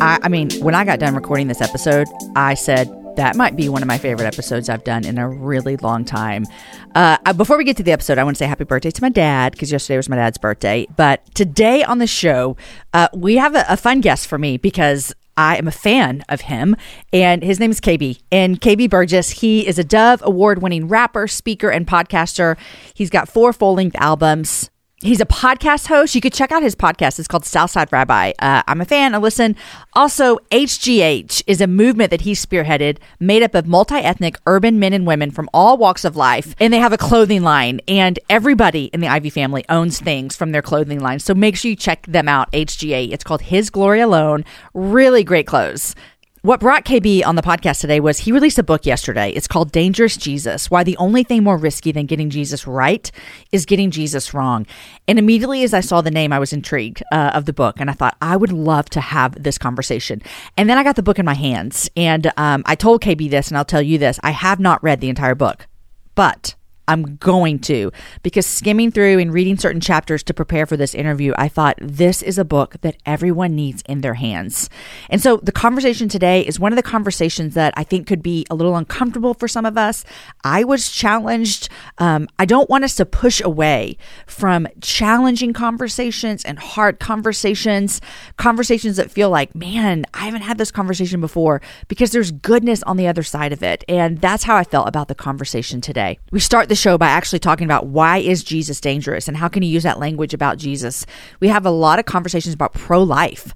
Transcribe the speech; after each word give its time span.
I, 0.00 0.18
I 0.22 0.28
mean, 0.28 0.50
when 0.60 0.74
I 0.74 0.84
got 0.84 0.98
done 0.98 1.14
recording 1.14 1.48
this 1.48 1.60
episode, 1.60 2.08
I 2.36 2.54
said, 2.54 2.88
that 3.16 3.36
might 3.36 3.56
be 3.56 3.68
one 3.68 3.82
of 3.82 3.88
my 3.88 3.98
favorite 3.98 4.26
episodes 4.26 4.68
I've 4.68 4.84
done 4.84 5.04
in 5.04 5.18
a 5.18 5.28
really 5.28 5.76
long 5.76 6.04
time. 6.04 6.46
Uh, 6.94 7.18
before 7.34 7.58
we 7.58 7.64
get 7.64 7.76
to 7.76 7.82
the 7.82 7.92
episode, 7.92 8.18
I 8.18 8.24
want 8.24 8.36
to 8.36 8.38
say 8.38 8.46
happy 8.46 8.64
birthday 8.64 8.90
to 8.90 9.02
my 9.02 9.10
dad 9.10 9.52
because 9.52 9.70
yesterday 9.70 9.96
was 9.96 10.08
my 10.08 10.16
dad's 10.16 10.38
birthday. 10.38 10.86
But 10.96 11.34
today 11.34 11.82
on 11.84 11.98
the 11.98 12.06
show, 12.06 12.56
uh, 12.94 13.08
we 13.14 13.36
have 13.36 13.54
a, 13.54 13.64
a 13.68 13.76
fun 13.76 14.00
guest 14.00 14.26
for 14.26 14.38
me 14.38 14.56
because 14.56 15.14
I 15.36 15.56
am 15.56 15.66
a 15.66 15.72
fan 15.72 16.24
of 16.28 16.42
him, 16.42 16.76
and 17.12 17.42
his 17.42 17.58
name 17.58 17.70
is 17.70 17.80
KB. 17.80 18.20
And 18.30 18.60
KB 18.60 18.88
Burgess, 18.90 19.30
he 19.30 19.66
is 19.66 19.78
a 19.78 19.84
Dove 19.84 20.22
Award 20.24 20.62
winning 20.62 20.88
rapper, 20.88 21.26
speaker, 21.26 21.70
and 21.70 21.86
podcaster. 21.86 22.56
He's 22.94 23.10
got 23.10 23.28
four 23.28 23.52
full 23.52 23.74
length 23.74 23.96
albums. 23.98 24.70
He's 25.02 25.20
a 25.20 25.26
podcast 25.26 25.88
host. 25.88 26.14
You 26.14 26.20
could 26.20 26.32
check 26.32 26.52
out 26.52 26.62
his 26.62 26.76
podcast. 26.76 27.18
It's 27.18 27.26
called 27.26 27.44
Southside 27.44 27.90
Rabbi. 27.90 28.34
Uh, 28.38 28.62
I'm 28.68 28.80
a 28.80 28.84
fan. 28.84 29.16
I 29.16 29.18
listen. 29.18 29.56
Also, 29.94 30.38
HGA 30.52 31.42
is 31.48 31.60
a 31.60 31.66
movement 31.66 32.12
that 32.12 32.20
he 32.20 32.34
spearheaded, 32.34 32.98
made 33.18 33.42
up 33.42 33.56
of 33.56 33.66
multi 33.66 33.96
ethnic 33.96 34.36
urban 34.46 34.78
men 34.78 34.92
and 34.92 35.04
women 35.04 35.32
from 35.32 35.50
all 35.52 35.76
walks 35.76 36.04
of 36.04 36.14
life. 36.14 36.54
And 36.60 36.72
they 36.72 36.78
have 36.78 36.92
a 36.92 36.98
clothing 36.98 37.42
line, 37.42 37.80
and 37.88 38.20
everybody 38.30 38.84
in 38.86 39.00
the 39.00 39.08
Ivey 39.08 39.30
family 39.30 39.64
owns 39.68 39.98
things 39.98 40.36
from 40.36 40.52
their 40.52 40.62
clothing 40.62 41.00
line. 41.00 41.18
So 41.18 41.34
make 41.34 41.56
sure 41.56 41.70
you 41.70 41.76
check 41.76 42.06
them 42.06 42.28
out, 42.28 42.52
HGA. 42.52 43.10
It's 43.10 43.24
called 43.24 43.42
His 43.42 43.70
Glory 43.70 44.00
Alone. 44.00 44.44
Really 44.72 45.24
great 45.24 45.48
clothes. 45.48 45.96
What 46.44 46.58
brought 46.58 46.84
KB 46.84 47.24
on 47.24 47.36
the 47.36 47.42
podcast 47.42 47.82
today 47.82 48.00
was 48.00 48.18
he 48.18 48.32
released 48.32 48.58
a 48.58 48.64
book 48.64 48.84
yesterday. 48.84 49.30
It's 49.30 49.46
called 49.46 49.70
Dangerous 49.70 50.16
Jesus 50.16 50.72
Why 50.72 50.82
the 50.82 50.96
Only 50.96 51.22
Thing 51.22 51.44
More 51.44 51.56
Risky 51.56 51.92
Than 51.92 52.06
Getting 52.06 52.30
Jesus 52.30 52.66
Right 52.66 53.08
is 53.52 53.64
Getting 53.64 53.92
Jesus 53.92 54.34
Wrong. 54.34 54.66
And 55.06 55.20
immediately 55.20 55.62
as 55.62 55.72
I 55.72 55.78
saw 55.78 56.00
the 56.00 56.10
name, 56.10 56.32
I 56.32 56.40
was 56.40 56.52
intrigued 56.52 57.04
uh, 57.12 57.30
of 57.32 57.44
the 57.44 57.52
book 57.52 57.76
and 57.78 57.88
I 57.88 57.92
thought, 57.92 58.16
I 58.20 58.34
would 58.34 58.50
love 58.50 58.90
to 58.90 59.00
have 59.00 59.40
this 59.40 59.56
conversation. 59.56 60.20
And 60.56 60.68
then 60.68 60.78
I 60.78 60.82
got 60.82 60.96
the 60.96 61.02
book 61.04 61.20
in 61.20 61.24
my 61.24 61.34
hands 61.34 61.88
and 61.96 62.32
um, 62.36 62.64
I 62.66 62.74
told 62.74 63.02
KB 63.02 63.30
this 63.30 63.46
and 63.46 63.56
I'll 63.56 63.64
tell 63.64 63.80
you 63.80 63.96
this 63.96 64.18
I 64.24 64.32
have 64.32 64.58
not 64.58 64.82
read 64.82 65.00
the 65.00 65.10
entire 65.10 65.36
book, 65.36 65.68
but 66.16 66.56
I'm 66.88 67.16
going 67.16 67.58
to 67.60 67.92
because 68.22 68.46
skimming 68.46 68.90
through 68.90 69.18
and 69.18 69.32
reading 69.32 69.56
certain 69.56 69.80
chapters 69.80 70.22
to 70.24 70.34
prepare 70.34 70.66
for 70.66 70.76
this 70.76 70.94
interview, 70.94 71.32
I 71.36 71.48
thought 71.48 71.78
this 71.80 72.22
is 72.22 72.38
a 72.38 72.44
book 72.44 72.76
that 72.80 72.96
everyone 73.06 73.54
needs 73.54 73.82
in 73.88 74.00
their 74.00 74.14
hands. 74.14 74.68
And 75.08 75.20
so 75.20 75.36
the 75.38 75.52
conversation 75.52 76.08
today 76.08 76.42
is 76.42 76.58
one 76.58 76.72
of 76.72 76.76
the 76.76 76.82
conversations 76.82 77.54
that 77.54 77.72
I 77.76 77.84
think 77.84 78.06
could 78.06 78.22
be 78.22 78.46
a 78.50 78.54
little 78.54 78.76
uncomfortable 78.76 79.34
for 79.34 79.48
some 79.48 79.64
of 79.64 79.78
us. 79.78 80.04
I 80.44 80.64
was 80.64 80.90
challenged. 80.90 81.68
Um, 81.98 82.28
I 82.38 82.44
don't 82.44 82.68
want 82.68 82.84
us 82.84 82.96
to 82.96 83.06
push 83.06 83.40
away 83.40 83.96
from 84.26 84.66
challenging 84.80 85.52
conversations 85.52 86.44
and 86.44 86.58
hard 86.58 86.98
conversations, 86.98 88.00
conversations 88.36 88.96
that 88.96 89.10
feel 89.10 89.30
like, 89.30 89.54
man, 89.54 90.04
I 90.14 90.24
haven't 90.24 90.42
had 90.42 90.58
this 90.58 90.70
conversation 90.70 91.20
before 91.20 91.60
because 91.88 92.10
there's 92.10 92.32
goodness 92.32 92.82
on 92.84 92.96
the 92.96 93.06
other 93.06 93.22
side 93.22 93.52
of 93.52 93.62
it. 93.62 93.84
And 93.88 94.20
that's 94.20 94.44
how 94.44 94.56
I 94.56 94.64
felt 94.64 94.88
about 94.88 95.08
the 95.08 95.14
conversation 95.14 95.80
today. 95.80 96.18
We 96.30 96.40
start 96.40 96.68
the 96.72 96.76
show 96.76 96.96
by 96.96 97.08
actually 97.08 97.38
talking 97.38 97.66
about 97.66 97.88
why 97.88 98.16
is 98.16 98.42
Jesus 98.42 98.80
dangerous 98.80 99.28
and 99.28 99.36
how 99.36 99.46
can 99.46 99.62
you 99.62 99.68
use 99.68 99.82
that 99.82 99.98
language 99.98 100.32
about 100.32 100.56
Jesus. 100.56 101.04
We 101.38 101.48
have 101.48 101.66
a 101.66 101.70
lot 101.70 101.98
of 101.98 102.06
conversations 102.06 102.54
about 102.54 102.72
pro 102.72 103.02
life. 103.02 103.52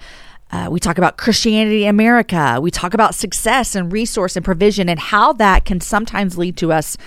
Uh, 0.50 0.68
we 0.70 0.78
talk 0.78 0.98
about 0.98 1.16
Christianity 1.16 1.84
in 1.84 1.88
America. 1.88 2.58
We 2.60 2.70
talk 2.70 2.92
about 2.92 3.14
success 3.14 3.74
and 3.74 3.90
resource 3.90 4.36
and 4.36 4.44
provision 4.44 4.90
and 4.90 5.00
how 5.00 5.32
that 5.32 5.64
can 5.64 5.80
sometimes 5.80 6.36
lead 6.36 6.58
to 6.58 6.72
us 6.72 6.98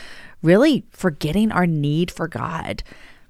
really 0.42 0.84
forgetting 0.90 1.52
our 1.52 1.68
need 1.68 2.09
for 2.09 2.28
God. 2.28 2.81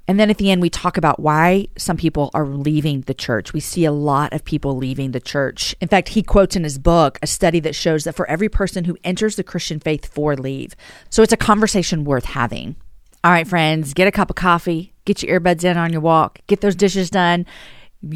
And 0.09 0.19
then 0.19 0.31
at 0.31 0.39
the 0.39 0.49
end, 0.49 0.59
we 0.59 0.71
talk 0.71 0.97
about 0.97 1.19
why 1.19 1.67
some 1.77 1.95
people 1.95 2.31
are 2.33 2.47
leaving 2.47 3.01
the 3.01 3.13
church. 3.13 3.53
We 3.53 3.59
see 3.59 3.85
a 3.85 3.91
lot 3.91 4.33
of 4.33 4.43
people 4.43 4.75
leaving 4.75 5.11
the 5.11 5.19
church. 5.19 5.75
In 5.79 5.87
fact, 5.87 6.09
he 6.09 6.23
quotes 6.23 6.55
in 6.55 6.63
his 6.63 6.79
book 6.79 7.19
a 7.21 7.27
study 7.27 7.59
that 7.59 7.75
shows 7.75 8.05
that 8.05 8.15
for 8.15 8.27
every 8.27 8.49
person 8.49 8.85
who 8.85 8.97
enters 9.03 9.35
the 9.35 9.43
Christian 9.43 9.79
faith, 9.79 10.11
four 10.11 10.35
leave. 10.35 10.75
So 11.11 11.21
it's 11.21 11.31
a 11.31 11.37
conversation 11.37 12.05
worth 12.05 12.25
having. 12.25 12.75
All 13.23 13.29
right, 13.29 13.47
friends, 13.47 13.93
get 13.93 14.07
a 14.07 14.11
cup 14.11 14.31
of 14.31 14.35
coffee, 14.35 14.93
get 15.05 15.21
your 15.21 15.39
earbuds 15.39 15.63
in 15.63 15.77
on 15.77 15.91
your 15.91 16.01
walk, 16.01 16.39
get 16.47 16.61
those 16.61 16.75
dishes 16.75 17.11
done. 17.11 17.45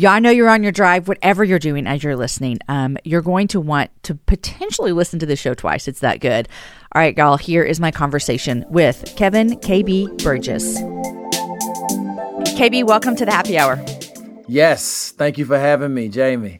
I 0.07 0.19
know 0.19 0.31
you're 0.31 0.49
on 0.49 0.63
your 0.63 0.71
drive, 0.71 1.07
whatever 1.07 1.43
you're 1.43 1.59
doing 1.59 1.85
as 1.85 2.03
you're 2.03 2.15
listening. 2.15 2.57
Um, 2.69 2.97
you're 3.03 3.21
going 3.21 3.49
to 3.49 3.61
want 3.61 3.91
to 4.03 4.15
potentially 4.15 4.93
listen 4.93 5.19
to 5.19 5.27
the 5.27 5.35
show 5.35 5.53
twice. 5.53 5.87
It's 5.87 5.99
that 5.99 6.21
good. 6.21 6.49
All 6.95 7.01
right, 7.01 7.15
y'all, 7.15 7.37
here 7.37 7.63
is 7.63 7.79
my 7.79 7.91
conversation 7.91 8.65
with 8.67 9.13
Kevin 9.15 9.59
KB 9.59 10.23
Burgess. 10.23 11.22
KB, 12.45 12.85
welcome 12.85 13.15
to 13.15 13.25
the 13.25 13.31
happy 13.31 13.57
hour. 13.57 13.83
Yes, 14.47 15.13
thank 15.17 15.37
you 15.37 15.45
for 15.45 15.57
having 15.57 15.93
me, 15.93 16.09
Jamie. 16.09 16.59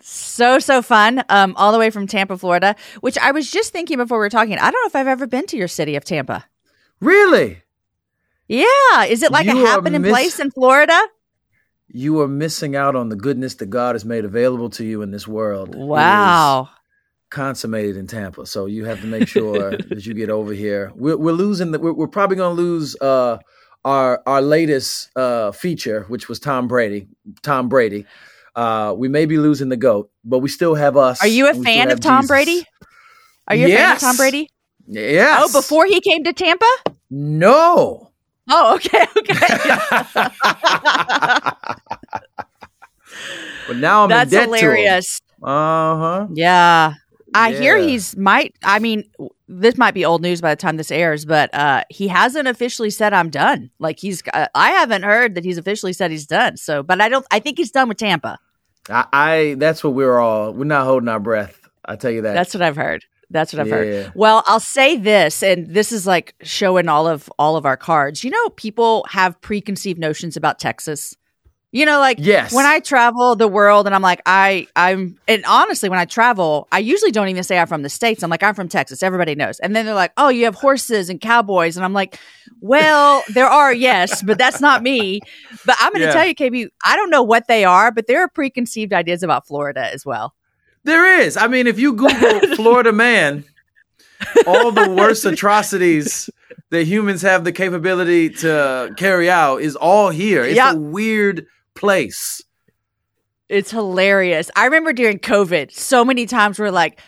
So 0.00 0.58
so 0.58 0.82
fun, 0.82 1.22
um, 1.28 1.54
all 1.56 1.72
the 1.72 1.78
way 1.78 1.90
from 1.90 2.06
Tampa, 2.06 2.36
Florida. 2.36 2.74
Which 3.00 3.16
I 3.18 3.30
was 3.30 3.50
just 3.50 3.72
thinking 3.72 3.98
before 3.98 4.18
we 4.18 4.24
were 4.24 4.30
talking. 4.30 4.54
I 4.58 4.70
don't 4.70 4.82
know 4.82 4.86
if 4.86 4.96
I've 4.96 5.06
ever 5.06 5.26
been 5.26 5.46
to 5.46 5.56
your 5.56 5.68
city 5.68 5.96
of 5.96 6.04
Tampa. 6.04 6.44
Really? 7.00 7.62
Yeah. 8.48 9.04
Is 9.08 9.22
it 9.22 9.30
like 9.30 9.46
you 9.46 9.62
a 9.64 9.66
happening 9.66 10.02
miss- 10.02 10.10
place 10.12 10.40
in 10.40 10.50
Florida? 10.50 10.98
You 11.88 12.20
are 12.20 12.28
missing 12.28 12.76
out 12.76 12.94
on 12.96 13.08
the 13.08 13.16
goodness 13.16 13.54
that 13.56 13.66
God 13.66 13.94
has 13.94 14.04
made 14.04 14.24
available 14.24 14.70
to 14.70 14.84
you 14.84 15.02
in 15.02 15.10
this 15.10 15.26
world. 15.26 15.74
Wow. 15.74 16.68
Consummated 17.30 17.96
in 17.96 18.06
Tampa, 18.06 18.46
so 18.46 18.66
you 18.66 18.84
have 18.84 19.00
to 19.00 19.06
make 19.06 19.28
sure 19.28 19.70
that 19.88 20.04
you 20.04 20.14
get 20.14 20.30
over 20.30 20.52
here. 20.52 20.92
We're, 20.94 21.16
we're 21.16 21.32
losing. 21.32 21.70
The, 21.72 21.78
we're, 21.78 21.92
we're 21.92 22.06
probably 22.08 22.36
going 22.36 22.56
to 22.56 22.62
lose. 22.62 22.96
Uh, 23.00 23.38
our 23.84 24.22
our 24.26 24.42
latest 24.42 25.10
uh, 25.16 25.52
feature, 25.52 26.04
which 26.08 26.28
was 26.28 26.38
Tom 26.38 26.68
Brady. 26.68 27.08
Tom 27.42 27.68
Brady. 27.68 28.06
Uh, 28.54 28.94
we 28.96 29.08
may 29.08 29.26
be 29.26 29.38
losing 29.38 29.68
the 29.68 29.76
goat, 29.76 30.10
but 30.24 30.40
we 30.40 30.48
still 30.48 30.74
have 30.74 30.96
us. 30.96 31.22
Are 31.22 31.28
you 31.28 31.48
a 31.48 31.54
fan 31.54 31.90
of 31.90 32.00
Tom 32.00 32.22
Jesus. 32.22 32.28
Brady? 32.28 32.64
Are 33.48 33.54
you 33.54 33.68
yes. 33.68 33.78
a 33.78 33.82
fan 33.82 33.94
of 33.94 34.00
Tom 34.00 34.16
Brady? 34.16 34.50
Yes. 34.86 35.42
Oh, 35.42 35.58
before 35.60 35.86
he 35.86 36.00
came 36.00 36.24
to 36.24 36.32
Tampa? 36.32 36.66
No. 37.10 38.10
Oh, 38.48 38.74
okay, 38.74 39.06
okay. 39.16 39.36
but 43.68 43.76
now 43.76 44.02
I'm 44.04 44.08
That's 44.08 44.34
hilarious. 44.34 45.20
Uh 45.42 45.96
huh. 45.96 46.26
Yeah. 46.32 46.94
I 47.34 47.50
yeah. 47.50 47.60
hear 47.60 47.78
he's 47.78 48.16
might. 48.16 48.54
I 48.62 48.78
mean, 48.78 49.04
this 49.48 49.76
might 49.76 49.94
be 49.94 50.04
old 50.04 50.22
news 50.22 50.40
by 50.40 50.54
the 50.54 50.60
time 50.60 50.76
this 50.76 50.90
airs, 50.90 51.24
but 51.24 51.52
uh, 51.54 51.84
he 51.90 52.08
hasn't 52.08 52.48
officially 52.48 52.90
said 52.90 53.12
I'm 53.12 53.30
done. 53.30 53.70
Like 53.78 53.98
he's, 53.98 54.22
uh, 54.32 54.46
I 54.54 54.70
haven't 54.70 55.02
heard 55.02 55.34
that 55.34 55.44
he's 55.44 55.58
officially 55.58 55.92
said 55.92 56.10
he's 56.10 56.26
done. 56.26 56.56
So, 56.56 56.82
but 56.82 57.00
I 57.00 57.08
don't. 57.08 57.26
I 57.30 57.38
think 57.38 57.58
he's 57.58 57.70
done 57.70 57.88
with 57.88 57.98
Tampa. 57.98 58.38
I, 58.88 59.06
I 59.12 59.54
that's 59.58 59.84
what 59.84 59.94
we're 59.94 60.18
all. 60.18 60.52
We're 60.52 60.64
not 60.64 60.84
holding 60.84 61.08
our 61.08 61.20
breath. 61.20 61.68
I 61.84 61.96
tell 61.96 62.10
you 62.10 62.22
that. 62.22 62.34
That's 62.34 62.54
what 62.54 62.62
I've 62.62 62.76
heard. 62.76 63.04
That's 63.30 63.52
what 63.52 63.60
I've 63.60 63.68
yeah. 63.68 63.74
heard. 63.74 64.12
Well, 64.14 64.42
I'll 64.46 64.58
say 64.60 64.96
this, 64.96 65.42
and 65.42 65.68
this 65.68 65.92
is 65.92 66.06
like 66.06 66.34
showing 66.42 66.88
all 66.88 67.06
of 67.06 67.30
all 67.38 67.56
of 67.56 67.64
our 67.64 67.76
cards. 67.76 68.24
You 68.24 68.30
know, 68.30 68.48
people 68.50 69.06
have 69.08 69.40
preconceived 69.40 69.98
notions 69.98 70.36
about 70.36 70.58
Texas. 70.58 71.16
You 71.72 71.86
know, 71.86 72.00
like 72.00 72.16
yes. 72.20 72.52
when 72.52 72.66
I 72.66 72.80
travel 72.80 73.36
the 73.36 73.46
world 73.46 73.86
and 73.86 73.94
I'm 73.94 74.02
like, 74.02 74.20
I, 74.26 74.66
I'm, 74.74 75.16
and 75.28 75.44
honestly, 75.46 75.88
when 75.88 76.00
I 76.00 76.04
travel, 76.04 76.66
I 76.72 76.80
usually 76.80 77.12
don't 77.12 77.28
even 77.28 77.44
say 77.44 77.60
I'm 77.60 77.68
from 77.68 77.82
the 77.82 77.88
States. 77.88 78.24
I'm 78.24 78.30
like, 78.30 78.42
I'm 78.42 78.56
from 78.56 78.68
Texas. 78.68 79.04
Everybody 79.04 79.36
knows. 79.36 79.60
And 79.60 79.76
then 79.76 79.86
they're 79.86 79.94
like, 79.94 80.12
oh, 80.16 80.30
you 80.30 80.46
have 80.46 80.56
horses 80.56 81.08
and 81.08 81.20
cowboys. 81.20 81.76
And 81.76 81.84
I'm 81.84 81.92
like, 81.92 82.18
well, 82.60 83.22
there 83.32 83.46
are, 83.46 83.72
yes, 83.72 84.20
but 84.20 84.36
that's 84.36 84.60
not 84.60 84.82
me. 84.82 85.20
But 85.64 85.76
I'm 85.78 85.92
going 85.92 86.00
to 86.00 86.06
yeah. 86.06 86.12
tell 86.12 86.26
you, 86.26 86.34
KB, 86.34 86.68
I 86.84 86.96
don't 86.96 87.08
know 87.08 87.22
what 87.22 87.46
they 87.46 87.64
are, 87.64 87.92
but 87.92 88.08
there 88.08 88.20
are 88.22 88.28
preconceived 88.28 88.92
ideas 88.92 89.22
about 89.22 89.46
Florida 89.46 89.92
as 89.92 90.04
well. 90.04 90.34
There 90.82 91.20
is. 91.20 91.36
I 91.36 91.46
mean, 91.46 91.68
if 91.68 91.78
you 91.78 91.92
Google 91.92 92.40
Florida 92.56 92.92
man, 92.92 93.44
all 94.44 94.72
the 94.72 94.90
worst 94.90 95.24
atrocities 95.24 96.28
that 96.70 96.84
humans 96.84 97.22
have 97.22 97.44
the 97.44 97.52
capability 97.52 98.30
to 98.30 98.92
carry 98.96 99.30
out 99.30 99.58
is 99.62 99.76
all 99.76 100.10
here. 100.10 100.44
It's 100.44 100.56
Yep. 100.56 100.74
a 100.74 100.78
weird 100.78 101.46
place. 101.80 102.42
It's 103.48 103.70
hilarious. 103.72 104.50
I 104.54 104.66
remember 104.66 104.92
during 104.92 105.18
COVID, 105.18 105.72
so 105.72 106.04
many 106.04 106.26
times 106.26 106.58
we're 106.60 106.70
like, 106.70 107.00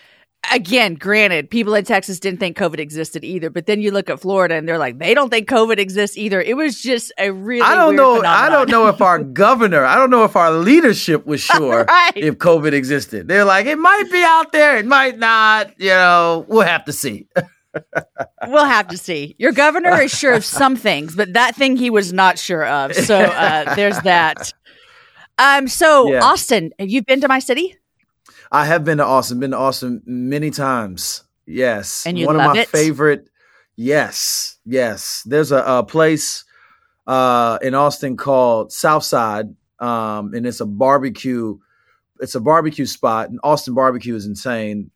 again, 0.52 0.94
granted, 0.94 1.48
people 1.50 1.72
in 1.74 1.84
Texas 1.84 2.18
didn't 2.18 2.40
think 2.40 2.56
COVID 2.58 2.80
existed 2.80 3.22
either, 3.22 3.48
but 3.48 3.66
then 3.66 3.80
you 3.80 3.92
look 3.92 4.10
at 4.10 4.18
Florida 4.18 4.56
and 4.56 4.66
they're 4.68 4.76
like, 4.78 4.98
they 4.98 5.14
don't 5.14 5.30
think 5.30 5.48
COVID 5.48 5.78
exists 5.78 6.18
either. 6.18 6.40
It 6.42 6.56
was 6.56 6.82
just 6.82 7.12
a 7.16 7.30
really 7.30 7.62
I 7.62 7.76
don't 7.76 7.94
know. 7.94 8.22
I 8.24 8.48
don't 8.48 8.68
know 8.68 8.88
if 8.88 9.00
our 9.00 9.18
governor, 9.44 9.84
I 9.84 9.94
don't 9.94 10.10
know 10.10 10.24
if 10.24 10.34
our 10.34 10.50
leadership 10.50 11.26
was 11.26 11.40
sure 11.40 11.84
Right. 11.84 12.12
if 12.16 12.38
COVID 12.38 12.72
existed. 12.72 13.28
They're 13.28 13.44
like, 13.44 13.66
it 13.66 13.78
might 13.78 14.10
be 14.10 14.24
out 14.24 14.50
there, 14.50 14.78
it 14.78 14.86
might 14.86 15.18
not. 15.20 15.78
You 15.78 15.90
know, 15.90 16.44
we'll 16.48 16.62
have 16.66 16.86
to 16.86 16.92
see. 16.92 17.28
We'll 18.48 18.66
have 18.66 18.88
to 18.88 18.98
see. 18.98 19.34
Your 19.38 19.52
governor 19.52 20.02
is 20.02 20.10
sure 20.10 20.34
of 20.34 20.44
some 20.44 20.76
things, 20.76 21.16
but 21.16 21.32
that 21.32 21.56
thing 21.56 21.76
he 21.76 21.88
was 21.88 22.12
not 22.12 22.38
sure 22.38 22.66
of. 22.66 22.94
So 22.94 23.16
uh, 23.18 23.74
there's 23.76 23.98
that. 24.00 24.52
Um. 25.38 25.68
So 25.68 26.10
Yeah. 26.12 26.24
Austin, 26.24 26.72
have 26.78 26.88
you 26.88 27.02
been 27.02 27.20
to 27.20 27.28
my 27.28 27.38
city? 27.38 27.76
I 28.50 28.66
have 28.66 28.84
been 28.84 28.98
to 28.98 29.04
Austin, 29.04 29.40
been 29.40 29.52
to 29.52 29.56
Austin 29.56 30.02
many 30.04 30.50
times. 30.50 31.24
Yes. 31.46 32.04
And 32.06 32.18
you 32.18 32.26
One 32.26 32.36
love 32.36 32.50
of 32.50 32.56
my 32.56 32.62
it? 32.62 32.68
favorite. 32.68 33.28
Yes. 33.76 34.58
Yes. 34.66 35.22
There's 35.24 35.50
a, 35.52 35.62
a 35.66 35.82
place 35.84 36.44
uh, 37.06 37.58
in 37.62 37.74
Austin 37.74 38.16
called 38.16 38.70
Southside, 38.72 39.46
um, 39.80 40.34
and 40.34 40.46
it's 40.46 40.60
a 40.60 40.66
barbecue. 40.66 41.58
It's 42.20 42.34
a 42.34 42.40
barbecue 42.40 42.86
spot, 42.86 43.30
and 43.30 43.40
Austin 43.42 43.74
barbecue 43.74 44.14
is 44.14 44.26
insane. 44.26 44.90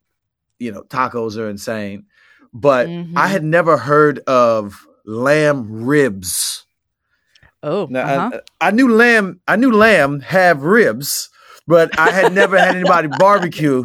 You 0.58 0.72
know, 0.72 0.82
tacos 0.82 1.36
are 1.36 1.48
insane, 1.48 2.04
but 2.52 2.86
Mhm. 2.88 3.12
I 3.16 3.26
had 3.26 3.42
never 3.42 3.76
heard 3.76 4.20
of 4.20 4.86
lamb 5.04 5.84
ribs. 5.84 6.65
Oh, 7.62 7.86
Now, 7.90 8.02
uh-huh. 8.26 8.40
I, 8.60 8.68
I 8.68 8.70
knew 8.70 8.94
lamb. 8.94 9.40
I 9.48 9.56
knew 9.56 9.72
lamb 9.72 10.20
have 10.20 10.62
ribs, 10.62 11.30
but 11.66 11.98
I 11.98 12.10
had 12.10 12.32
never 12.32 12.58
had 12.58 12.76
anybody 12.76 13.08
barbecue. 13.18 13.84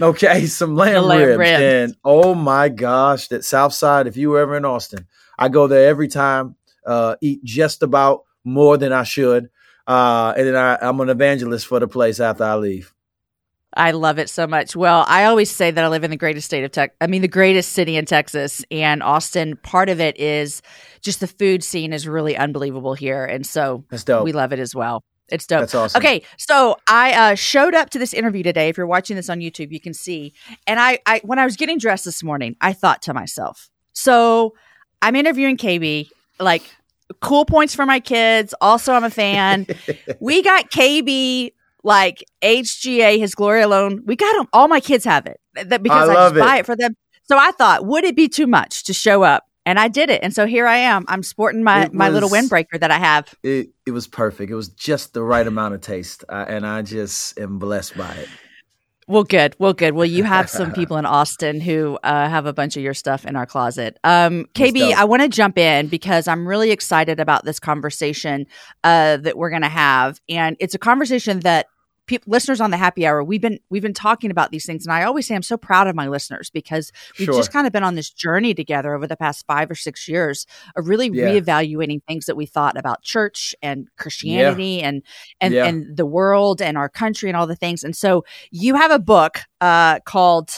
Okay, 0.00 0.46
some 0.46 0.76
lamb, 0.76 1.04
lamb 1.04 1.20
ribs. 1.20 1.38
ribs. 1.38 1.60
and 1.62 1.96
oh 2.04 2.34
my 2.34 2.68
gosh, 2.68 3.28
that 3.28 3.44
South 3.44 3.72
Side. 3.72 4.06
If 4.06 4.16
you 4.16 4.30
were 4.30 4.40
ever 4.40 4.56
in 4.56 4.64
Austin, 4.64 5.06
I 5.38 5.48
go 5.48 5.66
there 5.66 5.88
every 5.88 6.08
time. 6.08 6.56
Uh, 6.86 7.14
eat 7.20 7.44
just 7.44 7.82
about 7.82 8.24
more 8.44 8.78
than 8.78 8.92
I 8.92 9.02
should, 9.04 9.50
uh, 9.86 10.32
and 10.36 10.46
then 10.46 10.56
I, 10.56 10.78
I'm 10.80 10.98
an 11.00 11.10
evangelist 11.10 11.66
for 11.66 11.78
the 11.78 11.86
place 11.86 12.20
after 12.20 12.44
I 12.44 12.54
leave. 12.54 12.94
I 13.74 13.92
love 13.92 14.18
it 14.18 14.28
so 14.28 14.46
much. 14.46 14.74
Well, 14.74 15.04
I 15.06 15.24
always 15.24 15.50
say 15.50 15.70
that 15.70 15.84
I 15.84 15.88
live 15.88 16.02
in 16.02 16.10
the 16.10 16.16
greatest 16.16 16.46
state 16.46 16.64
of 16.64 16.72
Tech. 16.72 16.94
I 17.00 17.06
mean, 17.06 17.22
the 17.22 17.28
greatest 17.28 17.72
city 17.72 17.96
in 17.96 18.04
Texas 18.04 18.64
and 18.70 19.02
Austin. 19.02 19.56
Part 19.62 19.88
of 19.88 20.00
it 20.00 20.18
is 20.18 20.60
just 21.02 21.20
the 21.20 21.28
food 21.28 21.62
scene 21.62 21.92
is 21.92 22.08
really 22.08 22.36
unbelievable 22.36 22.94
here, 22.94 23.24
and 23.24 23.46
so 23.46 23.84
we 24.24 24.32
love 24.32 24.52
it 24.52 24.58
as 24.58 24.74
well. 24.74 25.04
It's 25.28 25.46
dope. 25.46 25.60
That's 25.60 25.74
awesome. 25.74 26.00
Okay, 26.00 26.22
so 26.36 26.76
I 26.88 27.12
uh, 27.12 27.34
showed 27.36 27.74
up 27.74 27.90
to 27.90 27.98
this 28.00 28.12
interview 28.12 28.42
today. 28.42 28.68
If 28.68 28.76
you're 28.76 28.86
watching 28.86 29.14
this 29.14 29.30
on 29.30 29.38
YouTube, 29.38 29.70
you 29.70 29.80
can 29.80 29.94
see. 29.94 30.32
And 30.66 30.80
I, 30.80 30.98
I, 31.06 31.20
when 31.22 31.38
I 31.38 31.44
was 31.44 31.56
getting 31.56 31.78
dressed 31.78 32.04
this 32.04 32.24
morning, 32.24 32.56
I 32.60 32.72
thought 32.72 33.02
to 33.02 33.14
myself, 33.14 33.70
so 33.92 34.54
I'm 35.00 35.14
interviewing 35.14 35.56
KB. 35.56 36.08
Like, 36.40 36.62
cool 37.20 37.44
points 37.44 37.74
for 37.74 37.86
my 37.86 38.00
kids. 38.00 38.54
Also, 38.60 38.92
I'm 38.92 39.04
a 39.04 39.10
fan. 39.10 39.66
we 40.20 40.42
got 40.42 40.70
KB 40.70 41.52
like 41.82 42.24
HGA, 42.42 43.18
his 43.18 43.34
glory 43.34 43.62
alone. 43.62 44.02
We 44.04 44.16
got 44.16 44.36
them. 44.36 44.46
All 44.52 44.68
my 44.68 44.80
kids 44.80 45.04
have 45.04 45.26
it 45.26 45.40
that 45.54 45.82
because 45.82 46.08
I, 46.08 46.14
love 46.14 46.34
just 46.34 46.44
buy 46.44 46.56
it. 46.56 46.60
it 46.60 46.66
for 46.66 46.76
them. 46.76 46.96
So 47.24 47.38
I 47.38 47.52
thought, 47.52 47.86
would 47.86 48.04
it 48.04 48.16
be 48.16 48.28
too 48.28 48.46
much 48.46 48.84
to 48.84 48.92
show 48.92 49.22
up? 49.22 49.44
And 49.66 49.78
I 49.78 49.88
did 49.88 50.10
it. 50.10 50.22
And 50.22 50.34
so 50.34 50.46
here 50.46 50.66
I 50.66 50.78
am. 50.78 51.04
I'm 51.06 51.22
sporting 51.22 51.62
my, 51.62 51.84
It 51.84 51.94
my 51.94 52.08
little 52.08 52.30
windbreaker 52.30 52.80
that 52.80 52.90
I 52.90 52.98
have. 52.98 53.34
It 53.42 53.70
it 53.86 53.92
was 53.92 54.08
perfect. 54.08 54.50
It 54.50 54.54
was 54.54 54.70
just 54.70 55.12
the 55.12 55.22
right 55.22 55.46
amount 55.46 55.74
of 55.74 55.80
taste, 55.80 56.24
uh, 56.28 56.46
and 56.48 56.66
I 56.66 56.82
just 56.82 57.38
am 57.38 57.58
blessed 57.58 57.96
by 57.96 58.12
it. 58.14 58.28
Well, 59.10 59.24
good. 59.24 59.56
Well, 59.58 59.72
good. 59.72 59.94
Well, 59.94 60.06
you 60.06 60.22
have 60.22 60.48
some 60.48 60.72
people 60.80 60.96
in 60.96 61.04
Austin 61.04 61.60
who 61.60 61.98
uh, 62.04 62.28
have 62.28 62.46
a 62.46 62.52
bunch 62.52 62.76
of 62.76 62.84
your 62.84 62.94
stuff 62.94 63.26
in 63.26 63.34
our 63.34 63.44
closet. 63.44 63.98
Um, 64.04 64.46
KB. 64.54 64.92
I 64.92 65.04
want 65.04 65.22
to 65.22 65.28
jump 65.28 65.58
in 65.58 65.88
because 65.88 66.28
I'm 66.28 66.46
really 66.46 66.70
excited 66.70 67.18
about 67.18 67.44
this 67.44 67.58
conversation 67.58 68.46
uh, 68.84 69.16
that 69.16 69.36
we're 69.36 69.50
going 69.50 69.62
to 69.62 69.68
have, 69.68 70.20
and 70.28 70.56
it's 70.60 70.76
a 70.76 70.78
conversation 70.78 71.40
that 71.40 71.66
peop 72.10 72.24
listeners 72.26 72.60
on 72.60 72.72
the 72.72 72.76
happy 72.76 73.06
hour 73.06 73.22
we've 73.22 73.40
been 73.40 73.60
we've 73.70 73.82
been 73.82 73.94
talking 73.94 74.30
about 74.32 74.50
these 74.50 74.66
things, 74.66 74.84
and 74.84 74.92
I 74.92 75.04
always 75.04 75.26
say 75.28 75.36
I'm 75.36 75.42
so 75.42 75.56
proud 75.56 75.86
of 75.86 75.94
my 75.94 76.08
listeners 76.08 76.50
because 76.50 76.90
we've 77.18 77.26
Sure. 77.26 77.34
just 77.36 77.52
kind 77.52 77.66
of 77.68 77.72
been 77.72 77.84
on 77.84 77.94
this 77.94 78.10
journey 78.10 78.52
together 78.52 78.94
over 78.94 79.06
the 79.06 79.16
past 79.16 79.46
five 79.46 79.70
or 79.70 79.76
six 79.76 80.08
years 80.08 80.44
of 80.76 80.88
really 80.88 81.08
Yeah. 81.12 81.26
reevaluating 81.26 82.00
things 82.08 82.26
that 82.26 82.36
we 82.36 82.46
thought 82.46 82.76
about 82.76 83.02
church 83.02 83.54
and 83.62 83.86
Christianity 83.96 84.82
and 84.82 85.02
and 85.40 85.54
Yeah. 85.54 85.66
and 85.66 85.96
the 85.96 86.04
world 86.06 86.60
and 86.60 86.76
our 86.76 86.88
country 86.88 87.30
and 87.30 87.36
all 87.36 87.46
the 87.46 87.54
things. 87.54 87.84
And 87.84 87.94
so 87.94 88.24
you 88.50 88.74
have 88.74 88.90
a 88.90 88.98
book 88.98 89.42
uh, 89.60 90.00
called 90.00 90.50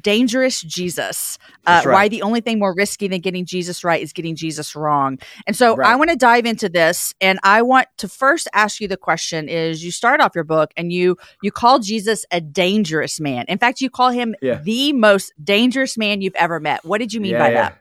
Dangerous 0.00 0.60
Jesus. 0.62 1.38
Uh, 1.66 1.82
right. 1.84 1.92
Why 1.92 2.08
the 2.08 2.22
only 2.22 2.40
thing 2.40 2.58
more 2.58 2.74
risky 2.74 3.08
than 3.08 3.20
getting 3.20 3.44
Jesus 3.44 3.84
right 3.84 4.02
is 4.02 4.12
getting 4.12 4.34
Jesus 4.36 4.74
wrong. 4.74 5.18
And 5.46 5.54
so 5.56 5.76
Right. 5.76 5.90
I 5.90 5.96
want 5.96 6.10
to 6.10 6.16
dive 6.16 6.46
into 6.46 6.68
this, 6.68 7.14
and 7.20 7.38
I 7.42 7.62
want 7.62 7.88
to 7.98 8.08
first 8.08 8.48
ask 8.54 8.80
you 8.80 8.88
the 8.88 8.96
question: 8.96 9.48
Is 9.48 9.84
you 9.84 9.90
start 9.90 10.20
off 10.20 10.32
your 10.34 10.44
book 10.44 10.70
and 10.76 10.92
you 10.92 11.16
you 11.42 11.50
call 11.52 11.78
Jesus 11.78 12.24
a 12.30 12.40
dangerous 12.40 13.20
man. 13.20 13.44
In 13.48 13.58
fact, 13.58 13.80
you 13.80 13.90
call 13.90 14.10
him 14.10 14.34
Yeah. 14.40 14.60
the 14.62 14.92
most 14.92 15.32
dangerous 15.42 15.98
man 15.98 16.20
you've 16.22 16.34
ever 16.36 16.58
met. 16.60 16.84
What 16.84 16.98
did 16.98 17.12
you 17.12 17.20
mean 17.20 17.36
by 17.38 17.50
yeah. 17.50 17.62
that? 17.62 17.78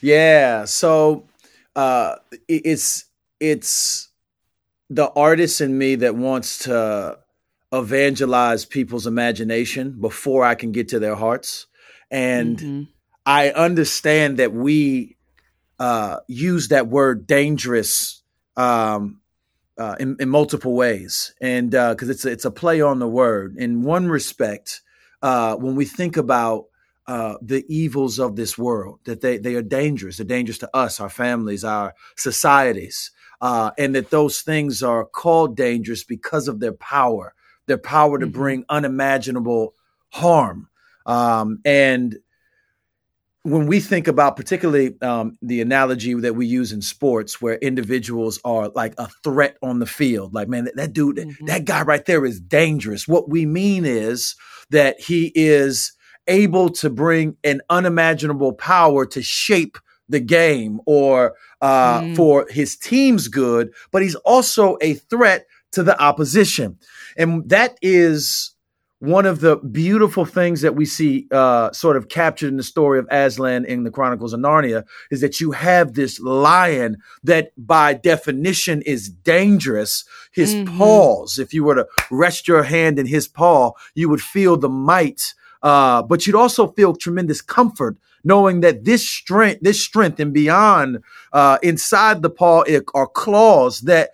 Yeah. 0.00 0.64
So 0.64 1.24
uh 1.76 2.16
it's 2.48 3.04
it's 3.40 4.08
the 4.90 5.10
artist 5.10 5.60
in 5.60 5.76
me 5.78 5.94
that 5.96 6.14
wants 6.14 6.58
to 6.60 7.18
evangelize 7.72 8.64
people's 8.64 9.06
imagination 9.06 9.98
before 10.00 10.44
I 10.44 10.54
can 10.54 10.72
get 10.72 10.88
to 10.88 10.98
their 10.98 11.14
hearts. 11.14 11.66
And 12.10 12.58
Mhm. 12.58 12.88
I 13.24 13.50
understand 13.50 14.38
that 14.38 14.52
we 14.52 15.16
uh, 15.78 16.18
use 16.28 16.68
that 16.68 16.88
word 16.88 17.26
dangerous 17.26 18.22
um, 18.56 19.20
uh, 19.78 19.96
in, 19.98 20.16
in 20.20 20.28
multiple 20.28 20.74
ways, 20.74 21.34
and 21.40 21.70
because 21.70 22.08
it's 22.08 22.24
a, 22.24 22.30
it's 22.30 22.44
a 22.44 22.50
play 22.50 22.80
on 22.80 22.98
the 22.98 23.08
word. 23.08 23.56
In 23.56 23.82
one 23.82 24.08
respect, 24.08 24.82
uh, 25.22 25.56
when 25.56 25.74
we 25.74 25.84
think 25.86 26.16
about 26.16 26.66
uh, 27.06 27.34
the 27.42 27.64
evils 27.68 28.20
of 28.20 28.36
this 28.36 28.56
world, 28.58 29.00
that 29.04 29.22
they 29.22 29.38
they 29.38 29.54
are 29.54 29.62
dangerous. 29.62 30.18
They're 30.18 30.26
dangerous 30.26 30.58
to 30.58 30.70
us, 30.76 31.00
our 31.00 31.08
families, 31.08 31.64
our 31.64 31.94
societies, 32.16 33.10
uh, 33.40 33.70
and 33.78 33.94
that 33.94 34.10
those 34.10 34.42
things 34.42 34.82
are 34.82 35.04
called 35.04 35.56
dangerous 35.56 36.04
because 36.04 36.46
of 36.48 36.60
their 36.60 36.74
power, 36.74 37.34
their 37.66 37.78
power 37.78 38.18
to 38.18 38.26
Mhm. 38.26 38.32
bring 38.32 38.64
unimaginable 38.68 39.74
harm. 40.10 40.68
Um, 41.06 41.58
and 41.64 42.16
when 43.44 43.66
we 43.66 43.80
think 43.80 44.06
about 44.06 44.36
particularly 44.36 44.94
um, 45.02 45.36
the 45.42 45.60
analogy 45.60 46.14
that 46.14 46.36
we 46.36 46.46
use 46.46 46.70
in 46.72 46.80
sports 46.80 47.42
where 47.42 47.56
individuals 47.56 48.38
are 48.44 48.68
like 48.68 48.94
a 48.98 49.08
threat 49.24 49.56
on 49.62 49.80
the 49.80 49.86
field 49.86 50.32
like 50.32 50.46
man 50.48 50.64
that, 50.66 50.76
that 50.76 50.92
dude 50.92 51.16
Mhm. 51.16 51.46
that 51.48 51.64
guy 51.64 51.82
right 51.82 52.04
there 52.06 52.24
is 52.24 52.38
dangerous 52.38 53.08
what 53.08 53.28
we 53.28 53.44
mean 53.44 53.84
is 53.84 54.36
that 54.70 55.00
he 55.00 55.32
is 55.34 55.92
able 56.28 56.68
to 56.70 56.88
bring 56.88 57.36
an 57.42 57.60
unimaginable 57.68 58.52
power 58.52 59.04
to 59.06 59.22
shape 59.22 59.76
the 60.08 60.20
game 60.20 60.80
or 60.86 61.34
uh, 61.60 62.00
Mm. 62.02 62.14
for 62.16 62.46
his 62.48 62.76
team's 62.76 63.26
good 63.26 63.72
but 63.90 64.02
he's 64.02 64.14
also 64.16 64.76
a 64.80 64.94
threat 64.94 65.46
to 65.72 65.82
the 65.82 66.00
opposition 66.00 66.76
and 67.16 67.48
that 67.48 67.78
is 67.82 68.54
one 69.00 69.26
of 69.26 69.40
the 69.40 69.56
beautiful 69.56 70.24
things 70.24 70.60
that 70.60 70.76
we 70.76 70.84
see 70.84 71.26
uh, 71.32 71.72
sort 71.72 71.96
of 71.96 72.08
captured 72.08 72.46
in 72.46 72.56
the 72.56 72.62
story 72.62 73.00
of 73.00 73.08
Aslan 73.10 73.64
in 73.64 73.82
the 73.82 73.90
Chronicles 73.90 74.32
of 74.32 74.38
Narnia 74.38 74.84
is 75.10 75.20
that 75.22 75.40
you 75.40 75.50
have 75.50 75.94
this 75.94 76.20
lion 76.20 76.98
that 77.24 77.50
by 77.56 77.94
definition 77.94 78.80
is 78.82 79.08
dangerous. 79.08 80.04
His 80.30 80.54
Mhm. 80.54 80.78
paws, 80.78 81.40
if 81.40 81.52
you 81.52 81.64
were 81.64 81.74
to 81.74 81.88
rest 82.12 82.46
your 82.46 82.62
hand 82.62 82.96
in 83.00 83.06
his 83.06 83.26
paw, 83.26 83.72
you 83.96 84.08
would 84.08 84.20
feel 84.20 84.56
the 84.56 84.68
might, 84.68 85.34
uh, 85.64 86.02
but 86.02 86.24
you'd 86.24 86.36
also 86.36 86.68
feel 86.68 86.94
tremendous 86.94 87.40
comfort 87.42 87.96
knowing 88.24 88.60
that 88.60 88.84
this 88.84 89.08
strength, 89.08 89.62
this 89.62 89.82
strength 89.82 90.20
and 90.20 90.32
beyond 90.32 90.98
uh, 91.32 91.58
inside 91.60 92.22
the 92.22 92.30
paw 92.30 92.62
are 92.94 93.08
claws 93.08 93.80
that 93.80 94.10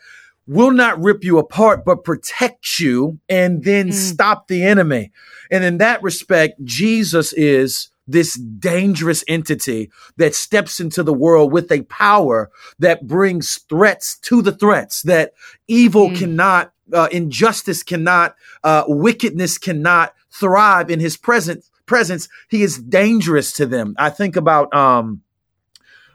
will 0.49 0.73
not 0.73 1.01
rip 1.01 1.23
you 1.23 1.39
apart, 1.39 1.85
but 1.85 2.03
protect 2.03 2.81
you 2.81 3.19
and 3.29 3.63
then 3.65 3.91
Mm. 3.91 3.93
stop 3.93 4.49
the 4.49 4.63
enemy. 4.65 5.13
And 5.51 5.63
in 5.63 5.79
that 5.79 6.03
respect, 6.03 6.65
Jesus 6.65 7.33
is 7.35 7.91
this 8.11 8.33
dangerous 8.35 9.23
entity 9.29 9.91
that 10.17 10.35
steps 10.35 10.81
into 10.81 11.03
the 11.03 11.13
world 11.13 11.53
with 11.53 11.71
a 11.71 11.83
power 11.83 12.51
that 12.79 13.07
brings 13.07 13.59
threats 13.69 14.17
to 14.23 14.41
the 14.41 14.53
threats 14.53 15.03
that 15.03 15.35
evil 15.69 16.09
Mm. 16.09 16.17
cannot 16.17 16.73
uh, 16.91 17.07
injustice 17.13 17.83
cannot, 17.83 18.35
uh, 18.65 18.83
wickedness 18.89 19.59
cannot 19.59 20.15
thrive 20.31 20.89
in 20.91 21.01
his 21.01 21.19
presence. 21.19 21.71
Presence, 21.85 22.31
he 22.49 22.63
is 22.63 22.79
dangerous 22.79 23.53
to 23.53 23.67
them. 23.67 23.95
I 23.99 24.09
think 24.09 24.37
about 24.37 24.75
um, 24.75 25.21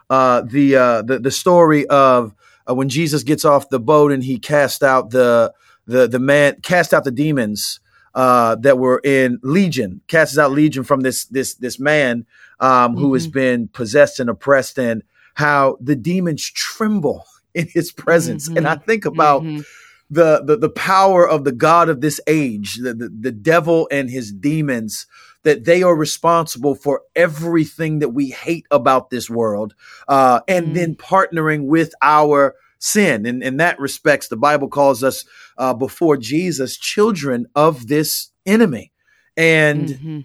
uh, 0.10 0.42
the, 0.42 0.76
uh, 0.76 1.02
the 1.04 1.20
the 1.20 1.30
story 1.30 1.86
of 1.88 2.34
uh, 2.70 2.76
when 2.76 2.90
Jesus 2.90 3.24
gets 3.24 3.46
off 3.46 3.70
the 3.70 3.80
boat 3.80 4.12
and 4.12 4.24
he 4.24 4.40
cast 4.40 4.84
out 4.84 5.10
the 5.10 5.54
the 5.86 6.08
the 6.08 6.20
man 6.20 6.62
cast 6.62 6.94
out 6.94 7.04
the 7.04 7.12
demons 7.12 7.80
uh, 8.16 8.56
that 8.56 8.78
were 8.78 9.02
in 9.04 9.40
Legion, 9.42 10.02
casts 10.08 10.38
out 10.38 10.52
Legion 10.52 10.84
from 10.84 11.02
this 11.02 11.26
this 11.26 11.56
this 11.56 11.80
man 11.80 12.26
um, 12.60 12.92
mm-hmm. 12.92 13.02
who 13.02 13.14
has 13.14 13.28
mm-hmm. 13.28 13.34
been 13.34 13.68
possessed 13.68 14.20
and 14.20 14.30
oppressed, 14.30 14.78
and 14.78 15.04
how 15.36 15.78
the 15.82 15.96
demons 15.96 16.50
tremble 16.50 17.26
in 17.54 17.68
his 17.68 17.92
presence. 17.92 18.48
Mm-hmm. 18.48 18.58
And 18.58 18.68
I 18.68 18.76
think 18.76 19.06
about 19.06 19.44
mm-hmm. 19.44 19.62
the, 20.10 20.44
the 20.44 20.58
the 20.58 20.70
power 20.70 21.28
of 21.28 21.44
the 21.44 21.52
God 21.52 21.90
of 21.90 22.02
this 22.02 22.20
age, 22.28 22.78
the, 22.78 22.94
the 22.94 23.10
the 23.10 23.32
devil 23.32 23.88
and 23.92 24.10
his 24.10 24.32
demons 24.32 25.08
that 25.44 25.66
they 25.66 25.84
are 25.84 25.96
responsible 25.96 26.76
for 26.76 27.02
everything 27.16 28.00
that 28.00 28.10
we 28.10 28.30
hate 28.30 28.66
about 28.72 29.10
this 29.10 29.30
world, 29.30 29.76
uh, 30.08 30.42
and 30.48 30.68
mm. 30.68 30.74
then 30.74 30.96
partnering 30.96 31.66
with 31.66 31.94
our 32.02 32.56
sin. 32.80 33.26
And 33.26 33.42
in 33.42 33.58
that 33.58 33.80
respects, 33.80 34.28
the 34.28 34.36
Bible 34.36 34.68
calls 34.68 35.04
us 35.04 35.26
uh, 35.58 35.74
before 35.74 36.18
Jesus 36.18 36.78
children 36.78 37.46
of 37.56 37.88
this 37.88 38.32
enemy. 38.46 38.92
And 39.38 39.88
mm-hmm. 39.88 40.20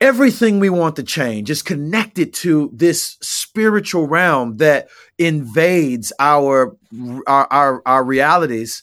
everything 0.00 0.60
we 0.60 0.70
want 0.70 0.96
to 0.96 1.02
change 1.02 1.50
is 1.50 1.62
connected 1.62 2.34
to 2.34 2.70
this 2.72 3.16
spiritual 3.20 4.06
realm 4.06 4.58
that 4.58 4.88
invades 5.18 6.12
our 6.18 6.76
our, 7.26 7.52
our, 7.52 7.82
our 7.86 8.04
realities. 8.04 8.82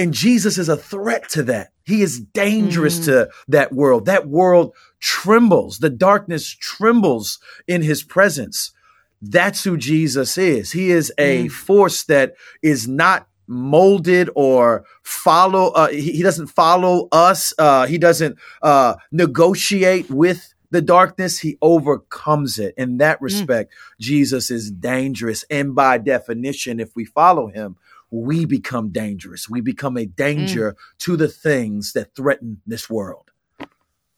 And 0.00 0.14
Jesus 0.14 0.56
is 0.56 0.70
a 0.70 0.78
threat 0.78 1.28
to 1.30 1.42
that. 1.42 1.72
He 1.84 2.00
is 2.00 2.20
dangerous 2.20 3.00
mm-hmm. 3.00 3.04
to 3.04 3.30
that 3.48 3.72
world. 3.72 4.06
That 4.06 4.26
world 4.26 4.74
trembles. 4.98 5.80
The 5.80 5.90
darkness 5.90 6.48
trembles 6.48 7.38
in 7.68 7.82
his 7.82 8.02
presence. 8.02 8.72
That's 9.20 9.62
who 9.62 9.76
Jesus 9.76 10.38
is. 10.38 10.72
He 10.72 10.90
is 10.90 11.12
a 11.18 11.44
mm. 11.44 11.50
force 11.50 12.04
that 12.04 12.32
is 12.62 12.88
not 12.88 13.28
molded 13.46 14.30
or 14.34 14.86
follow 15.02 15.68
uh, 15.72 15.88
he, 15.88 16.12
he, 16.12 16.22
doesn't 16.22 16.46
follow 16.46 17.08
us 17.10 17.52
uh, 17.58 17.84
he 17.84 17.98
doesn't 17.98 18.38
uh, 18.62 18.94
negotiate 19.10 20.08
with 20.08 20.54
the 20.70 20.80
darkness 20.80 21.40
he 21.40 21.58
overcomes 21.60 22.60
it 22.60 22.72
in 22.78 22.98
that 22.98 23.18
mm. 23.18 23.22
respect 23.22 23.72
mm. 23.72 23.98
jesus 23.98 24.52
is 24.52 24.70
dangerous 24.70 25.44
and 25.50 25.74
by 25.74 25.98
definition 25.98 26.78
if 26.78 26.94
we 26.94 27.04
follow 27.04 27.48
him 27.48 27.76
we 28.10 28.44
become 28.44 28.90
dangerous 28.90 29.48
we 29.48 29.60
become 29.60 29.96
a 29.96 30.06
danger 30.06 30.72
mm. 30.72 30.98
to 30.98 31.16
the 31.16 31.28
things 31.28 31.92
that 31.92 32.14
threaten 32.14 32.60
this 32.66 32.88
world 32.88 33.30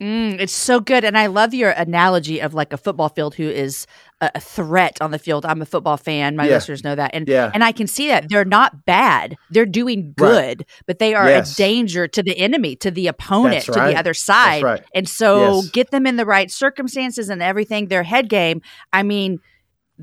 Mm, 0.02 0.40
it's 0.40 0.52
so 0.52 0.80
good. 0.80 1.04
And 1.04 1.16
I 1.16 1.26
love 1.26 1.54
your 1.54 1.70
analogy 1.70 2.40
of 2.40 2.54
like 2.54 2.72
a 2.72 2.76
football 2.76 3.08
field 3.08 3.36
who 3.36 3.48
is 3.48 3.86
a, 4.20 4.40
threat 4.40 4.98
on 5.00 5.12
the 5.12 5.18
field. 5.18 5.46
I'm 5.46 5.62
a 5.62 5.66
football 5.66 5.96
fan. 5.96 6.34
My 6.34 6.46
yeah. 6.46 6.54
listeners 6.54 6.82
know 6.82 6.96
that. 6.96 7.12
And 7.14 7.28
yeah. 7.28 7.52
and 7.54 7.62
I 7.62 7.70
can 7.70 7.86
see 7.86 8.08
that 8.08 8.28
they're 8.28 8.44
not 8.44 8.84
bad. 8.84 9.36
They're 9.50 9.64
doing 9.64 10.12
good, 10.16 10.58
right. 10.58 10.66
but 10.86 10.98
they 10.98 11.14
are 11.14 11.28
yes. 11.28 11.52
a 11.52 11.56
danger 11.56 12.08
to 12.08 12.20
the 12.20 12.36
enemy, 12.36 12.74
to 12.76 12.90
the 12.90 13.06
opponent, 13.06 13.68
right. 13.68 13.74
to 13.74 13.92
the 13.92 13.96
other 13.96 14.12
side. 14.12 14.64
Right. 14.64 14.82
And 14.92 15.08
so 15.08 15.60
yes. 15.60 15.70
get 15.70 15.90
them 15.92 16.04
in 16.08 16.16
the 16.16 16.26
right 16.26 16.50
circumstances 16.50 17.28
and 17.28 17.40
everything, 17.40 17.86
their 17.86 18.02
head 18.02 18.28
game. 18.28 18.60
I 18.92 19.04
mean, 19.04 19.38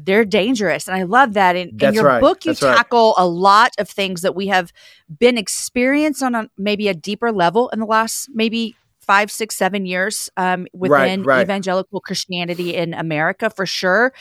they're 0.06 0.26
dangerous. 0.26 0.88
And 0.88 0.96
I 0.96 1.04
love 1.04 1.34
that. 1.34 1.56
In, 1.56 1.78
in 1.80 1.94
your 1.94 2.06
right. 2.06 2.22
book, 2.22 2.46
you 2.46 2.52
That's 2.52 2.60
tackle 2.60 3.14
right. 3.18 3.24
a 3.24 3.28
lot 3.28 3.72
of 3.78 3.90
things 3.90 4.22
that 4.22 4.36
we 4.36 4.48
have 4.48 4.72
been 5.18 5.38
experienced 5.38 6.24
on 6.24 6.36
a, 6.36 6.50
maybe 6.58 6.88
a 6.88 6.94
deeper 6.94 7.32
level 7.32 7.70
in 7.70 7.80
the 7.80 7.86
last 7.86 8.30
maybe 8.34 8.76
five, 9.02 9.32
six, 9.32 9.58
seven 9.58 9.86
years 9.86 10.30
um, 10.38 10.68
within 10.72 11.24
right, 11.24 11.42
evangelical 11.42 12.00
Christianity 12.00 12.76
in 12.76 12.94
America 12.94 13.50
for 13.50 13.66
sure. 13.66 14.14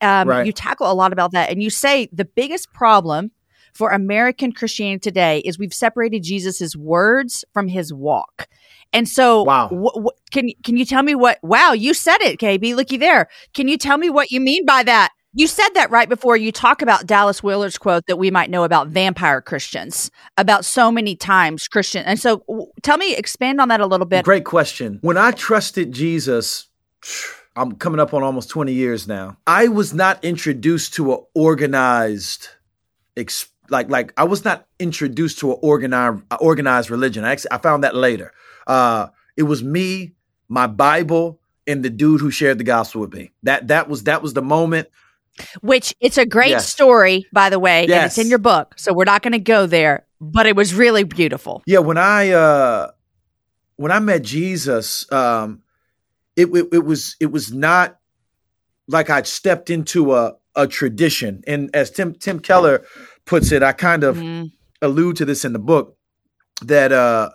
Um. 0.00 0.44
You 0.44 0.52
tackle 0.52 0.90
a 0.90 0.92
lot 0.92 1.12
about 1.12 1.32
that. 1.32 1.50
And 1.50 1.62
you 1.62 1.70
say 1.70 2.08
the 2.12 2.26
biggest 2.26 2.72
problem 2.72 3.30
for 3.72 3.90
American 3.90 4.52
Christianity 4.52 5.00
today 5.00 5.38
is 5.40 5.58
we've 5.58 5.74
separated 5.74 6.22
Jesus's 6.22 6.76
words 6.76 7.44
from 7.52 7.68
his 7.68 7.92
walk. 7.92 8.48
And 8.92 9.08
so, 9.08 9.42
wow. 9.42 9.68
Can 10.30 10.50
can 10.62 10.76
you 10.76 10.84
tell 10.84 11.02
me 11.02 11.14
what? 11.14 11.38
Wow, 11.42 11.72
you 11.72 11.94
said 11.94 12.18
it, 12.20 12.38
KB. 12.38 12.76
Looky 12.76 12.96
there. 12.96 13.28
Can 13.52 13.66
you 13.66 13.76
tell 13.76 13.98
me 13.98 14.08
what 14.08 14.30
you 14.30 14.40
mean 14.40 14.64
by 14.64 14.84
that? 14.84 15.10
You 15.36 15.48
said 15.48 15.70
that 15.74 15.90
right 15.90 16.08
before 16.08 16.36
you 16.36 16.52
talk 16.52 16.80
about 16.80 17.06
Dallas 17.06 17.42
Willard's 17.42 17.76
quote 17.76 18.06
that 18.06 18.18
we 18.18 18.30
might 18.30 18.50
know 18.50 18.62
about 18.62 18.86
vampire 18.86 19.40
Christians, 19.40 20.12
about 20.36 20.64
so 20.64 20.92
many 20.92 21.16
times 21.16 21.66
Christian. 21.66 22.04
And 22.04 22.20
so 22.20 22.44
w- 22.46 22.70
tell 22.82 22.98
me, 22.98 23.16
expand 23.16 23.60
on 23.60 23.66
that 23.66 23.80
a 23.80 23.86
little 23.86 24.06
bit. 24.06 24.24
Great 24.24 24.44
question. 24.44 25.00
When 25.02 25.16
I 25.16 25.32
trusted 25.32 25.90
Jesus, 25.90 26.68
I'm 27.56 27.72
coming 27.72 27.98
up 27.98 28.14
on 28.14 28.22
almost 28.22 28.48
20 28.48 28.72
years 28.72 29.08
now. 29.08 29.36
I 29.44 29.66
was 29.66 29.92
not 29.92 30.24
introduced 30.24 30.94
to 30.94 31.14
an 31.14 31.18
organized, 31.34 32.50
like, 33.70 33.90
like 33.90 34.12
I 34.16 34.22
was 34.22 34.44
not 34.44 34.68
introduced 34.78 35.40
to 35.40 35.50
an 35.50 35.58
organized, 35.62 36.22
organized 36.38 36.90
religion. 36.90 37.24
I 37.24 37.32
actually, 37.32 37.50
I 37.50 37.58
found 37.58 37.82
that 37.82 37.96
later. 37.96 38.32
Uh, 38.68 39.08
it 39.36 39.42
was 39.42 39.64
me, 39.64 40.14
my 40.48 40.68
Bible, 40.68 41.40
and 41.66 41.84
the 41.84 41.90
dude 41.90 42.20
who 42.20 42.30
shared 42.30 42.58
the 42.58 42.64
gospel 42.64 43.00
with 43.00 43.12
me. 43.12 43.32
That 43.42 43.66
that 43.66 43.88
was 43.88 44.04
that 44.04 44.22
was 44.22 44.34
the 44.34 44.42
moment 44.42 44.88
which 45.62 45.94
it's 46.00 46.18
a 46.18 46.26
great 46.26 46.50
yes. 46.50 46.68
story, 46.68 47.26
by 47.32 47.50
the 47.50 47.58
way, 47.58 47.86
yes. 47.86 47.90
and 47.90 48.06
it's 48.06 48.18
in 48.18 48.28
your 48.28 48.38
book. 48.38 48.74
So 48.76 48.92
we're 48.92 49.04
not 49.04 49.22
going 49.22 49.32
to 49.32 49.38
go 49.38 49.66
there, 49.66 50.06
but 50.20 50.46
it 50.46 50.56
was 50.56 50.74
really 50.74 51.04
beautiful. 51.04 51.62
Yeah, 51.66 51.80
when 51.80 51.98
I 51.98 52.30
uh 52.30 52.90
when 53.76 53.92
I 53.92 53.98
met 53.98 54.22
Jesus, 54.22 55.10
um 55.12 55.62
it, 56.36 56.46
it, 56.46 56.68
it 56.72 56.84
was 56.84 57.16
it 57.20 57.30
was 57.32 57.52
not 57.52 57.98
like 58.88 59.10
I'd 59.10 59.26
stepped 59.26 59.70
into 59.70 60.14
a 60.14 60.34
a 60.56 60.66
tradition. 60.66 61.42
And 61.46 61.70
as 61.74 61.90
Tim 61.90 62.14
Tim 62.14 62.38
Keller 62.38 62.84
puts 63.24 63.50
it, 63.52 63.62
I 63.62 63.72
kind 63.72 64.04
of 64.04 64.16
mm-hmm. 64.16 64.46
allude 64.80 65.16
to 65.16 65.24
this 65.24 65.44
in 65.44 65.52
the 65.52 65.58
book 65.58 65.96
that 66.62 66.92
uh 66.92 67.30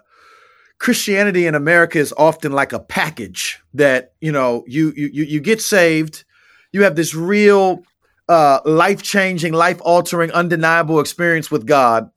Christianity 0.77 1.45
in 1.45 1.55
America 1.55 1.99
is 1.99 2.13
often 2.17 2.53
like 2.53 2.71
a 2.71 2.79
package 2.79 3.59
that, 3.73 4.13
you 4.21 4.31
know, 4.31 4.63
you 4.65 4.93
you 4.95 5.09
you 5.25 5.41
get 5.41 5.61
saved, 5.61 6.23
you 6.71 6.83
have 6.83 6.95
this 6.95 7.13
real 7.13 7.83
uh, 8.29 8.61
life 8.63 9.01
changing, 9.01 9.53
life 9.53 9.81
altering, 9.81 10.31
undeniable 10.31 10.99
experience 10.99 11.49
with 11.49 11.65
God. 11.65 12.09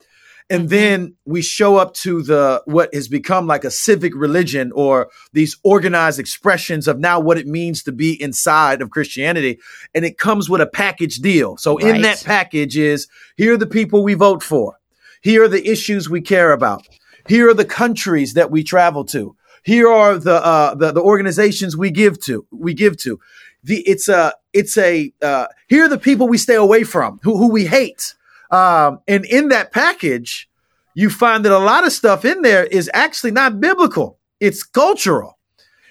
And 0.49 0.63
mm-hmm. 0.63 0.69
then 0.69 1.15
we 1.25 1.41
show 1.41 1.77
up 1.77 1.95
to 1.95 2.21
the 2.21 2.61
what 2.65 2.93
has 2.93 3.07
become 3.07 3.47
like 3.47 3.63
a 3.63 3.71
civic 3.71 4.13
religion 4.13 4.71
or 4.75 5.09
these 5.31 5.57
organized 5.63 6.19
expressions 6.19 6.87
of 6.87 6.99
now 6.99 7.19
what 7.19 7.37
it 7.37 7.47
means 7.47 7.81
to 7.83 7.91
be 7.91 8.21
inside 8.21 8.81
of 8.81 8.91
Christianity. 8.91 9.59
And 9.95 10.05
it 10.05 10.17
comes 10.17 10.49
with 10.49 10.61
a 10.61 10.67
package 10.67 11.17
deal. 11.17 11.57
So 11.57 11.79
right. 11.79 11.95
in 11.95 12.01
that 12.03 12.23
package 12.23 12.77
is 12.77 13.07
here 13.35 13.53
are 13.53 13.57
the 13.57 13.65
people 13.65 14.03
we 14.03 14.13
vote 14.13 14.43
for. 14.43 14.77
Here 15.21 15.43
are 15.43 15.49
the 15.49 15.67
issues 15.67 16.09
we 16.09 16.21
care 16.21 16.51
about. 16.51 16.85
Here 17.27 17.49
are 17.49 17.53
the 17.53 17.65
countries 17.65 18.33
that 18.33 18.51
we 18.51 18.63
travel 18.63 19.05
to. 19.05 19.35
Here 19.63 19.87
are 19.87 20.17
the 20.17 20.45
uh, 20.45 20.75
the, 20.75 20.91
the 20.91 21.01
organizations 21.01 21.77
we 21.77 21.89
give 21.89 22.19
to. 22.25 22.45
We 22.51 22.73
give 22.73 22.97
to 22.97 23.19
the 23.63 23.81
it's 23.81 24.09
a 24.09 24.33
it's 24.51 24.77
a 24.77 25.13
uh, 25.21 25.47
here 25.67 25.85
are 25.85 25.89
the 25.89 25.97
people 25.97 26.27
we 26.27 26.37
stay 26.37 26.55
away 26.55 26.83
from 26.83 27.19
who 27.23 27.37
who 27.37 27.49
we 27.49 27.65
hate. 27.65 28.15
Um, 28.51 28.99
and 29.07 29.25
in 29.25 29.49
that 29.49 29.71
package, 29.71 30.47
you 30.93 31.09
find 31.09 31.43
that 31.45 31.51
a 31.51 31.57
lot 31.57 31.85
of 31.85 31.91
stuff 31.91 32.23
in 32.23 32.41
there 32.43 32.63
is 32.65 32.89
actually 32.93 33.31
not 33.31 33.59
biblical. 33.59 34.19
It's 34.39 34.61
cultural. 34.61 35.39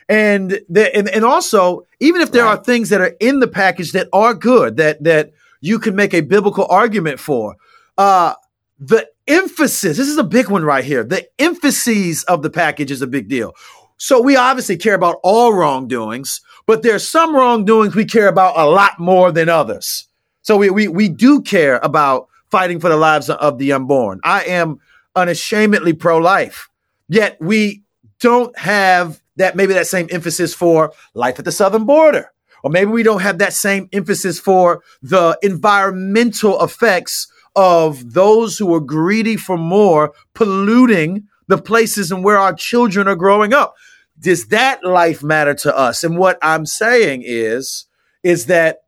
And 0.09 0.61
the, 0.69 0.95
and, 0.95 1.09
and 1.09 1.25
also, 1.25 1.87
even 1.99 2.21
if 2.21 2.33
there 2.33 2.45
right. 2.45 2.59
are 2.59 2.63
things 2.63 2.91
that 2.91 3.01
are 3.01 3.17
in 3.19 3.41
the 3.41 3.49
package 3.49 3.93
that 3.93 4.09
are 4.13 4.35
good, 4.35 4.77
that 4.77 5.03
that 5.05 5.33
you 5.61 5.79
can 5.79 5.97
make 5.97 6.13
a 6.13 6.21
biblical 6.21 6.67
argument 6.69 7.19
for, 7.19 7.57
uh, 7.97 8.35
the 8.79 9.09
emphasis, 9.27 9.97
this 9.97 10.09
is 10.09 10.19
a 10.19 10.25
big 10.25 10.49
one 10.49 10.65
right 10.65 10.85
here. 10.85 11.05
The 11.05 11.27
emphases 11.39 12.25
of 12.25 12.43
the 12.43 12.51
package 12.51 12.91
is 12.91 13.01
a 13.01 13.07
big 13.07 13.29
deal. 13.29 13.55
So 13.97 14.21
we 14.21 14.37
obviously 14.37 14.77
care 14.77 14.95
about 14.95 15.21
all 15.23 15.53
wrongdoings, 15.53 16.41
but 16.73 16.83
there's 16.83 17.07
some 17.07 17.37
wrongdoings 17.37 17.95
we 17.95 18.07
care 18.07 18.29
about 18.29 18.59
a 18.59 18.65
lot 18.65 18.99
more 18.99 19.31
than 19.31 19.51
others. 19.51 20.09
So 20.41 20.57
we, 20.57 20.71
we, 20.71 20.89
we 20.89 21.07
do 21.07 21.43
care 21.43 21.79
about 21.83 22.29
fighting 22.51 22.81
for 22.81 22.89
the 22.89 22.97
lives 22.97 23.29
of 23.29 23.59
the 23.59 23.75
unborn. 23.75 24.21
I 24.25 24.45
am 24.45 24.81
unashamedly 25.15 25.93
pro 25.93 26.17
life, 26.17 26.71
yet 27.11 27.37
we 27.43 27.83
don't 28.21 28.59
have 28.59 29.21
that, 29.37 29.55
maybe 29.55 29.75
that 29.75 29.87
same 29.87 30.07
emphasis 30.11 30.55
for 30.55 30.95
life 31.13 31.39
at 31.39 31.45
the 31.45 31.53
southern 31.53 31.85
border. 31.85 32.33
Or 32.63 32.71
maybe 32.71 32.91
we 32.91 33.03
don't 33.03 33.21
have 33.21 33.37
that 33.37 33.53
same 33.53 33.91
emphasis 33.93 34.41
for 34.41 34.83
the 35.03 35.39
environmental 35.43 36.59
effects 36.65 37.31
of 37.55 38.15
those 38.15 38.57
who 38.57 38.75
are 38.75 38.81
greedy 38.81 39.37
for 39.37 39.59
more 39.59 40.15
polluting 40.33 41.29
the 41.49 41.59
places 41.59 42.11
and 42.11 42.25
where 42.25 42.39
our 42.39 42.55
children 42.55 43.09
are 43.09 43.15
growing 43.15 43.53
up 43.53 43.75
does 44.23 44.47
that 44.49 44.85
life 44.85 45.23
matter 45.23 45.53
to 45.53 45.77
us? 45.77 46.05
And 46.05 46.17
what 46.17 46.39
I'm 46.43 46.65
saying 46.65 47.25
is, 47.27 47.87
is 48.23 48.47
that 48.47 48.85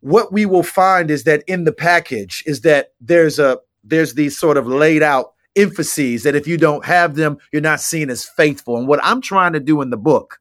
what 0.00 0.32
we 0.32 0.44
will 0.46 0.62
find 0.62 1.10
is 1.10 1.24
that 1.24 1.42
in 1.46 1.64
the 1.64 1.72
package 1.72 2.42
is 2.46 2.60
that 2.62 2.92
there's 3.00 3.38
a 3.38 3.58
there's 3.82 4.14
these 4.14 4.38
sort 4.38 4.58
of 4.58 4.66
laid 4.66 5.02
out 5.02 5.32
emphases 5.56 6.22
that 6.22 6.36
if 6.36 6.46
you 6.46 6.58
don't 6.58 6.84
have 6.84 7.14
them, 7.16 7.38
you're 7.52 7.62
not 7.62 7.80
seen 7.80 8.10
as 8.10 8.24
faithful. 8.24 8.76
And 8.76 8.86
what 8.86 9.00
I'm 9.02 9.22
trying 9.22 9.54
to 9.54 9.60
do 9.60 9.80
in 9.80 9.90
the 9.90 9.96
book 9.96 10.38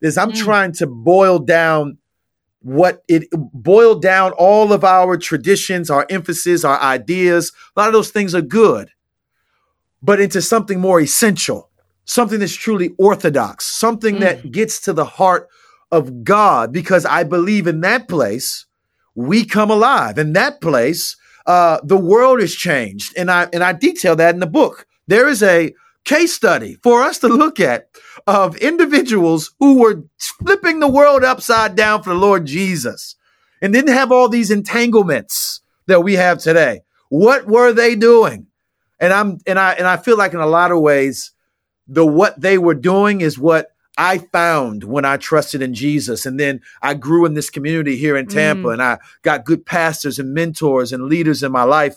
is 0.00 0.16
I'm 0.16 0.30
mm. 0.30 0.38
trying 0.38 0.72
to 0.74 0.86
boil 0.86 1.40
down 1.40 1.98
what 2.60 3.02
it 3.08 3.24
boil 3.32 3.96
down 3.96 4.32
all 4.32 4.72
of 4.72 4.84
our 4.84 5.16
traditions, 5.16 5.90
our 5.90 6.06
emphasis, 6.10 6.64
our 6.64 6.80
ideas. 6.80 7.52
A 7.76 7.80
lot 7.80 7.88
of 7.88 7.92
those 7.92 8.10
things 8.10 8.34
are 8.34 8.42
good, 8.42 8.90
but 10.00 10.20
into 10.20 10.40
something 10.40 10.80
more 10.80 11.00
essential, 11.00 11.67
something 12.08 12.40
that's 12.40 12.54
truly 12.54 12.94
orthodox, 12.98 13.66
something 13.66 14.16
mm. 14.16 14.20
that 14.20 14.50
gets 14.50 14.80
to 14.80 14.92
the 14.94 15.04
heart 15.04 15.46
of 15.92 16.24
God, 16.24 16.72
because 16.72 17.04
I 17.04 17.22
believe 17.22 17.66
in 17.66 17.82
that 17.82 18.08
place 18.08 18.66
we 19.14 19.44
come 19.44 19.70
alive. 19.70 20.18
In 20.18 20.32
that 20.32 20.60
place, 20.60 21.16
uh, 21.46 21.78
the 21.84 21.98
world 21.98 22.40
is 22.40 22.54
changed, 22.54 23.16
and 23.16 23.30
I 23.30 23.48
and 23.52 23.62
I 23.62 23.72
detail 23.72 24.16
that 24.16 24.34
in 24.34 24.40
the 24.40 24.46
book. 24.46 24.86
There 25.06 25.28
is 25.28 25.42
a 25.42 25.74
case 26.04 26.32
study 26.32 26.78
for 26.82 27.02
us 27.02 27.18
to 27.18 27.28
look 27.28 27.60
at 27.60 27.88
of 28.26 28.56
individuals 28.56 29.54
who 29.58 29.78
were 29.78 30.04
flipping 30.18 30.80
the 30.80 30.88
world 30.88 31.24
upside 31.24 31.74
down 31.74 32.02
for 32.02 32.10
the 32.10 32.16
Lord 32.16 32.46
Jesus 32.46 33.16
and 33.60 33.72
didn't 33.72 33.94
have 33.94 34.12
all 34.12 34.28
these 34.28 34.50
entanglements 34.50 35.60
that 35.86 36.02
we 36.02 36.14
have 36.14 36.38
today. 36.38 36.80
What 37.10 37.46
were 37.46 37.72
they 37.72 37.96
doing? 37.96 38.46
And 39.00 39.12
I'm 39.12 39.38
and 39.46 39.58
I 39.58 39.72
and 39.72 39.86
I 39.86 39.96
feel 39.96 40.16
like 40.16 40.32
in 40.34 40.40
a 40.40 40.46
lot 40.46 40.70
of 40.70 40.80
ways, 40.80 41.32
the 41.88 42.06
what 42.06 42.40
they 42.40 42.58
were 42.58 42.74
doing 42.74 43.20
is 43.20 43.38
what 43.38 43.72
I 43.96 44.18
found 44.18 44.84
when 44.84 45.04
I 45.04 45.16
trusted 45.16 45.60
in 45.60 45.74
Jesus. 45.74 46.24
And 46.24 46.38
then 46.38 46.60
I 46.80 46.94
grew 46.94 47.26
in 47.26 47.34
this 47.34 47.50
community 47.50 47.96
here 47.96 48.16
in 48.16 48.28
Tampa 48.28 48.68
mm. 48.68 48.72
and 48.74 48.82
I 48.82 48.98
got 49.22 49.44
good 49.44 49.66
pastors 49.66 50.20
and 50.20 50.32
mentors 50.32 50.92
and 50.92 51.04
leaders 51.04 51.42
in 51.42 51.50
my 51.50 51.64
life. 51.64 51.96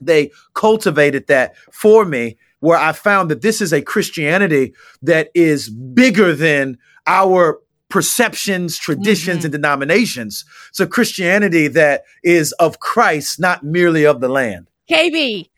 They 0.00 0.30
cultivated 0.52 1.28
that 1.28 1.56
for 1.70 2.04
me, 2.04 2.36
where 2.60 2.78
I 2.78 2.92
found 2.92 3.30
that 3.30 3.42
this 3.42 3.60
is 3.60 3.72
a 3.72 3.82
Christianity 3.82 4.74
that 5.00 5.30
is 5.34 5.68
bigger 5.68 6.34
than 6.34 6.78
our 7.06 7.60
perceptions, 7.88 8.78
traditions, 8.78 9.38
mm-hmm. 9.38 9.46
and 9.46 9.52
denominations. 9.52 10.44
It's 10.68 10.80
a 10.80 10.86
Christianity 10.86 11.68
that 11.68 12.04
is 12.22 12.52
of 12.52 12.78
Christ, 12.78 13.40
not 13.40 13.64
merely 13.64 14.06
of 14.06 14.20
the 14.20 14.28
land. 14.28 14.68
KB, 14.88 15.48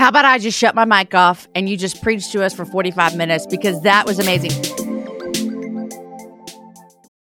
how 0.00 0.08
about 0.08 0.24
I 0.24 0.38
just 0.38 0.56
shut 0.56 0.74
my 0.74 0.86
mic 0.86 1.14
off 1.14 1.46
and 1.54 1.68
you 1.68 1.76
just 1.76 2.02
preach 2.02 2.32
to 2.32 2.42
us 2.42 2.54
for 2.54 2.64
45 2.64 3.18
minutes 3.18 3.46
because 3.46 3.82
that 3.82 4.06
was 4.06 4.18
amazing. 4.18 4.50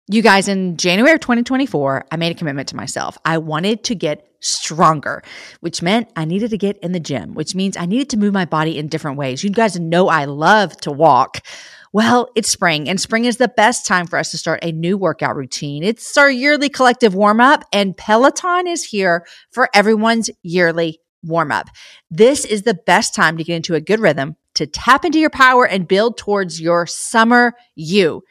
You 0.07 0.21
guys, 0.21 0.47
in 0.47 0.77
January 0.77 1.13
of 1.13 1.19
2024, 1.19 2.05
I 2.09 2.15
made 2.15 2.31
a 2.31 2.35
commitment 2.35 2.69
to 2.69 2.77
myself. 2.77 3.17
I 3.25 3.37
wanted 3.37 3.83
to 3.83 3.95
get 3.95 4.25
stronger, 4.39 5.23
which 5.59 5.81
meant 5.81 6.09
I 6.15 6.23
needed 6.23 6.51
to 6.51 6.57
get 6.57 6.77
in 6.77 6.93
the 6.93 7.01
gym, 7.01 7.33
which 7.33 7.53
means 7.53 7.75
I 7.75 7.85
needed 7.85 8.11
to 8.11 8.17
move 8.17 8.31
my 8.31 8.45
body 8.45 8.77
in 8.77 8.87
different 8.87 9.17
ways. 9.17 9.43
You 9.43 9.49
guys 9.49 9.77
know 9.77 10.07
I 10.07 10.23
love 10.23 10.77
to 10.77 10.91
walk. 10.91 11.45
Well, 11.91 12.29
it's 12.33 12.49
spring, 12.49 12.87
and 12.87 13.01
spring 13.01 13.25
is 13.25 13.37
the 13.37 13.49
best 13.49 13.87
time 13.87 14.07
for 14.07 14.17
us 14.17 14.31
to 14.31 14.37
start 14.37 14.61
a 14.63 14.71
new 14.71 14.97
workout 14.97 15.35
routine. 15.35 15.83
It's 15.83 16.17
our 16.17 16.31
yearly 16.31 16.69
collective 16.69 17.13
warm 17.13 17.41
up, 17.41 17.65
and 17.73 17.97
Peloton 17.97 18.67
is 18.67 18.85
here 18.85 19.25
for 19.51 19.67
everyone's 19.73 20.29
yearly 20.43 21.01
warm 21.23 21.51
up. 21.51 21.67
This 22.09 22.45
is 22.45 22.63
the 22.63 22.73
best 22.73 23.15
time 23.15 23.37
to 23.37 23.43
get 23.43 23.55
into 23.55 23.75
a 23.75 23.81
good 23.81 23.99
rhythm, 23.99 24.35
to 24.55 24.65
tap 24.65 25.05
into 25.05 25.19
your 25.19 25.29
power, 25.29 25.65
and 25.65 25.87
build 25.87 26.17
towards 26.17 26.61
your 26.61 26.85
summer 26.87 27.53
you. 27.75 28.23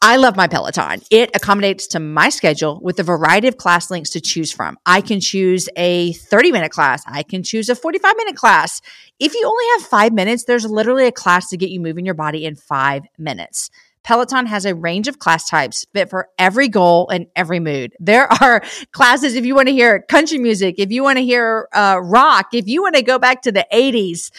I 0.00 0.14
love 0.14 0.36
my 0.36 0.46
Peloton. 0.46 1.02
It 1.10 1.30
accommodates 1.34 1.88
to 1.88 1.98
my 1.98 2.28
schedule 2.28 2.78
with 2.80 3.00
a 3.00 3.02
variety 3.02 3.48
of 3.48 3.56
class 3.56 3.90
links 3.90 4.10
to 4.10 4.20
choose 4.20 4.52
from. 4.52 4.78
I 4.86 5.00
can 5.00 5.18
choose 5.18 5.68
a 5.74 6.12
30 6.12 6.52
minute 6.52 6.70
class. 6.70 7.02
I 7.06 7.24
can 7.24 7.42
choose 7.42 7.68
a 7.68 7.74
45 7.74 8.16
minute 8.16 8.36
class. 8.36 8.80
If 9.18 9.34
you 9.34 9.44
only 9.44 9.64
have 9.72 9.88
five 9.88 10.12
minutes, 10.12 10.44
there's 10.44 10.64
literally 10.64 11.06
a 11.06 11.12
class 11.12 11.48
to 11.48 11.56
get 11.56 11.70
you 11.70 11.80
moving 11.80 12.04
your 12.04 12.14
body 12.14 12.44
in 12.44 12.54
five 12.54 13.02
minutes. 13.18 13.70
Peloton 14.08 14.46
has 14.46 14.64
a 14.64 14.74
range 14.74 15.06
of 15.06 15.18
class 15.18 15.50
types 15.50 15.84
fit 15.92 16.08
for 16.08 16.30
every 16.38 16.68
goal 16.68 17.10
and 17.10 17.26
every 17.36 17.60
mood. 17.60 17.92
There 18.00 18.26
are 18.42 18.62
classes 18.92 19.34
if 19.34 19.44
you 19.44 19.54
want 19.54 19.68
to 19.68 19.74
hear 19.74 20.00
country 20.00 20.38
music, 20.38 20.76
if 20.78 20.90
you 20.90 21.02
want 21.02 21.18
to 21.18 21.22
hear 21.22 21.68
uh, 21.74 22.00
rock, 22.02 22.54
if 22.54 22.66
you 22.66 22.80
want 22.80 22.94
to 22.94 23.02
go 23.02 23.18
back 23.18 23.42
to 23.42 23.52
the 23.52 23.66
80s. 23.70 24.30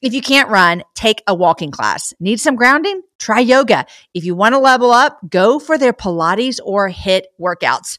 If 0.00 0.14
you 0.14 0.22
can't 0.22 0.48
run, 0.48 0.82
take 0.94 1.22
a 1.26 1.34
walking 1.34 1.72
class. 1.72 2.14
Need 2.20 2.40
some 2.40 2.56
grounding? 2.56 3.02
Try 3.18 3.40
yoga. 3.40 3.84
If 4.14 4.24
you 4.24 4.34
want 4.34 4.54
to 4.54 4.58
level 4.58 4.92
up, 4.92 5.18
go 5.28 5.58
for 5.58 5.76
their 5.76 5.92
Pilates 5.92 6.58
or 6.64 6.88
HIIT 6.88 7.24
workouts. 7.38 7.98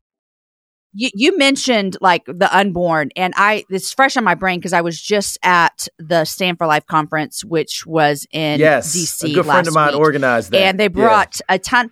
you, 0.93 1.09
you 1.13 1.37
mentioned 1.37 1.97
like 2.01 2.23
the 2.25 2.49
unborn 2.55 3.09
and 3.15 3.33
i 3.37 3.65
it's 3.69 3.93
fresh 3.93 4.17
on 4.17 4.23
my 4.23 4.35
brain 4.35 4.59
because 4.59 4.73
i 4.73 4.81
was 4.81 5.01
just 5.01 5.37
at 5.43 5.87
the 5.97 6.25
stand 6.25 6.57
for 6.57 6.67
life 6.67 6.85
conference 6.85 7.43
which 7.45 7.85
was 7.85 8.27
in 8.31 8.59
yes, 8.59 8.95
dc 8.95 9.29
a 9.29 9.33
good 9.33 9.45
friend 9.45 9.67
of 9.67 9.73
mine 9.73 9.93
week. 9.93 9.99
organized 9.99 10.51
that 10.51 10.61
and 10.61 10.79
they 10.79 10.87
brought 10.87 11.39
yeah. 11.49 11.55
a 11.55 11.59
ton 11.59 11.91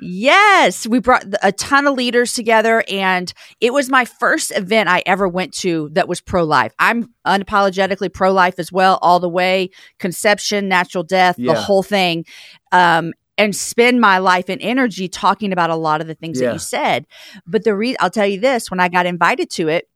Yes, 0.00 0.86
we 0.86 1.00
brought 1.00 1.24
a 1.42 1.50
ton 1.50 1.86
of 1.88 1.94
leaders 1.94 2.32
together, 2.32 2.84
and 2.88 3.32
it 3.60 3.72
was 3.72 3.90
my 3.90 4.04
first 4.04 4.52
event 4.54 4.88
I 4.88 5.02
ever 5.06 5.26
went 5.26 5.52
to 5.54 5.88
that 5.92 6.06
was 6.06 6.20
pro 6.20 6.44
life. 6.44 6.72
I'm 6.78 7.12
unapologetically 7.26 8.12
pro 8.12 8.32
life 8.32 8.58
as 8.58 8.70
well, 8.70 9.00
all 9.02 9.18
the 9.18 9.28
way 9.28 9.70
conception, 9.98 10.68
natural 10.68 11.02
death, 11.02 11.36
yeah. 11.36 11.52
the 11.52 11.60
whole 11.60 11.82
thing. 11.82 12.26
Um, 12.70 13.12
and 13.38 13.56
spend 13.56 14.00
my 14.00 14.18
life 14.18 14.48
and 14.48 14.60
energy 14.60 15.08
talking 15.08 15.52
about 15.52 15.70
a 15.70 15.76
lot 15.76 16.00
of 16.02 16.06
the 16.06 16.14
things 16.14 16.40
yeah. 16.40 16.48
that 16.48 16.52
you 16.54 16.58
said. 16.58 17.06
But 17.46 17.64
the 17.64 17.74
re- 17.74 17.96
I'll 17.98 18.10
tell 18.10 18.26
you 18.26 18.40
this: 18.40 18.70
when 18.70 18.80
I 18.80 18.88
got 18.88 19.06
invited 19.06 19.48
to 19.52 19.68
it, 19.68 19.88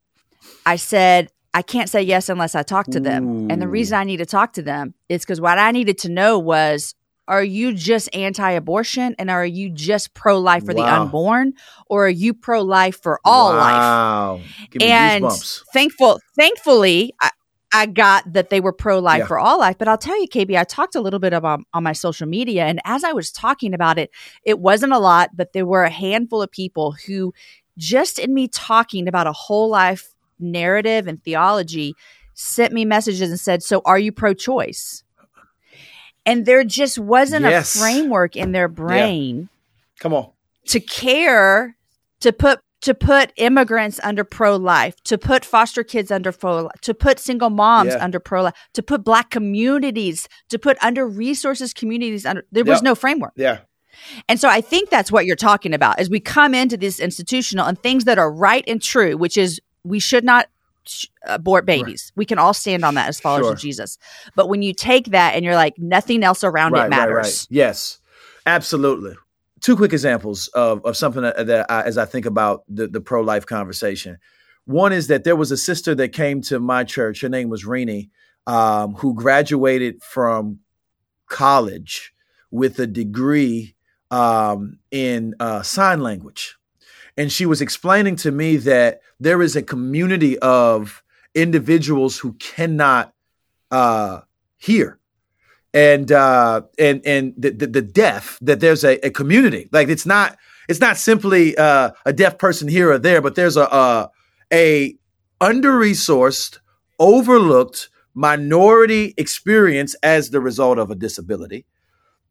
I 0.64 0.76
said, 0.76 1.28
I 1.52 1.60
can't 1.60 1.90
say 1.90 2.02
yes 2.02 2.28
unless 2.28 2.54
I 2.54 2.62
talk 2.62 2.86
to 2.86 3.00
them. 3.00 3.50
And 3.50 3.60
the 3.60 3.68
reason 3.68 3.98
I 3.98 4.04
need 4.04 4.18
to 4.18 4.26
talk 4.26 4.54
to 4.54 4.62
them 4.62 4.94
is 5.08 5.20
because 5.20 5.40
what 5.40 5.58
I 5.58 5.70
needed 5.70 5.98
to 5.98 6.08
know 6.08 6.38
was 6.38 6.94
are 7.28 7.44
you 7.44 7.72
just 7.72 8.14
anti 8.14 8.50
abortion 8.50 9.14
and 9.18 9.30
are 9.30 9.46
you 9.46 9.70
just 9.70 10.14
pro 10.14 10.38
life 10.38 10.64
for 10.64 10.74
the 10.74 10.82
unborn 10.82 11.52
or 11.88 12.06
are 12.06 12.10
you 12.10 12.34
pro 12.34 12.62
life 12.62 13.00
for 13.00 13.20
all 13.24 13.50
life? 13.50 13.72
wow. 13.72 14.40
Give 14.70 14.82
and 14.82 15.30
thankful 15.72 16.20
thankfully 16.36 17.14
I, 17.20 17.30
I 17.74 17.86
got 17.86 18.32
that 18.32 18.50
they 18.50 18.60
were 18.60 18.72
pro 18.72 18.98
life 18.98 19.20
Yeah. 19.20 19.26
for 19.26 19.38
all 19.38 19.58
life 19.58 19.78
but 19.78 19.88
i'll 19.88 19.96
tell 19.98 20.20
you 20.20 20.28
kb 20.28 20.58
i 20.58 20.64
talked 20.64 20.94
a 20.94 21.00
little 21.00 21.18
bit 21.18 21.32
about 21.32 21.60
on 21.72 21.82
my 21.82 21.92
social 21.92 22.26
media 22.28 22.64
and 22.66 22.80
as 22.84 23.02
i 23.04 23.12
was 23.12 23.30
talking 23.32 23.72
about 23.74 23.98
it 23.98 24.10
it 24.44 24.58
wasn't 24.58 24.92
a 24.92 24.98
lot 24.98 25.30
but 25.34 25.52
there 25.52 25.64
were 25.66 25.84
a 25.84 25.90
handful 25.90 26.42
of 26.42 26.50
people 26.50 26.92
who 27.06 27.32
just 27.78 28.18
in 28.18 28.34
me 28.34 28.46
talking 28.48 29.08
about 29.08 29.26
a 29.26 29.32
whole 29.32 29.68
life 29.70 30.14
narrative 30.38 31.06
and 31.06 31.22
theology 31.24 31.94
sent 32.34 32.72
me 32.72 32.84
messages 32.84 33.30
and 33.30 33.40
said 33.40 33.62
so 33.62 33.80
are 33.84 33.98
you 33.98 34.12
pro 34.12 34.34
choice 34.34 35.02
and 36.26 36.46
there 36.46 36.64
just 36.64 36.98
wasn't 36.98 37.44
Yes. 37.44 37.74
a 37.74 37.78
framework 37.78 38.36
in 38.36 38.52
their 38.52 38.68
brain 38.68 39.48
Come 39.98 40.14
on. 40.14 40.30
to 40.66 40.80
care 40.80 41.76
to 42.20 42.32
put 42.32 42.60
to 42.82 42.94
put 42.94 43.32
immigrants 43.36 43.98
under 44.02 44.24
pro 44.24 44.56
life, 44.56 44.94
to 45.04 45.16
put 45.16 45.44
foster 45.44 45.82
kids 45.84 46.10
under 46.10 46.32
pro 46.32 46.68
to 46.82 46.92
put 46.94 47.18
single 47.18 47.50
moms 47.50 47.94
Yeah. 47.94 48.04
under 48.04 48.20
pro 48.20 48.42
life, 48.42 48.54
to 48.74 48.82
put 48.82 49.04
black 49.04 49.30
communities, 49.30 50.28
to 50.50 50.58
put 50.58 50.76
under 50.82 51.06
resources 51.06 51.72
communities 51.72 52.26
under 52.26 52.44
there 52.52 52.64
was 52.64 52.78
Yep. 52.78 52.82
no 52.84 52.94
framework. 52.94 53.32
Yeah. 53.36 53.58
And 54.28 54.40
so 54.40 54.48
I 54.48 54.60
think 54.60 54.90
that's 54.90 55.12
what 55.12 55.26
you're 55.26 55.36
talking 55.36 55.72
about 55.74 55.98
as 56.00 56.10
we 56.10 56.18
come 56.18 56.54
into 56.54 56.76
this 56.76 56.98
institutional 56.98 57.66
and 57.66 57.78
things 57.78 58.04
that 58.04 58.18
are 58.18 58.32
right 58.32 58.64
and 58.66 58.82
true, 58.82 59.16
which 59.16 59.36
is 59.36 59.60
we 59.84 60.00
should 60.00 60.24
not 60.24 60.48
sh- 60.84 61.06
abort 61.24 61.64
babies. 61.66 62.10
We 62.16 62.24
can 62.24 62.38
all 62.38 62.54
stand 62.54 62.84
on 62.84 62.94
that 62.94 63.08
as 63.08 63.20
followers 63.20 63.46
Sure. 63.46 63.52
of 63.52 63.60
Jesus. 63.60 63.98
But 64.34 64.48
when 64.48 64.62
you 64.62 64.74
take 64.74 65.06
that 65.12 65.34
and 65.36 65.44
you're 65.44 65.54
like 65.54 65.74
nothing 65.78 66.24
else 66.24 66.42
around 66.42 66.74
it 66.76 66.88
matters. 66.88 67.46
Yes, 67.50 67.98
absolutely. 68.46 69.14
Two 69.62 69.76
quick 69.76 69.92
examples 69.92 70.48
of, 70.48 70.84
of 70.84 70.96
something 70.96 71.22
that, 71.22 71.46
that 71.46 71.70
I, 71.70 71.82
as 71.82 71.96
I 71.96 72.04
think 72.04 72.26
about 72.26 72.64
the, 72.68 72.88
the 72.88 73.00
pro 73.00 73.22
life 73.22 73.46
conversation. 73.46 74.18
One 74.64 74.92
is 74.92 75.06
that 75.06 75.24
there 75.24 75.36
was 75.36 75.50
a 75.50 75.56
sister 75.56 75.94
that 75.94 76.08
came 76.08 76.42
to 76.42 76.60
my 76.60 76.84
church. 76.84 77.20
Her 77.20 77.28
name 77.28 77.48
was 77.48 77.64
Rini, 77.64 78.10
um, 78.46 78.94
who 78.94 79.14
graduated 79.14 80.02
from 80.02 80.58
college 81.28 82.12
with 82.50 82.78
a 82.78 82.86
degree 82.86 83.74
um, 84.10 84.78
in 84.90 85.34
uh, 85.40 85.62
sign 85.62 86.00
language. 86.00 86.56
And 87.16 87.30
she 87.30 87.46
was 87.46 87.60
explaining 87.60 88.16
to 88.16 88.30
me 88.30 88.56
that 88.58 89.00
there 89.20 89.42
is 89.42 89.56
a 89.56 89.62
community 89.62 90.38
of 90.40 91.02
individuals 91.34 92.18
who 92.18 92.34
cannot 92.34 93.14
uh, 93.70 94.20
hear 94.56 94.98
and 95.74 96.12
uh 96.12 96.62
and 96.78 97.00
and 97.06 97.34
the, 97.36 97.50
the, 97.50 97.66
the 97.66 97.82
deaf 97.82 98.38
that 98.42 98.60
there's 98.60 98.84
a, 98.84 99.04
a 99.06 99.10
community 99.10 99.68
like 99.72 99.88
it's 99.88 100.06
not 100.06 100.36
it's 100.68 100.80
not 100.80 100.96
simply 100.96 101.56
uh 101.56 101.90
a 102.04 102.12
deaf 102.12 102.38
person 102.38 102.68
here 102.68 102.90
or 102.92 102.98
there 102.98 103.20
but 103.22 103.34
there's 103.34 103.56
a 103.56 103.62
a, 103.64 104.10
a 104.52 104.96
under 105.40 105.72
resourced 105.72 106.58
overlooked 106.98 107.88
minority 108.14 109.14
experience 109.16 109.94
as 110.02 110.30
the 110.30 110.40
result 110.40 110.78
of 110.78 110.90
a 110.90 110.94
disability 110.94 111.64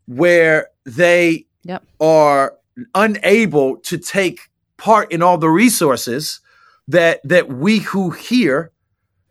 where 0.06 0.68
they 0.86 1.46
Yep. 1.64 1.84
are 2.00 2.56
unable 2.96 3.78
to 3.78 3.98
take 4.00 4.50
part 4.78 5.12
in 5.12 5.22
all 5.22 5.38
the 5.38 5.50
resources 5.50 6.42
that 6.88 7.22
that 7.24 7.50
we 7.50 7.80
who 7.80 8.10
hear 8.10 8.72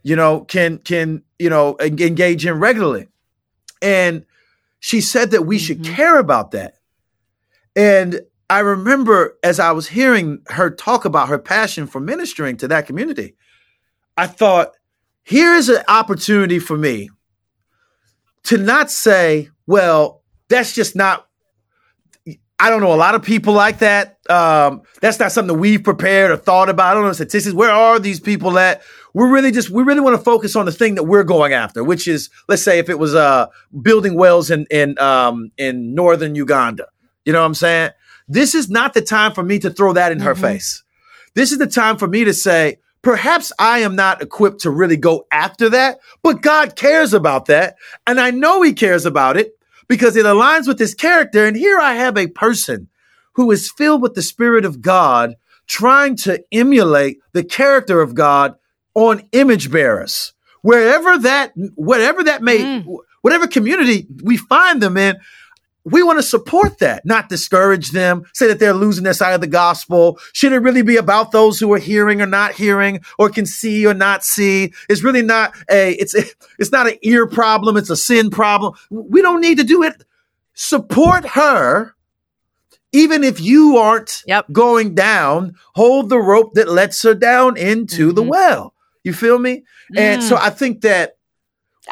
you 0.05 0.15
know 0.15 0.43
can 0.43 0.79
can 0.79 1.23
you 1.41 1.51
know 1.51 1.77
engage 1.81 2.47
in 2.47 2.61
regularly 2.61 3.09
and 3.83 4.25
she 4.79 5.01
said 5.01 5.31
that 5.31 5.43
we 5.43 5.59
should 5.59 5.83
Mhm. 5.83 5.95
care 5.95 6.19
about 6.19 6.51
that 6.53 6.75
and 7.77 8.21
i 8.49 8.59
remember 8.59 9.39
as 9.43 9.61
i 9.61 9.71
was 9.73 9.89
hearing 9.89 10.41
her 10.49 10.71
talk 10.71 11.05
about 11.05 11.29
her 11.29 11.39
passion 11.39 11.87
for 11.87 12.01
ministering 12.01 12.57
to 12.57 12.69
that 12.69 12.87
community 12.87 13.37
i 14.17 14.27
thought 14.27 14.73
here 15.23 15.55
is 15.55 15.69
an 15.69 15.83
opportunity 15.89 16.59
for 16.59 16.77
me 16.77 17.11
to 18.45 18.57
not 18.59 18.91
say 18.91 19.49
well 19.67 20.23
that's 20.49 20.73
just 20.75 20.97
not 20.97 21.27
I 22.63 22.69
don't 22.69 22.83
know 22.83 22.93
a 22.93 22.97
lot 22.97 23.15
of 23.15 23.23
people 23.23 23.55
like 23.55 23.79
that. 23.79 24.19
Um, 24.31 24.83
that's 25.01 25.19
not 25.19 25.33
something 25.33 25.55
that 25.55 25.61
we've 25.61 25.83
prepared 25.83 26.31
or 26.31 26.37
thought 26.37 26.69
about. 26.69 26.93
I 26.93 26.95
don't 26.95 27.05
know 27.05 27.13
statistics. 27.13 27.55
Where 27.55 27.71
are 27.71 27.99
these 27.99 28.21
people 28.21 28.59
at? 28.59 28.83
We're 29.13 29.29
really 29.31 29.51
just 29.51 29.71
we 29.71 29.83
really 29.83 30.01
want 30.01 30.17
to 30.17 30.23
focus 30.23 30.55
on 30.55 30.67
the 30.67 30.73
thing 30.73 30.95
that 30.95 31.03
we're 31.05 31.25
going 31.25 31.53
after, 31.53 31.83
which 31.83 32.07
is 32.07 32.31
let's 32.49 32.63
say 32.63 32.79
if 32.79 32.89
it 32.89 32.99
was 32.99 33.15
uh 33.15 33.47
building 33.83 34.15
wells 34.15 34.51
in 34.51 34.67
in 34.71 34.99
um 35.01 35.51
in 35.59 35.95
northern 35.95 36.35
Uganda. 36.37 36.87
You 37.25 37.33
know 37.33 37.41
what 37.41 37.47
I'm 37.47 37.55
saying? 37.55 37.91
This 38.29 38.55
is 38.55 38.71
not 38.71 38.95
the 38.95 39.03
time 39.03 39.33
for 39.33 39.43
me 39.43 39.59
to 39.59 39.71
throw 39.71 39.93
that 39.95 40.13
in 40.13 40.21
her 40.21 40.35
Mhm. 40.35 40.41
face. 40.41 40.85
This 41.35 41.51
is 41.51 41.59
the 41.59 41.67
time 41.67 41.97
for 41.97 42.07
me 42.07 42.25
to 42.25 42.33
say, 42.33 42.79
perhaps 43.03 43.53
I 43.59 43.81
am 43.81 43.97
not 43.97 44.23
equipped 44.23 44.61
to 44.61 44.71
really 44.71 44.97
go 44.97 45.27
after 45.33 45.69
that, 45.71 45.99
but 46.23 46.41
God 46.41 46.77
cares 46.77 47.13
about 47.13 47.47
that. 47.47 47.75
And 48.07 48.21
I 48.21 48.31
know 48.31 48.63
He 48.63 48.73
cares 48.73 49.07
about 49.07 49.37
it 49.37 49.53
because 49.89 50.15
it 50.15 50.25
aligns 50.27 50.69
with 50.69 50.79
His 50.79 50.95
character. 50.95 51.45
And 51.47 51.57
here 51.57 51.79
I 51.81 51.95
have 51.95 52.17
a 52.17 52.29
person 52.29 52.89
who 53.41 53.51
is 53.51 53.71
filled 53.71 54.03
with 54.03 54.15
the 54.15 54.21
Spirit 54.21 54.67
of 54.67 54.83
God 54.83 55.35
trying 55.67 56.15
to 56.15 56.45
emulate 56.53 57.21
the 57.33 57.43
character 57.43 58.03
of 58.03 58.15
God 58.15 58.55
on 58.95 59.23
image 59.33 59.71
bearers. 59.71 60.35
Wherever 60.61 61.17
that, 61.17 61.53
whatever 61.75 62.23
that 62.25 62.43
may, 62.43 62.59
Mm. 62.59 62.99
whatever 63.23 63.47
community 63.47 64.07
we 64.23 64.37
find 64.37 64.83
them 64.83 64.99
in, 64.99 65.17
we 65.85 66.03
want 66.03 66.19
to 66.19 66.23
support 66.23 66.81
that, 66.81 67.07
not 67.07 67.31
discourage 67.31 67.93
them, 67.93 68.25
say 68.35 68.47
that 68.47 68.59
they're 68.59 68.75
losing 68.75 69.05
their 69.05 69.15
side 69.15 69.33
of 69.33 69.41
the 69.41 69.47
gospel. 69.47 70.19
Should 70.35 70.53
it 70.53 70.59
really 70.59 70.83
be 70.83 70.99
about 70.99 71.33
those 71.33 71.59
who 71.59 71.73
are 71.73 71.79
hearing 71.79 72.21
or 72.21 72.27
not 72.27 72.53
hearing 72.53 73.01
or 73.19 73.31
can 73.31 73.47
see 73.47 73.87
or 73.87 73.95
not 73.95 74.23
see? 74.23 74.75
It's 74.91 75.03
really 75.03 75.23
not 75.23 75.55
a, 75.71 75.93
it's, 75.93 76.15
a. 76.15 76.25
it's 76.59 76.73
not 76.73 76.89
an 76.89 76.99
ear 77.01 77.27
problem. 77.27 77.79
It's 77.79 77.89
a 77.89 77.97
sin 77.97 78.29
problem. 78.29 78.75
We 78.91 79.23
don't 79.23 79.41
need 79.41 79.57
to 79.57 79.65
do 79.65 79.83
it. 79.83 80.05
Support 80.53 81.25
her. 81.29 81.95
Even 82.93 83.23
if 83.23 83.41
you 83.41 83.77
aren't 83.77 84.23
Yep. 84.27 84.47
going 84.53 84.95
down, 84.95 85.55
hold 85.75 86.09
the 86.09 86.19
rope 86.19 86.55
that 86.55 86.69
lets 86.69 87.03
her 87.03 87.15
down 87.15 87.57
into 87.57 88.13
the 88.13 88.23
Mhm. 88.23 88.29
well. 88.29 88.75
You 89.05 89.13
feel 89.13 89.39
me? 89.39 89.63
And 89.97 90.21
Mm. 90.21 90.29
so 90.29 90.37
I 90.37 90.51
think 90.51 90.81
that 90.83 91.17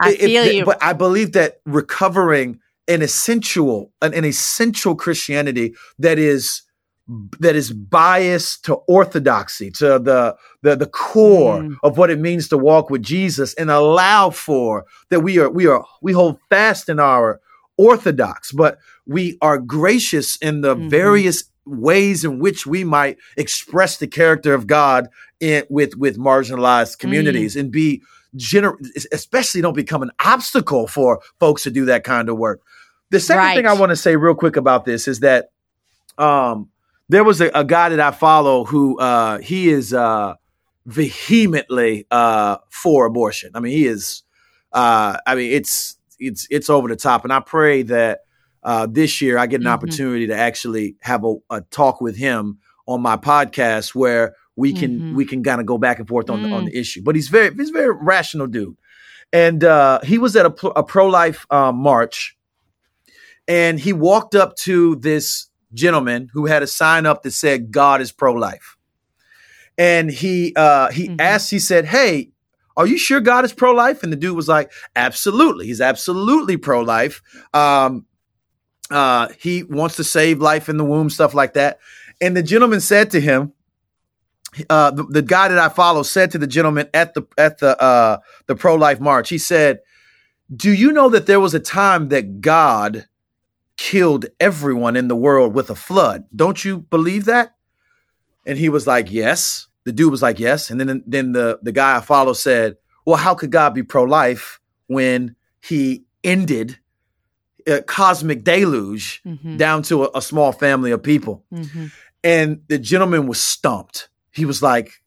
I 0.00 0.10
if- 0.12 0.20
feel 0.20 0.46
you. 0.52 0.64
But 0.64 0.78
I 0.82 0.92
believe 0.92 1.32
that 1.32 1.60
recovering 1.64 2.58
an 2.88 3.02
essential, 3.02 3.92
an, 4.02 4.12
an 4.14 4.24
essential 4.24 4.94
Christianity 4.94 5.74
that 5.98 6.18
is 6.18 6.62
that 7.40 7.56
is 7.56 7.72
biased 7.72 8.66
to 8.66 8.74
orthodoxy, 8.86 9.70
to 9.70 9.98
the 9.98 10.36
the 10.62 10.76
the 10.76 10.86
core 10.86 11.62
Mm. 11.62 11.76
of 11.82 11.96
what 11.96 12.10
it 12.10 12.18
means 12.18 12.48
to 12.48 12.58
walk 12.58 12.90
with 12.90 13.02
Jesus, 13.02 13.54
and 13.54 13.70
allow 13.70 14.28
for 14.30 14.84
that 15.10 15.20
we 15.20 15.38
are 15.38 15.48
we 15.48 15.66
are 15.66 15.84
we 16.02 16.12
hold 16.12 16.38
fast 16.50 16.88
in 16.90 17.00
our 17.00 17.40
orthodox, 17.78 18.52
but 18.52 18.78
we 19.06 19.38
are 19.40 19.58
gracious 19.58 20.36
in 20.36 20.60
the 20.60 20.76
Mhm. 20.76 20.90
various 20.90 21.44
ways 21.64 22.24
in 22.24 22.38
which 22.38 22.66
we 22.66 22.82
might 22.84 23.16
express 23.36 23.96
the 23.98 24.06
character 24.06 24.52
of 24.54 24.66
God 24.66 25.08
in, 25.40 25.64
with 25.70 25.96
with 25.96 26.18
marginalized 26.18 26.98
communities 26.98 27.56
and 27.56 27.70
be 27.70 28.02
gener- 28.36 28.76
especially 29.12 29.60
don't 29.62 29.74
become 29.76 30.02
an 30.02 30.10
obstacle 30.24 30.86
for 30.86 31.20
folks 31.40 31.62
to 31.62 31.70
do 31.70 31.84
that 31.86 32.04
kind 32.04 32.28
of 32.28 32.36
work. 32.36 32.60
The 33.10 33.20
second 33.20 33.42
Right. 33.44 33.56
thing 33.56 33.66
I 33.66 33.72
want 33.74 33.90
to 33.90 33.96
say 33.96 34.16
real 34.16 34.34
quick 34.34 34.56
about 34.56 34.84
this 34.84 35.08
is 35.08 35.20
that 35.20 35.50
um, 36.18 36.68
there 37.08 37.22
was 37.24 37.40
a, 37.40 37.48
a 37.54 37.64
guy 37.64 37.88
that 37.90 38.00
I 38.00 38.10
follow 38.10 38.64
who 38.64 38.98
uh, 38.98 39.38
he 39.38 39.68
is 39.68 39.94
uh, 39.94 40.34
vehemently 40.86 42.06
uh, 42.10 42.56
for 42.70 43.06
abortion. 43.06 43.50
I 43.54 43.60
mean, 43.60 43.72
he 43.72 43.86
is. 43.86 44.22
Uh, 44.72 45.16
I 45.26 45.34
mean, 45.34 45.52
it's 45.52 45.96
it's 46.18 46.46
it's 46.50 46.68
over 46.70 46.88
the 46.88 46.96
top, 46.96 47.24
and 47.24 47.32
I 47.32 47.40
pray 47.40 47.82
that 47.82 48.20
uh, 48.62 48.86
this 48.90 49.20
year 49.22 49.38
I 49.38 49.46
get 49.46 49.60
an 49.60 49.66
Mhm. 49.66 49.72
opportunity 49.72 50.26
to 50.26 50.36
actually 50.36 50.96
have 51.02 51.24
a, 51.24 51.34
a 51.50 51.60
talk 51.70 52.00
with 52.00 52.16
him 52.16 52.58
on 52.86 53.00
my 53.00 53.16
podcast 53.16 53.94
where 53.94 54.34
we 54.56 54.72
can 54.72 55.00
Mhm. 55.00 55.14
we 55.14 55.24
can 55.24 55.42
kind 55.44 55.60
of 55.60 55.66
go 55.66 55.78
back 55.78 55.98
and 56.00 56.08
forth 56.08 56.28
on 56.28 56.42
the, 56.42 56.50
on 56.50 56.62
Mm. 56.64 56.66
the 56.72 56.78
issue. 56.78 57.02
But 57.04 57.14
he's 57.14 57.28
very 57.28 57.54
he's 57.54 57.70
a 57.70 57.72
very 57.72 57.94
rational 57.94 58.46
dude, 58.48 58.76
and 59.32 59.62
uh, 59.62 60.00
he 60.02 60.18
was 60.18 60.34
at 60.36 60.44
a, 60.46 60.50
pro- 60.50 60.72
a 60.74 60.82
pro 60.82 61.06
life 61.06 61.46
um, 61.50 61.76
march, 61.76 62.36
and 63.46 63.78
he 63.78 63.92
walked 63.92 64.34
up 64.34 64.56
to 64.56 64.96
this 64.96 65.48
gentleman 65.72 66.28
who 66.32 66.46
had 66.46 66.62
a 66.62 66.66
sign 66.66 67.06
up 67.06 67.22
that 67.22 67.30
said 67.32 67.70
"God 67.70 68.00
is 68.00 68.10
pro 68.10 68.32
life," 68.32 68.76
and 69.76 70.10
he 70.10 70.52
uh, 70.56 70.90
he 70.90 71.08
Mhm. 71.10 71.20
asked 71.20 71.50
he 71.50 71.58
said, 71.60 71.86
"Hey." 71.86 72.32
Are 72.78 72.86
you 72.86 72.96
sure 72.96 73.20
God 73.20 73.44
is 73.44 73.52
pro 73.52 73.72
life? 73.72 74.04
And 74.04 74.12
the 74.12 74.16
dude 74.16 74.36
was 74.36 74.48
like, 74.48 74.72
Absolutely. 74.96 75.66
He's 75.66 75.80
absolutely 75.80 76.56
pro 76.56 76.80
life. 76.80 77.20
Um, 77.52 78.06
uh, 78.90 79.28
he 79.38 79.64
wants 79.64 79.96
to 79.96 80.04
save 80.04 80.40
life 80.40 80.68
in 80.68 80.78
the 80.78 80.84
womb, 80.84 81.10
stuff 81.10 81.34
like 81.34 81.54
that. 81.54 81.78
And 82.20 82.36
the 82.36 82.42
gentleman 82.42 82.80
said 82.80 83.10
to 83.10 83.20
him, 83.20 83.52
uh, 84.70 84.90
the, 84.90 85.04
the 85.04 85.22
guy 85.22 85.48
that 85.48 85.58
I 85.58 85.68
follow 85.68 86.02
said 86.02 86.30
to 86.32 86.38
the 86.38 86.46
gentleman 86.46 86.88
at 86.94 87.14
the 87.14 87.26
at 87.36 87.58
the 87.58 87.80
uh, 87.80 88.18
the 88.46 88.56
pro 88.56 88.74
life 88.74 88.98
march. 88.98 89.28
He 89.28 89.38
said, 89.38 89.80
"Do 90.54 90.72
you 90.72 90.90
know 90.90 91.10
that 91.10 91.26
there 91.26 91.38
was 91.38 91.54
a 91.54 91.60
time 91.60 92.08
that 92.08 92.40
God 92.40 93.06
killed 93.76 94.26
everyone 94.40 94.96
in 94.96 95.08
the 95.08 95.16
world 95.16 95.54
with 95.54 95.70
a 95.70 95.74
flood? 95.74 96.24
Don't 96.34 96.64
you 96.64 96.78
believe 96.78 97.26
that?" 97.26 97.54
And 98.46 98.58
he 98.58 98.68
was 98.68 98.86
like, 98.86 99.12
"Yes." 99.12 99.67
The 99.88 99.92
dude 99.92 100.10
was 100.10 100.22
like, 100.22 100.38
"Yes." 100.38 100.70
And 100.70 100.80
then 100.80 101.02
then 101.06 101.32
the 101.32 101.58
the 101.62 101.72
guy 101.72 101.96
I 101.96 102.00
follow 102.00 102.34
said, 102.34 102.76
"Well, 103.04 103.16
how 103.16 103.34
could 103.34 103.50
God 103.50 103.74
be 103.74 103.82
pro 103.82 104.04
life 104.04 104.60
when 104.86 105.34
He 105.60 106.04
ended?" 106.22 106.78
A 107.66 107.82
cosmic 107.82 108.44
deluge 108.44 109.20
mm-hmm. 109.26 109.58
down 109.58 109.82
to 109.82 110.04
a, 110.04 110.10
a, 110.14 110.22
small 110.22 110.52
family 110.52 110.90
of 110.90 111.02
people. 111.02 111.44
Mm-hmm. 111.52 111.86
And 112.24 112.62
the 112.66 112.78
gentleman 112.78 113.26
was 113.26 113.38
stumped 113.38 114.08
he 114.38 114.44
was 114.44 114.62
like, 114.62 115.02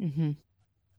mm-hmm. 0.00 0.32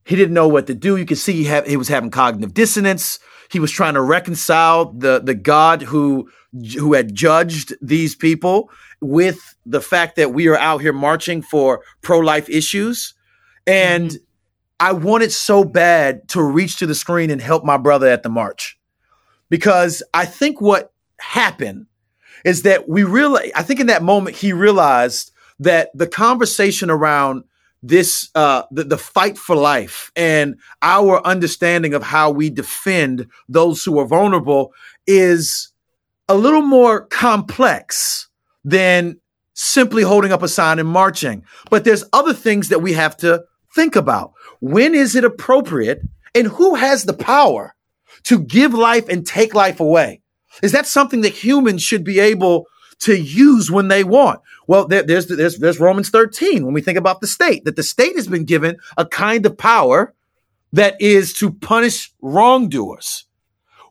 He 0.08 0.16
didn't 0.16 0.34
know 0.34 0.48
what 0.48 0.68
to 0.68 0.74
do. 0.74 0.96
You 0.96 1.06
could 1.06 1.18
see 1.18 1.34
he, 1.34 1.44
had, 1.44 1.68
he 1.68 1.76
was 1.76 1.90
having 1.90 2.12
cognitive 2.12 2.54
dissonance. 2.54 3.20
He 3.52 3.60
was 3.60 3.72
trying 3.72 3.94
to 3.96 4.02
reconcile 4.02 4.94
the 4.94 5.20
the 5.20 5.36
God 5.36 5.82
who 5.82 6.30
who 6.78 6.94
had 6.94 7.14
judged 7.14 7.74
these 7.82 8.16
people 8.16 8.70
with 9.02 9.56
the 9.66 9.82
fact 9.82 10.16
that 10.16 10.34
we 10.34 10.48
are 10.48 10.58
out 10.58 10.82
here 10.82 10.94
marching 10.94 11.42
for 11.42 11.84
pro 12.02 12.20
life 12.20 12.50
issues, 12.50 13.14
and. 13.66 14.12
Mm-hmm. 14.12 14.24
I 14.80 14.92
wanted 14.92 15.32
so 15.32 15.64
bad 15.64 16.28
to 16.28 16.44
reach 16.44 16.78
to 16.78 16.86
the 16.86 16.94
screen 16.94 17.32
and 17.32 17.42
help 17.42 17.64
my 17.64 17.78
brother 17.78 18.06
at 18.06 18.22
the 18.22 18.30
march 18.30 18.78
because 19.50 20.04
I 20.14 20.26
think 20.26 20.62
what 20.62 20.94
happened 21.20 21.88
is 22.46 22.62
that 22.64 22.88
we 22.88 23.04
really, 23.04 23.52
I 23.56 23.64
think 23.64 23.80
in 23.80 23.88
that 23.88 24.04
moment 24.04 24.36
he 24.36 24.54
realized 24.54 25.32
that 25.60 25.90
the 25.96 26.08
conversation 26.08 26.90
around 26.90 27.44
this 27.84 28.30
uh 28.34 28.64
the, 28.72 28.84
the 28.84 28.98
fight 28.98 29.38
for 29.38 29.56
life 29.56 30.12
and 30.16 30.56
our 30.82 31.26
understanding 31.26 31.94
of 31.94 32.02
how 32.02 32.32
we 32.32 32.50
defend 32.50 33.28
those 33.48 33.84
who 33.84 34.00
are 34.00 34.08
vulnerable 34.08 34.74
is 35.06 35.72
a 36.28 36.36
little 36.36 36.62
more 36.62 37.06
complex 37.06 38.28
than 38.64 39.20
simply 39.54 40.04
holding 40.04 40.32
up 40.32 40.44
a 40.44 40.48
sign 40.48 40.78
and 40.78 40.88
marching. 40.88 41.44
But 41.70 41.84
there's 41.84 42.04
other 42.14 42.34
things 42.34 42.70
that 42.70 42.82
we 42.82 42.94
have 42.94 43.18
to 43.18 43.44
think 43.74 43.96
about. 43.96 44.34
When 44.60 44.94
is 44.94 45.16
it 45.16 45.24
appropriate 45.24 46.02
and 46.36 46.48
who 46.48 46.76
has 46.76 47.06
the 47.06 47.14
power 47.14 47.76
to 48.24 48.40
give 48.40 48.74
life 48.74 49.08
and 49.10 49.26
take 49.26 49.56
life 49.56 49.80
away? 49.80 50.22
Is 50.62 50.74
that 50.74 50.86
something 50.86 51.22
that 51.22 51.34
humans 51.34 51.82
should 51.82 52.04
be 52.04 52.20
able 52.20 52.68
to 53.00 53.16
use 53.16 53.70
when 53.70 53.88
they 53.88 54.04
want. 54.04 54.42
Well, 54.68 54.88
there, 54.88 55.04
there's, 55.04 55.28
there's, 55.28 55.58
there's 55.58 55.80
Romans 55.80 56.10
13 56.10 56.66
when 56.66 56.74
we 56.74 56.82
think 56.82 56.98
about 56.98 57.22
the 57.22 57.28
state, 57.28 57.66
that 57.66 57.76
the 57.76 57.84
state 57.84 58.16
has 58.16 58.28
been 58.28 58.46
given 58.46 58.78
a 58.98 59.06
kind 59.06 59.46
of 59.46 59.58
power 59.58 60.14
that 60.74 61.00
is 61.00 61.34
to 61.36 61.52
punish 61.52 62.12
wrongdoers. 62.22 63.26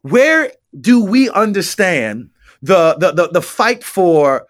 Where 0.02 0.52
do 0.78 1.04
we 1.04 1.30
understand 1.30 2.30
the, 2.62 2.96
the, 2.98 3.12
the, 3.12 3.28
the 3.28 3.42
fight 3.42 3.84
for 3.84 4.46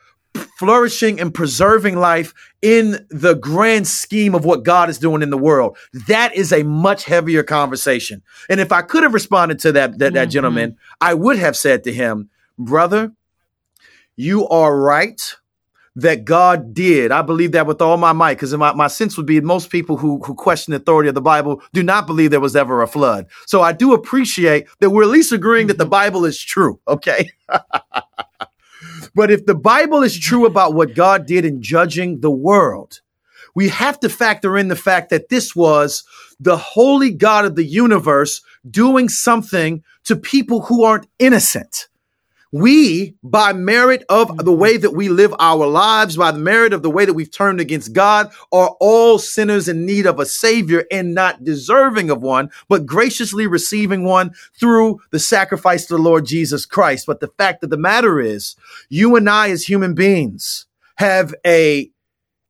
flourishing 0.58 1.20
and 1.20 1.32
preserving 1.32 1.96
life 1.96 2.34
in 2.62 3.06
the 3.10 3.34
grand 3.34 3.86
scheme 3.86 4.34
of 4.34 4.44
what 4.44 4.64
God 4.64 4.90
is 4.90 4.98
doing 4.98 5.22
in 5.22 5.30
the 5.30 5.38
world. 5.38 5.76
That 6.08 6.34
is 6.34 6.52
a 6.52 6.62
much 6.62 7.04
heavier 7.04 7.42
conversation. 7.42 8.22
And 8.48 8.60
if 8.60 8.72
I 8.72 8.82
could 8.82 9.02
have 9.02 9.14
responded 9.14 9.58
to 9.60 9.72
that 9.72 9.98
that, 9.98 10.12
that 10.12 10.14
mm-hmm. 10.14 10.30
gentleman, 10.30 10.76
I 11.00 11.14
would 11.14 11.38
have 11.38 11.56
said 11.56 11.84
to 11.84 11.92
him, 11.92 12.30
"Brother, 12.58 13.12
you 14.16 14.48
are 14.48 14.78
right 14.78 15.20
that 15.96 16.26
God 16.26 16.74
did. 16.74 17.10
I 17.10 17.22
believe 17.22 17.52
that 17.52 17.66
with 17.66 17.80
all 17.80 17.96
my 17.96 18.12
might, 18.12 18.34
because 18.34 18.54
my, 18.54 18.74
my 18.74 18.86
sense 18.86 19.16
would 19.16 19.26
be 19.26 19.40
most 19.40 19.70
people 19.70 19.96
who, 19.96 20.22
who 20.24 20.34
question 20.34 20.72
the 20.72 20.76
authority 20.76 21.08
of 21.08 21.14
the 21.14 21.22
Bible 21.22 21.62
do 21.72 21.82
not 21.82 22.06
believe 22.06 22.30
there 22.30 22.38
was 22.38 22.54
ever 22.54 22.82
a 22.82 22.86
flood. 22.86 23.26
So 23.46 23.62
I 23.62 23.72
do 23.72 23.94
appreciate 23.94 24.66
that 24.80 24.90
we're 24.90 25.04
at 25.04 25.08
least 25.08 25.32
agreeing 25.32 25.68
that 25.68 25.78
the 25.78 25.86
Bible 25.86 26.26
is 26.26 26.38
true. 26.38 26.78
Okay. 26.86 27.30
but 29.14 29.30
if 29.30 29.46
the 29.46 29.54
Bible 29.54 30.02
is 30.02 30.18
true 30.18 30.44
about 30.44 30.74
what 30.74 30.94
God 30.94 31.26
did 31.26 31.46
in 31.46 31.62
judging 31.62 32.20
the 32.20 32.30
world, 32.30 33.00
we 33.54 33.68
have 33.70 33.98
to 34.00 34.10
factor 34.10 34.58
in 34.58 34.68
the 34.68 34.76
fact 34.76 35.08
that 35.08 35.30
this 35.30 35.56
was 35.56 36.04
the 36.38 36.58
holy 36.58 37.10
God 37.10 37.46
of 37.46 37.54
the 37.54 37.64
universe 37.64 38.42
doing 38.70 39.08
something 39.08 39.82
to 40.04 40.14
people 40.14 40.60
who 40.60 40.84
aren't 40.84 41.08
innocent. 41.18 41.88
We, 42.52 43.16
by 43.22 43.52
merit 43.52 44.04
of 44.08 44.28
the 44.28 44.44
mm-hmm. 44.44 44.60
way 44.60 44.76
that 44.76 44.92
we 44.92 45.08
live 45.08 45.34
our 45.38 45.66
lives, 45.66 46.16
by 46.16 46.30
the 46.30 46.38
merit 46.38 46.72
of 46.72 46.82
the 46.82 46.90
way 46.90 47.04
that 47.04 47.14
we've 47.14 47.30
turned 47.30 47.60
against 47.60 47.92
God, 47.92 48.30
are 48.52 48.76
all 48.80 49.18
sinners 49.18 49.68
in 49.68 49.84
need 49.84 50.06
of 50.06 50.20
a 50.20 50.26
savior 50.26 50.84
and 50.90 51.14
not 51.14 51.44
deserving 51.44 52.08
of 52.08 52.22
one, 52.22 52.50
but 52.68 52.86
graciously 52.86 53.46
receiving 53.46 54.04
one 54.04 54.32
through 54.58 55.00
the 55.10 55.18
sacrifice 55.18 55.82
of 55.84 55.96
the 55.96 56.02
Lord 56.02 56.24
Jesus 56.24 56.64
Christ. 56.64 57.06
But 57.06 57.20
the 57.20 57.32
fact 57.36 57.64
of 57.64 57.70
the 57.70 57.76
matter 57.76 58.20
is, 58.20 58.54
you 58.88 59.16
and 59.16 59.28
I 59.28 59.50
as 59.50 59.64
human 59.64 59.94
beings 59.94 60.66
have 60.96 61.34
a, 61.44 61.90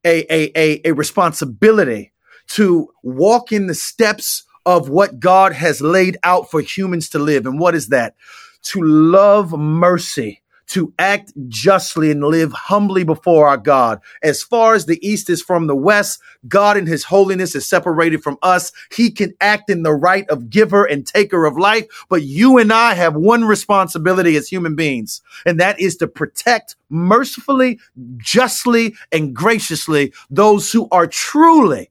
a, 0.05 0.33
a, 0.33 0.53
a, 0.57 0.81
a 0.89 0.93
responsibility 0.93 2.13
to 2.49 2.91
walk 3.03 3.51
in 3.51 3.67
the 3.67 3.75
steps 3.75 4.45
of 4.65 4.89
what 4.89 5.21
God 5.21 5.53
has 5.53 5.81
laid 5.81 6.19
out 6.23 6.51
for 6.51 6.61
humans 6.61 7.09
to 7.11 7.19
live. 7.19 7.47
And 7.47 7.59
what 7.59 7.75
is 7.75 7.89
that? 7.89 8.15
To 8.63 8.83
love 8.83 9.53
mercy, 9.59 10.43
to 10.69 10.93
act 10.99 11.33
justly 11.49 12.11
and 12.11 12.25
live 12.25 12.53
humbly 12.53 13.05
before 13.05 13.47
our 13.47 13.57
God. 13.57 14.01
As 14.23 14.43
far 14.43 14.75
as 14.75 14.87
the 14.87 14.99
east 15.07 15.31
is 15.31 15.41
from 15.41 15.67
the 15.67 15.77
west, 15.77 16.21
God 16.49 16.77
in 16.77 16.87
his 16.87 17.05
holiness 17.05 17.55
is 17.55 17.67
separated 17.67 18.23
from 18.23 18.37
us. 18.43 18.73
He 18.93 19.11
can 19.11 19.35
act 19.41 19.71
in 19.71 19.85
the 19.85 19.95
right 19.95 20.29
of 20.29 20.51
giver 20.51 20.85
and 20.85 21.07
taker 21.07 21.47
of 21.47 21.57
life. 21.57 21.87
But 22.09 22.23
you 22.23 22.59
and 22.59 22.73
I 22.73 22.95
have 22.95 23.15
one 23.15 23.45
responsibility 23.45 24.37
as 24.37 24.49
human 24.49 24.75
beings, 24.75 25.23
and 25.45 25.61
that 25.61 25.79
is 25.81 25.97
to 25.99 26.09
protect 26.09 26.75
mercifully, 26.91 27.79
justly, 28.17 28.97
and 29.13 29.35
graciously 29.35 30.13
those 30.31 30.73
who 30.73 30.89
are 30.91 31.07
truly 31.07 31.91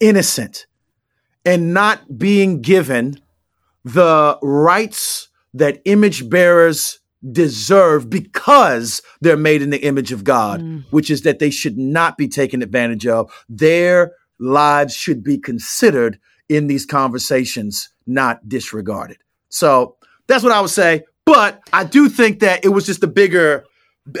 innocent 0.00 0.66
and 1.44 1.72
not 1.72 2.18
being 2.18 2.60
given 2.60 3.20
the 3.84 4.38
rights 4.42 5.28
that 5.56 5.80
image 5.84 6.28
bearers 6.28 7.00
deserve 7.32 8.08
because 8.08 9.02
they're 9.20 9.36
made 9.36 9.62
in 9.62 9.70
the 9.70 9.82
image 9.84 10.12
of 10.12 10.22
God, 10.22 10.60
mm. 10.60 10.84
which 10.90 11.10
is 11.10 11.22
that 11.22 11.38
they 11.38 11.50
should 11.50 11.76
not 11.76 12.16
be 12.16 12.28
taken 12.28 12.62
advantage 12.62 13.06
of. 13.06 13.32
Their 13.48 14.12
lives 14.38 14.94
should 14.94 15.24
be 15.24 15.38
considered 15.38 16.20
in 16.48 16.66
these 16.66 16.86
conversations, 16.86 17.88
not 18.06 18.48
disregarded. 18.48 19.16
So 19.48 19.96
that's 20.28 20.44
what 20.44 20.52
I 20.52 20.60
would 20.60 20.70
say. 20.70 21.04
But 21.24 21.60
I 21.72 21.84
do 21.84 22.08
think 22.08 22.40
that 22.40 22.64
it 22.64 22.68
was 22.68 22.86
just 22.86 23.02
a 23.02 23.08
bigger, 23.08 23.64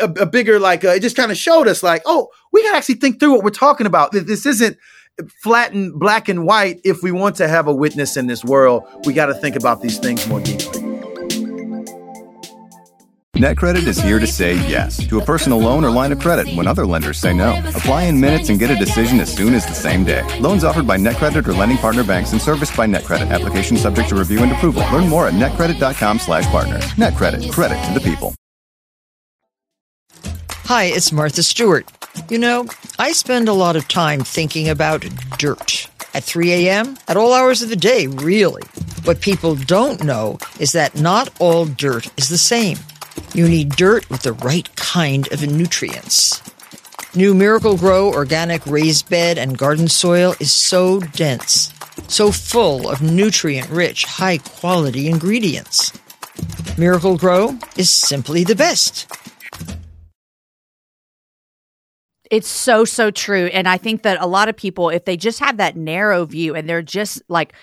a, 0.00 0.06
a 0.22 0.26
bigger, 0.26 0.58
like, 0.58 0.84
uh, 0.84 0.88
it 0.88 1.00
just 1.00 1.16
kind 1.16 1.30
of 1.30 1.36
showed 1.36 1.68
us, 1.68 1.82
like, 1.82 2.02
oh, 2.06 2.28
we 2.52 2.62
can 2.62 2.74
actually 2.74 2.96
think 2.96 3.20
through 3.20 3.32
what 3.32 3.44
we're 3.44 3.50
talking 3.50 3.86
about. 3.86 4.10
This 4.10 4.46
isn't 4.46 4.76
flat 5.42 5.72
and 5.72 5.96
black 6.00 6.28
and 6.28 6.44
white. 6.44 6.80
If 6.82 7.02
we 7.02 7.12
want 7.12 7.36
to 7.36 7.46
have 7.46 7.68
a 7.68 7.74
witness 7.74 8.16
in 8.16 8.26
this 8.26 8.44
world, 8.44 8.82
we 9.04 9.12
got 9.12 9.26
to 9.26 9.34
think 9.34 9.54
about 9.54 9.82
these 9.82 9.98
things 9.98 10.26
more 10.26 10.40
deeply. 10.40 10.85
NetCredit 13.36 13.86
is 13.86 14.00
here 14.00 14.18
to 14.18 14.26
say 14.26 14.54
yes 14.66 14.96
to 15.08 15.20
a 15.20 15.24
personal 15.24 15.58
loan 15.58 15.84
or 15.84 15.90
line 15.90 16.10
of 16.10 16.18
credit 16.18 16.48
when 16.54 16.66
other 16.66 16.86
lenders 16.86 17.18
say 17.18 17.34
no. 17.34 17.58
Apply 17.68 18.04
in 18.04 18.18
minutes 18.18 18.48
and 18.48 18.58
get 18.58 18.70
a 18.70 18.74
decision 18.74 19.20
as 19.20 19.30
soon 19.30 19.52
as 19.52 19.66
the 19.66 19.74
same 19.74 20.04
day. 20.04 20.22
Loans 20.40 20.64
offered 20.64 20.86
by 20.86 20.96
NetCredit 20.96 21.46
or 21.46 21.52
lending 21.52 21.76
partner 21.76 22.02
banks 22.02 22.32
and 22.32 22.40
serviced 22.40 22.74
by 22.74 22.86
NetCredit. 22.86 23.30
Application 23.30 23.76
subject 23.76 24.08
to 24.08 24.14
review 24.14 24.38
and 24.38 24.52
approval. 24.52 24.82
Learn 24.90 25.10
more 25.10 25.28
at 25.28 25.34
netcredit.com 25.34 26.18
slash 26.18 26.46
partner. 26.46 26.78
NetCredit. 26.96 27.52
Credit 27.52 27.76
to 27.84 27.92
the 27.92 28.00
people. 28.00 28.34
Hi, 30.64 30.84
it's 30.84 31.12
Martha 31.12 31.42
Stewart. 31.42 31.86
You 32.30 32.38
know, 32.38 32.66
I 32.98 33.12
spend 33.12 33.48
a 33.48 33.52
lot 33.52 33.76
of 33.76 33.86
time 33.86 34.20
thinking 34.20 34.66
about 34.66 35.02
dirt. 35.36 35.88
At 36.14 36.24
3 36.24 36.52
a.m., 36.52 36.96
at 37.06 37.18
all 37.18 37.34
hours 37.34 37.60
of 37.60 37.68
the 37.68 37.76
day, 37.76 38.06
really. 38.06 38.62
What 39.04 39.20
people 39.20 39.56
don't 39.56 40.02
know 40.02 40.38
is 40.58 40.72
that 40.72 40.98
not 40.98 41.28
all 41.38 41.66
dirt 41.66 42.08
is 42.16 42.30
the 42.30 42.38
same. 42.38 42.78
You 43.34 43.48
need 43.48 43.70
dirt 43.70 44.08
with 44.10 44.22
the 44.22 44.32
right 44.32 44.74
kind 44.76 45.30
of 45.32 45.46
nutrients. 45.46 46.42
New 47.14 47.34
Miracle-Gro 47.34 48.12
organic 48.12 48.64
raised 48.66 49.08
bed 49.08 49.38
and 49.38 49.56
garden 49.56 49.88
soil 49.88 50.34
is 50.38 50.52
so 50.52 51.00
dense, 51.00 51.72
so 52.08 52.30
full 52.30 52.88
of 52.88 53.00
nutrient 53.00 53.70
rich, 53.70 54.04
high 54.04 54.38
quality 54.38 55.08
ingredients. 55.08 55.92
Miracle-Gro 56.76 57.58
is 57.76 57.90
simply 57.90 58.44
the 58.44 58.54
best. 58.54 59.10
It's 62.30 62.48
so, 62.48 62.84
so 62.84 63.10
true. 63.10 63.46
And 63.46 63.68
I 63.68 63.78
think 63.78 64.02
that 64.02 64.20
a 64.20 64.26
lot 64.26 64.48
of 64.48 64.56
people, 64.56 64.88
if 64.90 65.04
they 65.04 65.16
just 65.16 65.38
have 65.38 65.58
that 65.58 65.76
narrow 65.76 66.24
view 66.24 66.54
and 66.54 66.68
they're 66.68 66.82
just 66.82 67.22
like, 67.28 67.54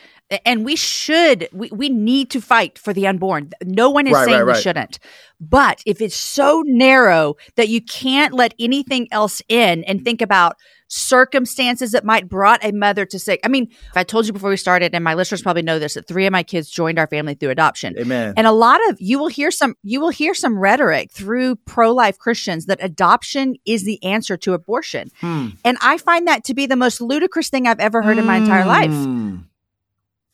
and 0.46 0.65
we 0.65 0.76
should 0.76 1.48
we, 1.52 1.69
we 1.72 1.89
need 1.89 2.30
to 2.30 2.41
fight 2.41 2.78
for 2.78 2.93
the 2.93 3.08
unborn 3.08 3.50
no 3.63 3.89
one 3.89 4.08
is 4.08 4.13
right, 4.13 4.26
saying 4.26 4.38
right, 4.39 4.48
right. 4.48 4.56
we 4.56 4.62
shouldn't 4.62 5.00
but 5.39 5.82
if 5.86 6.02
it's 6.02 6.15
so 6.15 6.63
narrow 6.65 7.36
that 7.56 7.69
you 7.69 7.82
can't 7.82 8.34
let 8.34 8.54
anything 8.60 9.08
else 9.12 9.41
in 9.50 9.84
and 9.84 10.04
think 10.04 10.22
about 10.22 10.58
circumstances 10.93 11.91
that 11.91 12.06
might 12.06 12.30
brought 12.30 12.63
a 12.63 12.72
mother 12.72 13.06
to 13.06 13.17
sick. 13.17 13.39
I 13.43 13.48
mean, 13.48 13.69
I 13.96 14.04
told 14.04 14.28
you 14.28 14.34
before 14.34 14.52
we 14.52 14.58
started, 14.58 14.93
and 14.93 15.04
my 15.04 15.15
listeners 15.15 15.41
probably 15.41 15.63
know 15.63 15.80
this, 15.80 15.96
that 15.96 16.08
three 16.08 16.28
of 16.28 16.32
my 16.32 16.43
kids 16.43 16.69
joined 16.69 17.00
our 17.00 17.08
family 17.08 17.34
through 17.34 17.50
adoption. 17.50 17.96
Amen. 17.98 18.34
And 18.38 18.46
a 18.46 18.52
lot 18.52 18.80
of 18.89 18.98
you 19.02 19.17
will 19.17 19.28
hear 19.28 19.50
some 19.50 19.76
you 19.82 20.00
will 20.00 20.10
hear 20.10 20.34
some 20.34 20.58
rhetoric 20.58 21.12
through 21.12 21.56
pro-life 21.58 22.19
Christians 22.19 22.67
that 22.67 22.78
adoption 22.82 23.56
is 23.65 23.84
the 23.86 24.04
answer 24.04 24.38
to 24.38 24.54
abortion. 24.54 25.10
Hmm. 25.19 25.50
And 25.65 25.78
I 25.82 25.98
find 25.98 26.28
that 26.28 26.43
to 26.46 26.54
be 26.54 26.67
the 26.67 26.76
most 26.76 27.02
ludicrous 27.02 27.50
thing 27.50 27.67
I've 27.67 27.80
ever 27.80 28.02
heard 28.02 28.17
in 28.17 28.26
my 28.26 28.38
entire 28.38 28.65
life. 28.65 28.91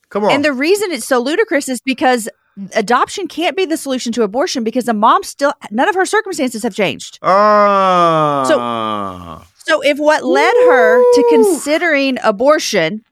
Come 0.10 0.26
on. 0.26 0.32
And 0.32 0.44
the 0.44 0.54
reason 0.54 0.92
it's 0.92 1.06
so 1.06 1.20
ludicrous 1.20 1.70
is 1.70 1.82
because 1.82 2.28
adoption 2.76 3.28
can't 3.28 3.56
be 3.56 3.66
the 3.66 3.78
solution 3.78 4.12
to 4.14 4.24
abortion 4.24 4.64
because 4.64 4.86
the 4.86 4.94
mom 4.94 5.24
still 5.24 5.54
none 5.72 5.88
of 5.88 5.96
her 5.96 6.06
circumstances 6.06 6.64
have 6.64 6.76
changed. 6.76 7.20
Ah. 7.22 8.46
So 9.58 9.82
if 9.82 10.00
what 10.00 10.24
led 10.24 10.54
her 10.68 11.02
to 11.02 11.28
considering 11.30 12.18
abortion 12.24 13.04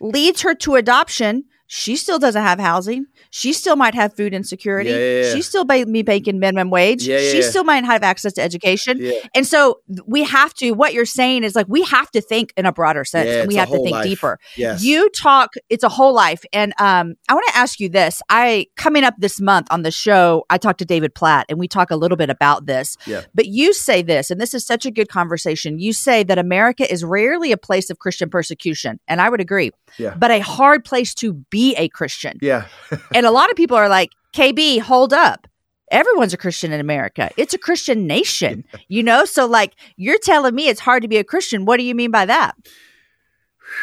leads 0.00 0.42
her 0.42 0.54
to 0.56 0.74
adoption, 0.74 1.44
she 1.66 1.96
still 1.96 2.18
doesn't 2.18 2.42
have 2.42 2.60
housing. 2.60 3.06
She 3.36 3.52
still 3.52 3.74
might 3.74 3.96
have 3.96 4.14
food 4.14 4.32
insecurity. 4.32 4.90
Yeah, 4.90 4.96
yeah, 4.96 5.22
yeah. 5.24 5.34
She 5.34 5.42
still 5.42 5.64
may 5.64 5.82
be 5.82 6.04
making 6.04 6.38
minimum 6.38 6.70
wage. 6.70 7.02
She 7.02 7.42
still 7.42 7.64
might 7.64 7.80
not 7.80 7.90
have 7.90 8.04
access 8.04 8.32
to 8.34 8.40
education. 8.42 9.04
And 9.34 9.44
so 9.44 9.80
we 10.06 10.22
have 10.22 10.54
to, 10.54 10.70
what 10.70 10.94
you're 10.94 11.04
saying 11.04 11.42
is 11.42 11.56
like, 11.56 11.66
we 11.68 11.82
have 11.82 12.08
to 12.12 12.20
think 12.20 12.52
in 12.56 12.64
a 12.64 12.70
broader 12.72 13.04
sense 13.04 13.28
and 13.28 13.48
we 13.48 13.56
have 13.56 13.68
to 13.70 13.78
think 13.78 13.90
life. 13.90 14.04
deeper. 14.04 14.38
Yes. 14.56 14.84
You 14.84 15.10
talk, 15.10 15.54
it's 15.68 15.82
a 15.82 15.88
whole 15.88 16.14
life. 16.14 16.44
And 16.52 16.74
um, 16.78 17.16
I 17.28 17.34
want 17.34 17.44
to 17.48 17.56
ask 17.56 17.80
you 17.80 17.88
this. 17.88 18.22
I, 18.28 18.68
coming 18.76 19.02
up 19.02 19.14
this 19.18 19.40
month 19.40 19.66
on 19.68 19.82
the 19.82 19.90
show, 19.90 20.44
I 20.48 20.56
talked 20.56 20.78
to 20.78 20.84
David 20.84 21.12
Platt 21.16 21.46
and 21.48 21.58
we 21.58 21.66
talk 21.66 21.90
a 21.90 21.96
little 21.96 22.16
bit 22.16 22.30
about 22.30 22.66
this. 22.66 22.96
Yeah. 23.04 23.22
But 23.34 23.46
you 23.46 23.72
say 23.72 24.02
this, 24.02 24.30
and 24.30 24.40
this 24.40 24.54
is 24.54 24.64
such 24.64 24.86
a 24.86 24.92
good 24.92 25.08
conversation. 25.08 25.80
You 25.80 25.92
say 25.92 26.22
that 26.22 26.38
America 26.38 26.88
is 26.88 27.02
rarely 27.02 27.50
a 27.50 27.56
place 27.56 27.90
of 27.90 27.98
Christian 27.98 28.30
persecution. 28.30 29.00
And 29.08 29.20
I 29.20 29.28
would 29.28 29.40
agree, 29.40 29.72
Yeah. 29.98 30.14
but 30.16 30.30
a 30.30 30.38
hard 30.38 30.84
place 30.84 31.14
to 31.16 31.32
be 31.32 31.74
a 31.74 31.88
Christian. 31.88 32.38
Yeah. 32.40 32.66
and 33.12 33.23
a 33.26 33.30
lot 33.30 33.50
of 33.50 33.56
people 33.56 33.76
are 33.76 33.88
like, 33.88 34.10
KB, 34.32 34.80
hold 34.80 35.12
up. 35.12 35.46
Everyone's 35.90 36.32
a 36.32 36.38
Christian 36.38 36.72
in 36.72 36.80
America. 36.80 37.30
It's 37.36 37.54
a 37.54 37.58
Christian 37.58 38.06
nation, 38.06 38.64
you 38.88 39.02
know? 39.02 39.24
So, 39.24 39.46
like, 39.46 39.74
you're 39.96 40.18
telling 40.18 40.54
me 40.54 40.68
it's 40.68 40.80
hard 40.80 41.02
to 41.02 41.08
be 41.08 41.18
a 41.18 41.24
Christian. 41.24 41.66
What 41.66 41.76
do 41.76 41.84
you 41.84 41.94
mean 41.94 42.10
by 42.10 42.26
that? 42.26 42.56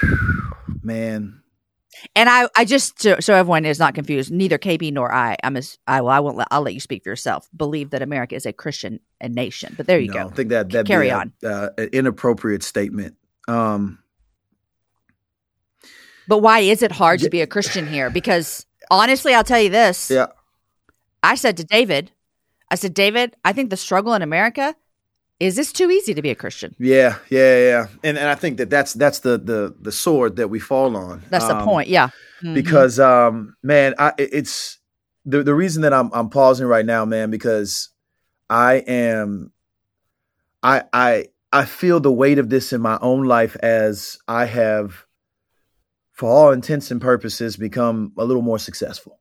Man. 0.83 1.41
And 2.15 2.29
I, 2.29 2.47
I 2.55 2.65
just 2.65 2.99
so, 2.99 3.17
so 3.19 3.35
everyone 3.35 3.63
is 3.65 3.77
not 3.77 3.93
confused. 3.93 4.31
Neither 4.31 4.57
KB 4.57 4.91
nor 4.91 5.13
I, 5.13 5.37
I'm 5.43 5.55
as 5.55 5.77
I, 5.85 6.01
well, 6.01 6.09
I 6.11 6.19
won't. 6.19 6.37
Let, 6.37 6.47
I'll 6.49 6.61
let 6.61 6.73
you 6.73 6.79
speak 6.79 7.03
for 7.03 7.09
yourself. 7.09 7.47
Believe 7.55 7.91
that 7.91 8.01
America 8.01 8.33
is 8.35 8.47
a 8.47 8.53
Christian 8.53 8.99
nation. 9.21 9.75
But 9.77 9.85
there 9.85 9.99
you 9.99 10.07
no, 10.07 10.13
go. 10.13 10.19
I 10.27 10.29
think 10.29 10.49
that 10.49 10.69
that 10.71 10.87
Carry 10.87 11.09
a- 11.09 11.17
on. 11.17 11.33
Uh, 11.45 11.69
an 11.77 11.89
inappropriate 11.93 12.63
statement. 12.63 13.15
Um, 13.47 13.99
But 16.27 16.39
why 16.39 16.59
is 16.59 16.81
it 16.81 16.91
hard 16.91 17.19
to 17.19 17.29
be 17.29 17.41
a 17.41 17.47
Christian 17.47 17.85
here? 17.87 18.09
Because 18.09 18.65
honestly, 18.91 19.33
I'll 19.33 19.43
tell 19.43 19.59
you 19.61 19.69
this. 19.69 20.11
yeah. 20.11 20.27
I 21.23 21.35
said 21.35 21.57
to 21.57 21.63
David, 21.63 22.11
I 22.69 22.75
said, 22.75 22.93
David, 22.93 23.35
I 23.45 23.53
think 23.53 23.69
the 23.69 23.77
struggle 23.77 24.13
in 24.13 24.21
America 24.21 24.75
is 25.39 25.57
it's 25.57 25.71
too 25.71 25.89
easy 25.89 26.13
to 26.13 26.21
be 26.21 26.29
a 26.29 26.35
Christian. 26.35 26.75
Yeah, 26.79 27.17
yeah, 27.29 27.57
yeah, 27.57 27.87
and 28.03 28.17
and 28.17 28.27
I 28.29 28.35
think 28.35 28.57
that 28.57 28.69
that's 28.69 28.93
that's 28.93 29.19
the 29.19 29.37
the 29.37 29.75
the 29.81 29.91
sword 29.91 30.35
that 30.35 30.49
we 30.49 30.59
fall 30.59 30.95
on. 30.95 31.23
That's 31.29 31.47
the 31.47 31.57
Um, 31.57 31.65
point. 31.67 31.89
Yeah. 31.89 32.09
Mhm. 32.43 32.53
because 32.55 32.99
um 32.99 33.55
man 33.63 33.93
I 33.99 34.13
it's 34.17 34.79
the 35.25 35.43
the 35.43 35.53
reason 35.53 35.81
that 35.83 35.93
I'm 35.93 36.09
I'm 36.13 36.29
pausing 36.29 36.65
right 36.67 36.85
now 36.85 37.05
man 37.05 37.29
because 37.31 37.89
I 38.49 38.75
am 38.87 39.51
I 40.63 40.83
I 40.93 41.25
I 41.51 41.65
feel 41.65 41.99
the 41.99 42.11
weight 42.11 42.39
of 42.39 42.49
this 42.49 42.73
in 42.73 42.81
my 42.81 42.97
own 43.01 43.25
life 43.25 43.55
as 43.61 44.17
I 44.27 44.45
have 44.45 45.05
for 46.21 46.29
all 46.29 46.51
intents 46.51 46.91
and 46.91 47.01
purposes 47.01 47.57
become 47.57 48.13
a 48.17 48.23
little 48.23 48.43
more 48.43 48.59
successful 48.59 49.19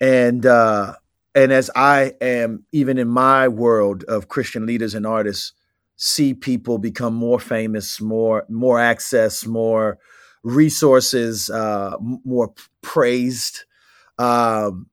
and 0.00 0.46
uh 0.46 0.94
and 1.34 1.52
as 1.52 1.70
I 1.76 2.14
am 2.22 2.64
even 2.72 2.96
in 2.96 3.08
my 3.08 3.48
world 3.48 4.02
of 4.04 4.28
Christian 4.28 4.64
leaders 4.64 4.94
and 4.94 5.06
artists 5.06 5.52
see 5.96 6.32
people 6.32 6.78
become 6.78 7.14
more 7.14 7.38
famous 7.38 8.00
more 8.00 8.46
more 8.48 8.80
access 8.80 9.46
more 9.46 9.98
resources, 10.46 11.50
uh, 11.50 11.96
more 12.00 12.54
praised. 12.80 13.64
Um, 14.16 14.86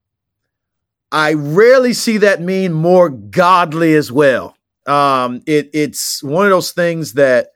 I 1.11 1.33
rarely 1.33 1.93
see 1.93 2.17
that 2.17 2.41
mean 2.41 2.73
more 2.73 3.09
godly 3.09 3.93
as 3.93 4.11
well. 4.11 4.57
Um, 4.87 5.43
it, 5.45 5.69
it's 5.73 6.23
one 6.23 6.45
of 6.45 6.49
those 6.49 6.71
things 6.71 7.13
that 7.13 7.49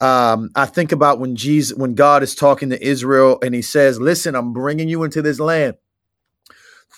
um, 0.00 0.50
I 0.54 0.66
think 0.66 0.92
about 0.92 1.18
when 1.20 1.36
Jesus, 1.36 1.76
when 1.76 1.94
God 1.94 2.22
is 2.22 2.34
talking 2.34 2.70
to 2.70 2.86
Israel 2.86 3.38
and 3.42 3.54
He 3.54 3.62
says, 3.62 3.98
"Listen, 4.00 4.34
I'm 4.34 4.52
bringing 4.52 4.88
you 4.88 5.02
into 5.04 5.22
this 5.22 5.40
land. 5.40 5.76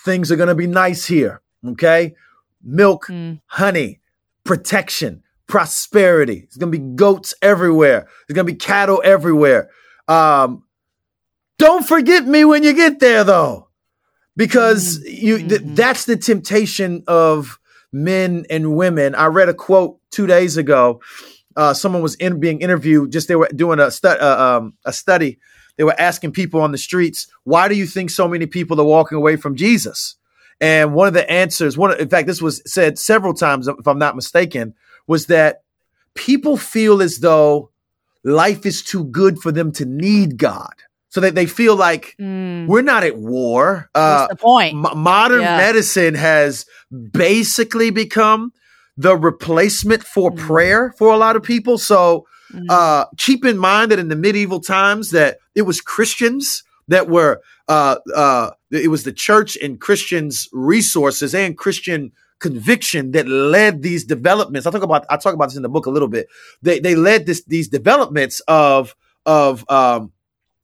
Things 0.05 0.31
are 0.31 0.35
going 0.35 0.49
to 0.49 0.55
be 0.55 0.67
nice 0.67 1.05
here. 1.05 1.41
Okay, 1.65 2.15
milk, 2.63 3.07
Mm. 3.07 3.41
honey, 3.47 3.99
protection, 4.45 5.23
prosperity. 5.47 6.41
There's 6.41 6.57
gonna 6.57 6.71
be 6.71 6.77
goats 6.95 7.33
everywhere. 7.41 8.07
There's 8.27 8.35
gonna 8.35 8.45
be 8.45 8.53
cattle 8.53 9.01
everywhere. 9.03 9.69
Um, 10.07 10.63
don't 11.57 11.85
forget 11.85 12.25
me 12.25 12.45
when 12.45 12.63
you 12.63 12.73
get 12.73 12.99
there, 12.99 13.23
though, 13.25 13.67
because 14.37 14.99
you 15.03 15.39
th- 15.39 15.61
Mhm. 15.61 15.75
that's 15.75 16.05
the 16.05 16.15
temptation 16.15 17.03
of 17.07 17.59
men 17.91 18.45
and 18.49 18.75
women. 18.75 19.15
I 19.15 19.25
read 19.25 19.49
a 19.49 19.53
quote 19.53 19.97
two 20.11 20.27
days 20.27 20.55
ago. 20.55 21.01
Uh, 21.55 21.73
someone 21.73 22.01
was 22.01 22.15
in, 22.15 22.39
being 22.39 22.61
interviewed. 22.61 23.11
Just 23.11 23.27
they 23.27 23.35
were 23.35 23.49
doing 23.55 23.79
a, 23.79 23.89
stu- 23.91 24.07
uh, 24.07 24.59
um, 24.61 24.73
a 24.85 24.93
study. 24.93 25.39
They 25.77 25.83
were 25.83 25.99
asking 25.99 26.31
people 26.33 26.61
on 26.61 26.71
the 26.71 26.77
streets, 26.77 27.27
"Why 27.43 27.67
do 27.67 27.75
you 27.75 27.85
think 27.87 28.09
so 28.11 28.27
many 28.27 28.45
people 28.45 28.79
are 28.79 28.85
walking 28.85 29.17
away 29.17 29.35
from 29.35 29.55
Jesus?" 29.55 30.15
And 30.61 30.93
one 30.93 31.07
of 31.07 31.13
the 31.13 31.29
answers, 31.31 31.77
one 31.77 31.91
of, 31.91 31.99
in 31.99 32.09
fact, 32.09 32.27
this 32.27 32.41
was 32.41 32.61
said 32.71 32.99
several 32.99 33.33
times, 33.33 33.67
if 33.67 33.87
I'm 33.87 33.97
not 33.99 34.15
mistaken, 34.15 34.73
was 35.07 35.27
that 35.27 35.63
people 36.15 36.57
feel 36.57 37.01
as 37.01 37.19
though 37.19 37.71
life 38.25 38.65
is 38.65 38.81
too 38.83 39.05
good 39.05 39.39
for 39.39 39.51
them 39.53 39.71
to 39.73 39.85
need 39.85 40.37
God. 40.37 40.73
So 41.11 41.21
that 41.21 41.33
they 41.33 41.47
feel 41.47 41.75
like 41.75 42.13
Mm. 42.19 42.67
we're 42.67 42.83
not 42.83 43.03
at 43.03 43.17
war. 43.17 43.89
Uh, 43.95 44.27
What's 44.27 44.33
the 44.39 44.45
point? 44.45 44.75
mo- 44.75 44.93
modern 44.93 45.41
Yeah. 45.41 45.57
medicine 45.57 46.13
has 46.13 46.65
basically 47.13 47.89
become 47.89 48.51
the 49.05 49.15
replacement 49.15 50.03
for 50.03 50.29
Mm. 50.31 50.37
prayer 50.37 50.93
for 50.97 51.07
a 51.13 51.17
lot 51.17 51.35
of 51.37 51.41
people. 51.43 51.77
So 51.77 52.25
Mm. 52.53 52.65
uh, 52.69 53.05
keep 53.17 53.45
in 53.45 53.57
mind 53.57 53.91
that 53.91 53.99
in 53.99 54.09
the 54.09 54.15
medieval 54.15 54.59
times 54.59 55.11
that 55.11 55.37
it 55.55 55.63
was 55.63 55.79
Christians 55.81 56.63
that 56.87 57.07
were 57.07 57.41
uh, 57.67 57.97
uh, 58.15 58.49
it 58.71 58.89
was 58.89 59.03
the 59.03 59.13
church 59.27 59.55
and 59.63 59.79
Christians 59.79 60.49
resources 60.51 61.35
and 61.35 61.55
Christian 61.57 62.11
conviction 62.39 63.11
that 63.11 63.27
led 63.27 63.83
these 63.83 64.03
developments. 64.05 64.65
I 64.65 64.71
talk 64.71 64.81
about 64.81 65.05
I 65.09 65.17
talk 65.17 65.33
about 65.35 65.49
this 65.49 65.55
in 65.57 65.61
the 65.63 65.69
book 65.69 65.85
a 65.85 65.91
little 65.91 66.07
bit. 66.07 66.27
They 66.63 66.79
they 66.79 66.95
led 66.95 67.25
this 67.27 67.43
these 67.45 67.67
developments 67.67 68.41
of 68.47 68.95
of 69.25 69.63
um, 69.69 70.11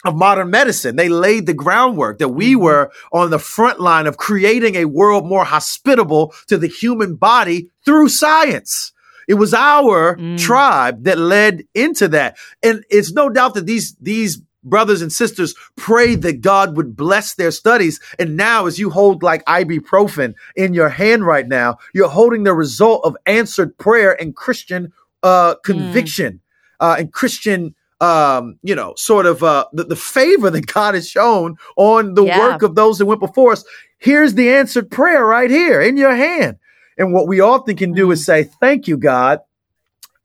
of 0.06 0.15
modern 0.15 0.50
medicine. 0.50 0.96
They 0.96 1.10
laid 1.10 1.46
the 1.48 1.54
groundwork 1.54 2.20
that 2.20 2.30
we 2.30 2.54
Mhm. 2.54 2.60
were 2.62 2.91
on 3.12 3.32
the 3.32 3.39
front 3.39 3.80
line 3.80 4.06
of 4.08 4.18
creating 4.18 4.76
a 4.76 4.86
world 4.86 5.26
more 5.26 5.44
hospitable 5.46 6.34
to 6.48 6.58
the 6.58 6.68
human 6.68 7.15
body 7.15 7.70
through 7.86 8.10
science. 8.10 8.91
It 9.28 9.34
was 9.36 9.54
our 9.56 10.15
Mm. 10.18 10.38
tribe 10.38 11.04
that 11.06 11.18
led 11.18 11.63
into 11.74 12.08
that. 12.10 12.38
And 12.62 12.84
it's 12.91 13.12
no 13.12 13.30
doubt 13.30 13.56
that 13.56 13.65
these 13.65 13.96
these 14.00 14.41
brothers 14.63 15.02
and 15.02 15.12
sisters 15.13 15.54
prayed 15.76 16.24
that 16.24 16.41
God 16.41 16.76
would 16.76 16.96
bless 16.96 17.36
their 17.36 17.52
studies. 17.52 18.00
And 18.18 18.36
now 18.36 18.65
as 18.65 18.80
you 18.80 18.89
hold 18.89 19.22
like 19.24 19.44
ibuprofen 19.46 20.34
in 20.56 20.74
your 20.74 20.89
hand 20.89 21.26
right 21.26 21.48
now, 21.48 21.78
you're 21.94 22.08
holding 22.10 22.44
the 22.44 22.54
result 22.54 23.02
of 23.04 23.15
answered 23.26 23.78
prayer 23.78 24.20
and 24.20 24.36
Christian 24.36 24.91
uh 25.24 25.56
conviction 25.63 26.41
uh 26.80 26.96
and 27.00 27.12
Christian 27.12 27.74
um, 28.02 28.60
you 28.62 28.76
know, 28.76 28.94
sort 28.98 29.26
of 29.26 29.42
uh 29.44 29.66
the, 29.74 29.86
the 29.86 29.96
favor 29.96 30.50
that 30.50 30.68
God 30.68 30.96
has 30.96 31.10
shown 31.10 31.56
on 31.78 32.14
the 32.14 32.24
Yeah. 32.26 32.39
work 32.39 32.62
of 32.62 32.76
those 32.76 32.98
that 32.98 33.06
went 33.06 33.22
before 33.22 33.52
us. 33.54 33.64
Here's 34.00 34.34
the 34.34 34.50
answered 34.50 34.91
prayer 34.91 35.26
right 35.26 35.50
here 35.50 35.82
in 35.82 35.96
your 35.98 36.16
hand. 36.16 36.58
And 36.98 37.14
what 37.14 37.28
we 37.28 37.39
often 37.39 37.76
can 37.76 37.93
do 37.93 38.12
is 38.12 38.26
say, 38.26 38.43
Thank 38.43 38.88
you, 38.88 38.98
God. 38.98 39.39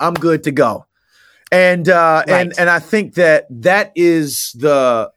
I'm 0.01 0.15
good 0.15 0.43
to 0.45 0.51
go. 0.51 0.87
And 1.53 1.89
uh 1.89 2.25
and 2.29 2.49
Right. 2.51 2.59
and 2.59 2.71
I 2.71 2.79
think 2.81 3.15
that 3.15 3.47
that 3.51 3.93
is 3.95 4.53
the 4.59 5.11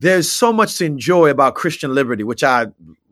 there's 0.00 0.30
so 0.30 0.52
much 0.52 0.76
to 0.78 0.84
enjoy 0.84 1.30
about 1.30 1.54
Christian 1.56 1.94
liberty, 1.94 2.22
which 2.22 2.44
I 2.44 2.66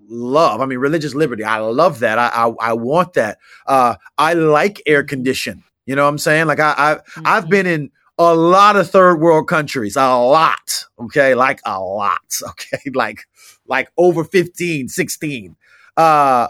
love. 0.09 0.61
I 0.61 0.67
mean, 0.67 0.79
religious 0.79 1.15
liberty. 1.15 1.43
I 1.43 1.59
love 1.59 1.99
that. 2.01 2.19
I 2.19 2.29
I, 2.29 2.53
I 2.61 2.73
want 2.73 3.15
that. 3.15 3.39
Uh 3.67 3.97
I 4.19 4.35
like 4.35 4.81
air 4.87 5.03
condition. 5.03 5.63
You 5.87 5.95
know 5.97 6.03
what 6.05 6.11
I'm 6.11 6.19
saying? 6.19 6.47
Like 6.47 6.61
I, 6.61 6.75
I 6.77 6.99
I've 7.25 7.45
Mhm. 7.47 7.51
been 7.51 7.67
in 7.67 7.91
a 8.19 8.35
lot 8.35 8.77
of 8.77 8.91
third 8.91 9.17
world 9.21 9.49
countries, 9.49 9.97
a 9.97 10.01
lot. 10.17 10.85
Okay, 10.99 11.35
like 11.35 11.61
a 11.67 11.81
lot. 11.81 12.21
Okay, 12.51 12.91
like 12.95 13.21
like 13.67 13.89
over 13.97 14.25
15, 14.25 14.89
16. 14.89 15.57
Uh 15.97 16.49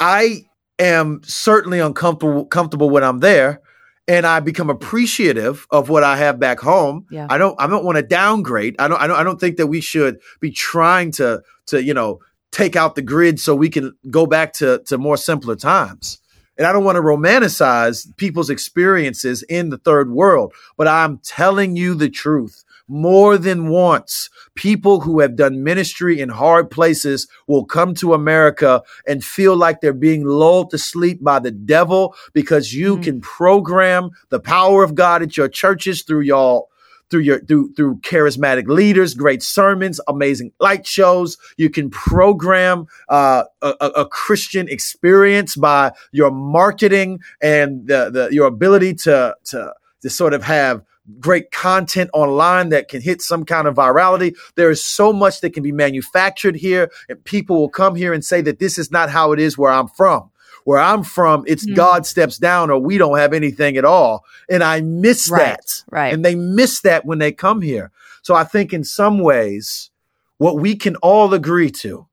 I 0.00 0.42
am 0.78 1.20
certainly 1.24 1.80
uncomfortable 1.80 2.44
comfortable 2.46 2.90
when 2.90 3.02
I'm 3.04 3.18
there. 3.20 3.60
and 4.06 4.26
I 4.26 4.40
become 4.40 4.70
appreciative 4.70 5.66
of 5.70 5.88
what 5.90 6.02
I 6.04 6.16
have 6.16 6.38
back 6.40 6.60
home. 6.60 7.04
Yeah. 7.10 7.26
I 7.28 7.36
don't 7.38 7.60
I 7.60 7.66
don't 7.66 7.84
want 7.84 7.96
to 7.96 8.02
downgrade. 8.02 8.76
I 8.78 8.88
don't 8.88 9.00
I 9.00 9.06
don't 9.06 9.16
I 9.18 9.22
don't 9.24 9.40
think 9.40 9.56
that 9.58 9.66
we 9.66 9.80
should 9.80 10.18
be 10.40 10.50
trying 10.50 11.10
to 11.12 11.42
to 11.66 11.82
you 11.82 11.94
know 11.94 12.20
take 12.52 12.76
out 12.76 12.94
the 12.94 13.02
grid 13.02 13.38
so 13.40 13.54
we 13.54 13.68
can 13.68 13.92
go 14.10 14.26
back 14.26 14.52
to 14.54 14.78
to 14.86 14.96
more 14.98 15.16
simpler 15.16 15.56
times. 15.56 16.18
And 16.58 16.66
I 16.66 16.72
don't 16.72 16.84
want 16.84 16.96
to 16.96 17.02
romanticize 17.02 18.14
people's 18.16 18.50
experiences 18.50 19.44
in 19.44 19.70
the 19.70 19.78
third 19.78 20.10
world, 20.10 20.52
but 20.76 20.88
I'm 20.88 21.18
telling 21.18 21.76
you 21.76 21.94
the 21.94 22.10
truth. 22.10 22.64
More 22.90 23.36
than 23.36 23.68
once, 23.68 24.30
people 24.54 25.00
who 25.00 25.20
have 25.20 25.36
done 25.36 25.62
ministry 25.62 26.20
in 26.20 26.30
hard 26.30 26.70
places 26.70 27.28
will 27.46 27.66
come 27.66 27.94
to 27.96 28.14
America 28.14 28.82
and 29.06 29.22
feel 29.22 29.54
like 29.54 29.80
they're 29.80 29.92
being 29.92 30.24
lulled 30.24 30.70
to 30.70 30.78
sleep 30.78 31.22
by 31.22 31.38
the 31.38 31.50
devil 31.50 32.14
because 32.32 32.74
you 32.74 32.96
Mhm. 32.96 33.02
can 33.02 33.20
program 33.20 34.10
the 34.30 34.40
power 34.40 34.82
of 34.82 34.94
God 34.94 35.22
at 35.22 35.36
your 35.36 35.48
churches 35.48 36.02
through 36.02 36.22
y'all 36.22 36.70
through 37.10 37.20
your 37.20 37.40
through 37.40 37.72
through 37.74 37.96
charismatic 37.98 38.68
leaders, 38.68 39.14
great 39.14 39.42
sermons, 39.42 40.00
amazing 40.08 40.52
light 40.60 40.86
shows. 40.86 41.38
You 41.56 41.70
can 41.70 41.90
program 41.90 42.86
uh, 43.08 43.44
a, 43.62 43.74
a 43.96 44.06
Christian 44.06 44.68
experience 44.68 45.56
by 45.56 45.92
your 46.12 46.30
marketing 46.30 47.20
and 47.40 47.86
the, 47.86 48.10
the 48.10 48.28
your 48.32 48.46
ability 48.46 48.94
to 48.94 49.36
to 49.44 49.74
to 50.02 50.10
sort 50.10 50.34
of 50.34 50.42
have 50.44 50.82
great 51.20 51.50
content 51.50 52.10
online 52.12 52.68
that 52.68 52.88
can 52.88 53.00
hit 53.00 53.22
some 53.22 53.44
kind 53.44 53.66
of 53.66 53.74
virality. 53.74 54.36
There 54.56 54.70
is 54.70 54.84
so 54.84 55.12
much 55.12 55.40
that 55.40 55.50
can 55.50 55.62
be 55.62 55.72
manufactured 55.72 56.56
here, 56.56 56.90
and 57.08 57.22
people 57.24 57.58
will 57.58 57.70
come 57.70 57.94
here 57.94 58.12
and 58.12 58.24
say 58.24 58.40
that 58.42 58.58
this 58.58 58.78
is 58.78 58.90
not 58.90 59.08
how 59.08 59.32
it 59.32 59.40
is 59.40 59.56
where 59.56 59.72
I'm 59.72 59.88
from. 59.88 60.30
Where 60.68 60.78
I'm 60.78 61.02
from, 61.02 61.44
it's 61.46 61.64
Mhm. 61.66 61.76
God 61.76 62.04
steps 62.04 62.36
down 62.36 62.70
or 62.70 62.78
we 62.78 62.98
don't 62.98 63.16
have 63.16 63.32
anything 63.32 63.78
at 63.78 63.86
all. 63.86 64.26
And 64.50 64.62
I 64.62 64.82
miss 64.82 65.30
Right, 65.30 65.56
that. 65.56 65.82
right. 65.90 66.12
And 66.12 66.22
they 66.22 66.34
miss 66.34 66.82
that 66.82 67.06
when 67.06 67.18
they 67.18 67.32
come 67.32 67.62
here. 67.62 67.90
So 68.20 68.34
I 68.34 68.44
think 68.44 68.74
in 68.74 68.84
some 68.84 69.18
ways, 69.18 69.88
what 70.36 70.58
we 70.58 70.76
can 70.76 70.96
all 70.96 71.32
agree 71.32 71.70
to 71.70 72.06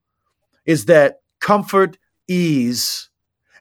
is 0.64 0.86
that 0.86 1.20
comfort, 1.38 1.98
ease, 2.28 3.10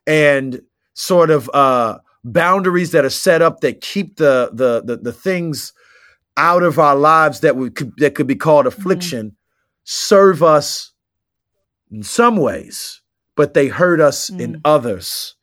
and 0.08 0.62
sort 0.94 1.30
of 1.30 1.50
uh, 1.54 1.98
boundaries 2.24 2.92
that 2.92 3.04
are 3.04 3.10
set 3.10 3.42
up 3.42 3.60
that 3.60 3.82
keep 3.82 4.16
the 4.16 4.50
the 4.54 4.82
the, 4.82 4.96
the 4.96 5.12
things 5.12 5.74
out 6.38 6.64
of 6.64 6.80
our 6.80 6.96
lives 6.96 7.42
that 7.42 7.58
we 7.58 7.70
could, 7.70 7.92
that 7.98 8.16
could 8.16 8.28
be 8.28 8.36
called 8.36 8.66
affliction 8.66 9.36
serve 9.84 10.42
us 10.42 10.94
in 11.92 12.02
some 12.02 12.38
ways, 12.38 13.02
but 13.36 13.54
they 13.54 13.68
hurt 13.68 14.00
us 14.00 14.30
in 14.30 14.56
Mm. 14.56 14.62
others. 14.66 15.36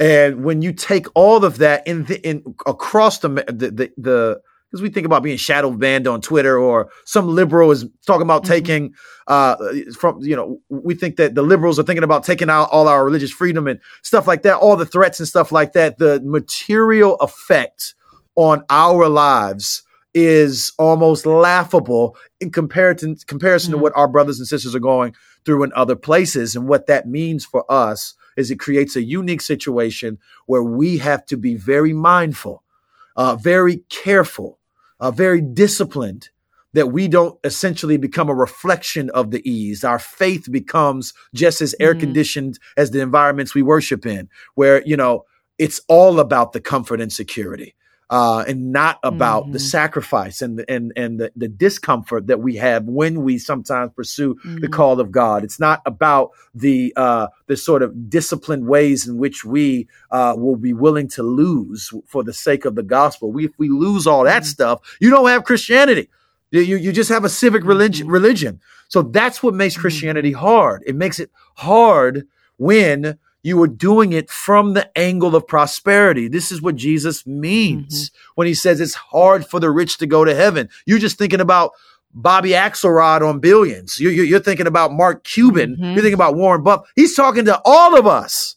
And 0.00 0.44
when 0.44 0.62
you 0.62 0.72
take 0.72 1.06
all 1.14 1.44
of 1.44 1.58
that 1.58 1.86
in 1.86 2.04
the, 2.04 2.20
in 2.28 2.42
across 2.66 3.18
the 3.18 3.28
the 3.28 3.90
the, 3.96 4.40
because 4.70 4.82
we 4.82 4.90
think 4.90 5.06
about 5.06 5.22
being 5.22 5.38
shadow 5.38 5.70
banned 5.70 6.06
on 6.06 6.20
Twitter, 6.20 6.58
or 6.58 6.88
some 7.04 7.26
liberal 7.34 7.70
is 7.70 7.86
talking 8.06 8.22
about 8.22 8.44
Mhm. 8.44 8.48
taking 8.48 8.94
uh, 9.26 9.56
from 9.98 10.18
you 10.20 10.36
know 10.36 10.58
we 10.68 10.94
think 10.94 11.16
that 11.16 11.34
the 11.34 11.42
liberals 11.42 11.78
are 11.78 11.82
thinking 11.82 12.04
about 12.04 12.22
taking 12.22 12.48
out 12.50 12.68
all 12.70 12.86
our 12.86 13.04
religious 13.04 13.30
freedom 13.32 13.66
and 13.66 13.80
stuff 14.02 14.26
like 14.28 14.42
that, 14.42 14.56
all 14.58 14.76
the 14.76 14.86
threats 14.86 15.18
and 15.18 15.26
stuff 15.28 15.50
like 15.50 15.72
that. 15.72 15.98
The 15.98 16.20
material 16.24 17.16
effect 17.16 17.94
on 18.36 18.62
our 18.70 19.08
lives 19.08 19.82
is 20.14 20.72
almost 20.78 21.26
laughable 21.26 22.16
in 22.40 22.50
comparison 22.50 23.16
comparison 23.26 23.72
to 23.72 23.78
Mhm. 23.78 23.82
what 23.82 23.92
our 23.96 24.06
brothers 24.08 24.38
and 24.38 24.46
sisters 24.46 24.74
are 24.74 24.80
going 24.80 25.12
through 25.48 25.62
in 25.64 25.72
other 25.74 25.96
places, 25.96 26.54
and 26.54 26.68
what 26.68 26.86
that 26.86 27.08
means 27.08 27.42
for 27.46 27.64
us 27.72 28.12
is 28.36 28.50
it 28.50 28.60
creates 28.60 28.96
a 28.96 29.02
unique 29.02 29.40
situation 29.40 30.18
where 30.44 30.62
we 30.62 30.98
have 30.98 31.24
to 31.24 31.38
be 31.38 31.54
very 31.54 31.94
mindful, 31.94 32.62
uh, 33.16 33.34
very 33.34 33.78
careful, 33.88 34.58
uh, 35.00 35.10
very 35.10 35.40
disciplined 35.40 36.28
that 36.74 36.88
we 36.88 37.08
don't 37.08 37.38
essentially 37.44 37.96
become 37.96 38.28
a 38.28 38.34
reflection 38.34 39.08
of 39.10 39.30
the 39.30 39.40
ease. 39.50 39.82
Our 39.84 39.98
faith 39.98 40.52
becomes 40.52 41.14
just 41.32 41.62
as 41.62 41.74
air 41.80 41.94
Mhm. 41.94 42.00
conditioned 42.00 42.58
as 42.76 42.90
the 42.90 43.00
environments 43.00 43.54
we 43.54 43.62
worship 43.62 44.04
in, 44.04 44.28
where, 44.54 44.82
you 44.84 44.98
know, 44.98 45.24
it's 45.56 45.80
all 45.88 46.20
about 46.20 46.52
the 46.52 46.60
comfort 46.60 47.00
and 47.00 47.10
security. 47.10 47.74
Uh, 48.10 48.42
and 48.48 48.72
not 48.72 48.98
about 49.02 49.52
the 49.52 49.58
Mhm. 49.58 49.70
sacrifice 49.70 50.40
and 50.40 50.58
the, 50.58 50.70
and 50.70 50.94
and 50.96 51.20
the, 51.20 51.30
the 51.36 51.46
discomfort 51.46 52.26
that 52.28 52.40
we 52.40 52.56
have 52.56 52.84
when 52.84 53.22
we 53.22 53.36
sometimes 53.36 53.90
pursue 53.94 54.34
the 54.44 54.66
Mhm. 54.66 54.72
call 54.72 54.98
of 54.98 55.12
God. 55.12 55.44
It's 55.44 55.60
not 55.60 55.82
about 55.84 56.30
the 56.54 56.94
uh, 56.96 57.26
the 57.48 57.56
sort 57.56 57.82
of 57.82 58.08
disciplined 58.08 58.66
ways 58.66 59.06
in 59.06 59.18
which 59.18 59.44
we 59.44 59.88
uh, 60.10 60.34
will 60.38 60.56
be 60.56 60.72
willing 60.72 61.06
to 61.08 61.22
lose 61.22 61.92
for 62.06 62.24
the 62.24 62.32
sake 62.32 62.64
of 62.64 62.76
the 62.76 62.82
gospel. 62.82 63.30
We, 63.30 63.44
if 63.44 63.52
we 63.58 63.68
lose 63.68 64.06
all 64.06 64.24
that 64.24 64.44
Mhm. 64.44 64.46
stuff, 64.46 64.80
you 65.00 65.10
don't 65.10 65.28
have 65.28 65.44
Christianity. 65.44 66.08
You, 66.50 66.62
you 66.62 66.92
just 66.92 67.10
have 67.10 67.24
a 67.24 67.28
civic 67.28 67.62
religion. 67.62 68.06
Mhm. 68.08 68.12
Religion. 68.12 68.60
So 68.88 69.02
that's 69.02 69.42
what 69.42 69.52
makes 69.54 69.76
Mhm. 69.76 69.80
Christianity 69.80 70.32
hard. 70.32 70.82
It 70.86 70.96
makes 70.96 71.20
it 71.20 71.30
hard 71.56 72.26
when 72.56 73.18
you 73.42 73.60
are 73.62 73.68
doing 73.68 74.12
it 74.12 74.30
from 74.30 74.74
the 74.74 74.90
angle 74.98 75.34
of 75.36 75.46
prosperity. 75.46 76.28
This 76.28 76.50
is 76.50 76.60
what 76.60 76.76
Jesus 76.76 77.26
means 77.26 78.10
when 78.34 78.46
he 78.46 78.54
says 78.54 78.80
it's 78.80 78.94
hard 78.94 79.46
for 79.46 79.60
the 79.60 79.70
rich 79.70 79.98
to 79.98 80.06
go 80.06 80.24
to 80.24 80.34
heaven. 80.34 80.68
You're 80.86 80.98
just 80.98 81.18
thinking 81.18 81.40
about 81.40 81.72
Bobby 82.12 82.50
Axelrod 82.50 83.22
on 83.28 83.38
billions. 83.38 84.00
You, 84.00 84.08
you, 84.10 84.22
you're 84.22 84.40
thinking 84.40 84.66
about 84.66 84.92
Mark 84.92 85.24
Cuban. 85.24 85.76
Mhm. 85.76 85.80
You're 85.94 86.02
thinking 86.02 86.14
about 86.14 86.34
Warren 86.36 86.62
Buffett. 86.62 86.86
He's 86.96 87.14
talking 87.14 87.44
to 87.44 87.60
all 87.64 87.96
of 87.98 88.06
us. 88.06 88.56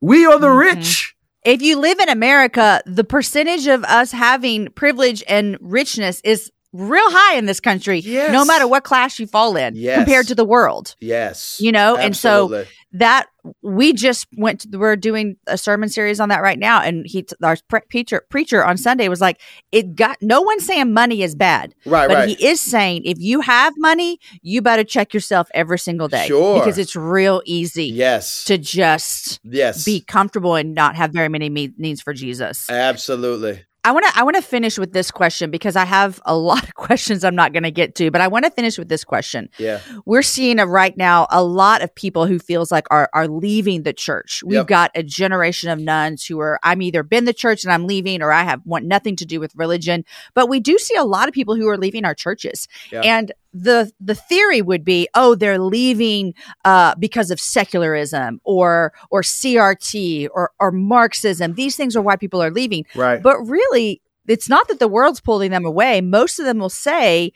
We 0.00 0.24
are 0.24 0.38
the 0.38 0.46
Mhm. 0.48 0.58
rich. 0.58 1.14
If 1.44 1.60
you 1.60 1.78
live 1.78 1.98
in 1.98 2.08
America, 2.08 2.80
the 2.86 3.04
percentage 3.04 3.66
of 3.66 3.82
us 3.84 4.12
having 4.12 4.68
privilege 4.76 5.24
and 5.28 5.58
richness 5.60 6.20
is 6.24 6.50
real 6.72 7.10
high 7.10 7.36
in 7.36 7.46
this 7.46 7.60
country, 7.60 7.98
Yes. 8.00 8.32
no 8.32 8.44
matter 8.44 8.66
what 8.66 8.84
class 8.84 9.18
you 9.18 9.26
fall 9.26 9.56
in 9.56 9.74
Yes. 9.76 9.96
compared 9.98 10.28
to 10.28 10.34
the 10.34 10.44
world. 10.44 10.94
Yes. 11.00 11.58
You 11.60 11.72
know, 11.72 11.96
and 11.96 12.16
so 12.16 12.64
that 12.94 13.26
we 13.62 13.92
just 13.92 14.26
went 14.36 14.60
to, 14.60 14.78
we're 14.78 14.96
doing 14.96 15.36
a 15.46 15.56
sermon 15.58 15.88
series 15.88 16.20
on 16.20 16.28
that 16.28 16.42
right 16.42 16.58
now 16.58 16.80
and 16.80 17.04
he 17.06 17.26
our 17.42 17.56
pre- 17.68 17.80
preacher 17.90 18.22
preacher 18.28 18.62
on 18.64 18.76
Sunday 18.76 19.08
was 19.08 19.20
like 19.20 19.40
it 19.72 19.96
got 19.96 20.16
no 20.20 20.42
one's 20.42 20.64
saying 20.64 20.92
money 20.92 21.22
is 21.22 21.34
bad 21.34 21.74
right, 21.86 22.06
but 22.06 22.14
right. 22.14 22.28
he 22.28 22.46
is 22.46 22.60
saying 22.60 23.02
if 23.04 23.18
you 23.18 23.40
have 23.40 23.72
money 23.78 24.18
you 24.42 24.60
better 24.62 24.84
check 24.84 25.12
yourself 25.14 25.48
every 25.54 25.78
single 25.78 26.06
day 26.06 26.26
Sure. 26.28 26.60
because 26.60 26.78
it's 26.78 26.94
real 26.94 27.42
easy 27.46 27.86
yes. 27.86 28.44
to 28.44 28.58
just 28.58 29.40
yes. 29.42 29.84
be 29.84 30.00
comfortable 30.02 30.54
and 30.54 30.74
not 30.74 30.94
have 30.94 31.10
very 31.12 31.28
many 31.28 31.48
me- 31.48 31.72
needs 31.78 32.00
for 32.02 32.12
Jesus. 32.12 32.68
Absolutely. 32.70 33.64
I 33.84 33.90
want 33.90 34.06
to 34.06 34.12
I 34.18 34.22
want 34.22 34.36
to 34.36 34.42
finish 34.42 34.78
with 34.78 34.92
this 34.92 35.10
question 35.10 35.50
because 35.50 35.74
I 35.74 35.84
have 35.84 36.20
a 36.24 36.36
lot 36.36 36.62
of 36.62 36.74
questions 36.74 37.24
I'm 37.24 37.34
not 37.34 37.52
going 37.52 37.64
to 37.64 37.70
get 37.70 37.94
to, 37.96 38.10
but 38.10 38.20
I 38.20 38.28
want 38.28 38.44
to 38.44 38.50
finish 38.50 38.78
with 38.78 38.88
this 38.88 39.04
question. 39.04 39.48
Yeah. 39.58 39.80
We're 40.04 40.22
seeing 40.22 40.60
a, 40.60 40.66
right 40.66 40.96
now 40.96 41.26
a 41.30 41.42
lot 41.42 41.82
of 41.82 41.92
people 41.94 42.26
who 42.26 42.38
feels 42.38 42.70
like 42.70 42.86
are 42.90 43.10
are 43.12 43.26
leaving 43.26 43.82
the 43.82 43.92
church. 43.92 44.42
We've 44.44 44.52
Yep. 44.58 44.66
got 44.66 44.90
a 44.94 45.02
generation 45.02 45.68
of 45.70 45.80
nones 45.80 46.24
who 46.24 46.38
are 46.40 46.60
I'm 46.62 46.80
either 46.82 47.02
been 47.02 47.24
the 47.24 47.32
church 47.32 47.64
and 47.64 47.72
I'm 47.72 47.86
leaving 47.86 48.22
or 48.22 48.30
I 48.32 48.42
have 48.44 48.60
want 48.64 48.84
nothing 48.84 49.16
to 49.16 49.26
do 49.26 49.40
with 49.40 49.52
religion, 49.56 50.04
but 50.34 50.48
we 50.48 50.60
do 50.60 50.78
see 50.78 50.94
a 50.94 51.04
lot 51.04 51.26
of 51.28 51.34
people 51.34 51.56
who 51.56 51.68
are 51.68 51.78
leaving 51.78 52.04
our 52.04 52.14
churches. 52.14 52.68
Yeah. 52.90 53.00
And 53.00 53.32
the 53.52 53.92
the 54.00 54.14
theory 54.14 54.62
would 54.62 54.84
be, 54.84 55.08
oh, 55.14 55.34
they're 55.34 55.58
leaving 55.58 56.34
uh, 56.64 56.94
because 56.98 57.30
of 57.30 57.40
secularism 57.40 58.40
or 58.44 58.92
or 59.10 59.22
CRT 59.22 60.28
or 60.32 60.52
or 60.58 60.72
Marxism. 60.72 61.54
These 61.54 61.76
things 61.76 61.96
are 61.96 62.02
why 62.02 62.16
people 62.16 62.42
are 62.42 62.50
leaving. 62.50 62.86
Right. 62.94 63.22
But 63.22 63.38
really, 63.40 64.00
it's 64.26 64.48
not 64.48 64.68
that 64.68 64.78
the 64.78 64.88
world's 64.88 65.20
pulling 65.20 65.50
them 65.50 65.64
away. 65.64 66.00
Most 66.00 66.38
of 66.38 66.46
them 66.46 66.58
will 66.58 66.70
say 66.70 67.32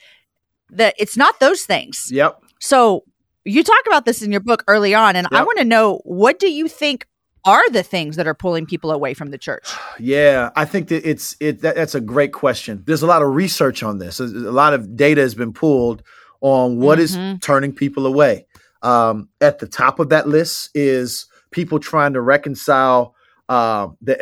that 0.71 0.95
it's 0.99 1.17
not 1.17 1.39
those 1.41 1.63
things. 1.63 2.09
yep. 2.11 2.41
So 2.61 3.05
you 3.45 3.63
talk 3.63 3.83
about 3.87 4.05
this 4.07 4.23
in 4.23 4.33
your 4.33 4.41
book 4.41 4.65
early 4.67 4.95
on, 4.95 5.15
and 5.15 5.29
I 5.31 5.45
want 5.45 5.59
to 5.59 5.65
know 5.65 6.01
what 6.05 6.39
do 6.39 6.51
you 6.51 6.67
think 6.67 7.07
are 7.47 7.71
the 7.71 7.83
things 7.83 8.17
that 8.17 8.27
are 8.27 8.35
pulling 8.35 8.67
people 8.67 8.91
away 8.91 9.15
from 9.15 9.31
the 9.31 9.39
church? 9.39 9.67
Yeah, 9.99 10.51
I 10.57 10.65
think 10.67 10.89
that 10.89 11.09
it's 11.09 11.37
it. 11.41 11.63
That, 11.63 11.77
that's 11.77 11.95
a 11.95 12.01
great 12.01 12.33
question. 12.33 12.83
There's 12.87 13.03
a 13.03 13.07
lot 13.07 13.23
of 13.23 13.35
research 13.35 13.83
on 13.83 13.99
this. 13.99 14.21
A 14.21 14.25
lot 14.27 14.75
of 14.75 14.97
data 14.97 15.21
has 15.23 15.35
been 15.35 15.53
pulled 15.55 16.03
on 16.43 16.79
what 16.79 16.99
is 16.99 17.17
Mhm. 17.17 17.41
turning 17.41 17.73
people 17.73 18.05
away. 18.07 18.47
Um, 18.83 19.29
at 19.41 19.59
the 19.61 19.67
top 19.67 19.99
of 20.01 20.11
that 20.11 20.29
list 20.29 20.71
is 20.75 21.27
people 21.51 21.79
trying 21.79 22.13
to 22.13 22.21
reconcile 22.21 23.15
uh, 23.49 23.89
the 24.03 24.21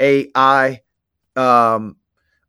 LGBTQAI, 0.00 0.80
um, 1.36 1.96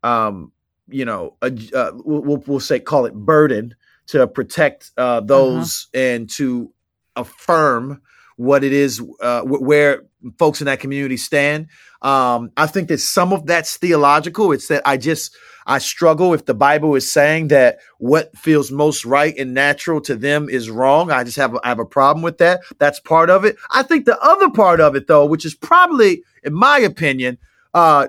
um, 0.04 0.52
you 0.88 1.04
know, 1.06 1.36
uh, 1.42 1.50
uh, 1.76 1.92
we'll, 1.96 2.22
we'll- 2.22 2.44
we'll 2.48 2.60
say 2.60 2.80
call 2.80 3.06
it 3.06 3.14
burden 3.14 3.76
to 4.08 4.26
protect 4.28 4.92
uh, 4.98 5.20
those 5.20 5.88
and 5.94 6.30
to 6.30 6.72
affirm 7.18 8.02
what 8.38 8.64
it 8.64 8.72
is 8.72 9.02
uh, 9.22 9.42
where 9.42 10.04
folks 10.40 10.62
in 10.62 10.66
that 10.66 10.80
community 10.80 11.18
stand. 11.18 11.68
Um, 12.02 12.52
I 12.56 12.68
think 12.68 12.88
that 12.88 13.00
some 13.00 13.34
of 13.34 13.46
that's 13.46 13.78
theological. 13.78 14.52
It's 14.52 14.68
that 14.68 14.84
I 14.86 14.98
just 14.98 15.36
I 15.66 15.80
struggle 15.80 16.34
if 16.34 16.46
the 16.46 16.54
Bible 16.54 16.96
is 16.96 17.12
saying 17.12 17.50
that 17.50 17.80
what 17.98 18.36
feels 18.38 18.72
most 18.72 19.06
right 19.06 19.36
and 19.38 19.54
natural 19.54 20.00
to 20.02 20.16
them 20.16 20.48
is 20.50 20.70
wrong. 20.70 21.12
I 21.12 21.24
just 21.24 21.38
have 21.38 21.56
a, 21.56 21.60
I 21.64 21.70
have 21.70 21.80
a 21.80 21.86
problem 21.86 22.24
with 22.24 22.38
that. 22.38 22.62
That's 22.78 23.00
part 23.00 23.30
of 23.30 23.44
it. 23.44 23.58
I 23.72 23.84
think 23.84 24.06
the 24.06 24.20
other 24.20 24.50
part 24.50 24.80
of 24.80 24.96
it, 24.96 25.08
though, 25.08 25.26
which 25.26 25.46
is 25.46 25.56
probably, 25.56 26.24
in 26.44 26.54
my 26.54 26.78
opinion, 26.80 27.38
uh, 27.74 28.08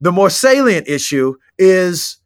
the 0.00 0.12
more 0.12 0.30
salient 0.30 0.86
issue 0.86 1.34
is 1.58 2.18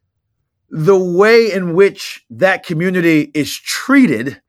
the 0.69 0.97
way 0.97 1.51
in 1.51 1.73
which 1.73 2.25
that 2.29 2.65
community 2.65 3.31
is 3.33 3.57
treated 3.57 4.40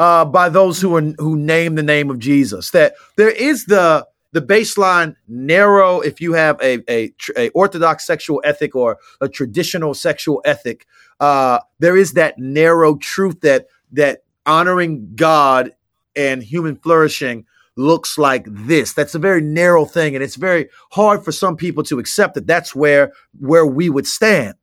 uh, 0.00 0.24
by 0.24 0.48
those 0.48 0.80
who 0.80 0.96
are 0.96 1.02
who 1.18 1.36
name 1.36 1.74
the 1.74 1.82
name 1.82 2.10
of 2.10 2.18
Jesus. 2.18 2.70
That 2.70 2.94
there 3.16 3.30
is 3.30 3.66
the 3.66 4.06
the 4.32 4.40
baseline 4.40 5.14
narrow. 5.28 6.00
If 6.00 6.22
you 6.22 6.32
have 6.32 6.58
a 6.62 6.78
a, 6.90 7.12
a 7.36 7.50
orthodox 7.50 8.06
sexual 8.06 8.40
ethic 8.42 8.74
or 8.74 8.98
a 9.20 9.28
traditional 9.28 9.92
sexual 9.92 10.40
ethic, 10.46 10.86
uh, 11.20 11.60
there 11.80 11.98
is 11.98 12.14
that 12.14 12.38
narrow 12.38 12.96
truth 12.96 13.42
that 13.42 13.66
that 13.92 14.24
honoring 14.46 15.12
God 15.14 15.72
and 16.16 16.42
human 16.42 16.76
flourishing 16.76 17.44
looks 17.76 18.16
like 18.16 18.46
this. 18.48 18.94
That's 18.94 19.14
a 19.14 19.18
very 19.18 19.42
narrow 19.42 19.84
thing, 19.84 20.14
and 20.14 20.24
it's 20.24 20.36
very 20.36 20.70
hard 20.92 21.22
for 21.22 21.30
some 21.30 21.56
people 21.56 21.82
to 21.84 21.98
accept 21.98 22.34
that 22.36 22.46
that's 22.46 22.74
where 22.74 23.12
where 23.38 23.66
we 23.66 23.90
would 23.90 24.06
stand. 24.06 24.54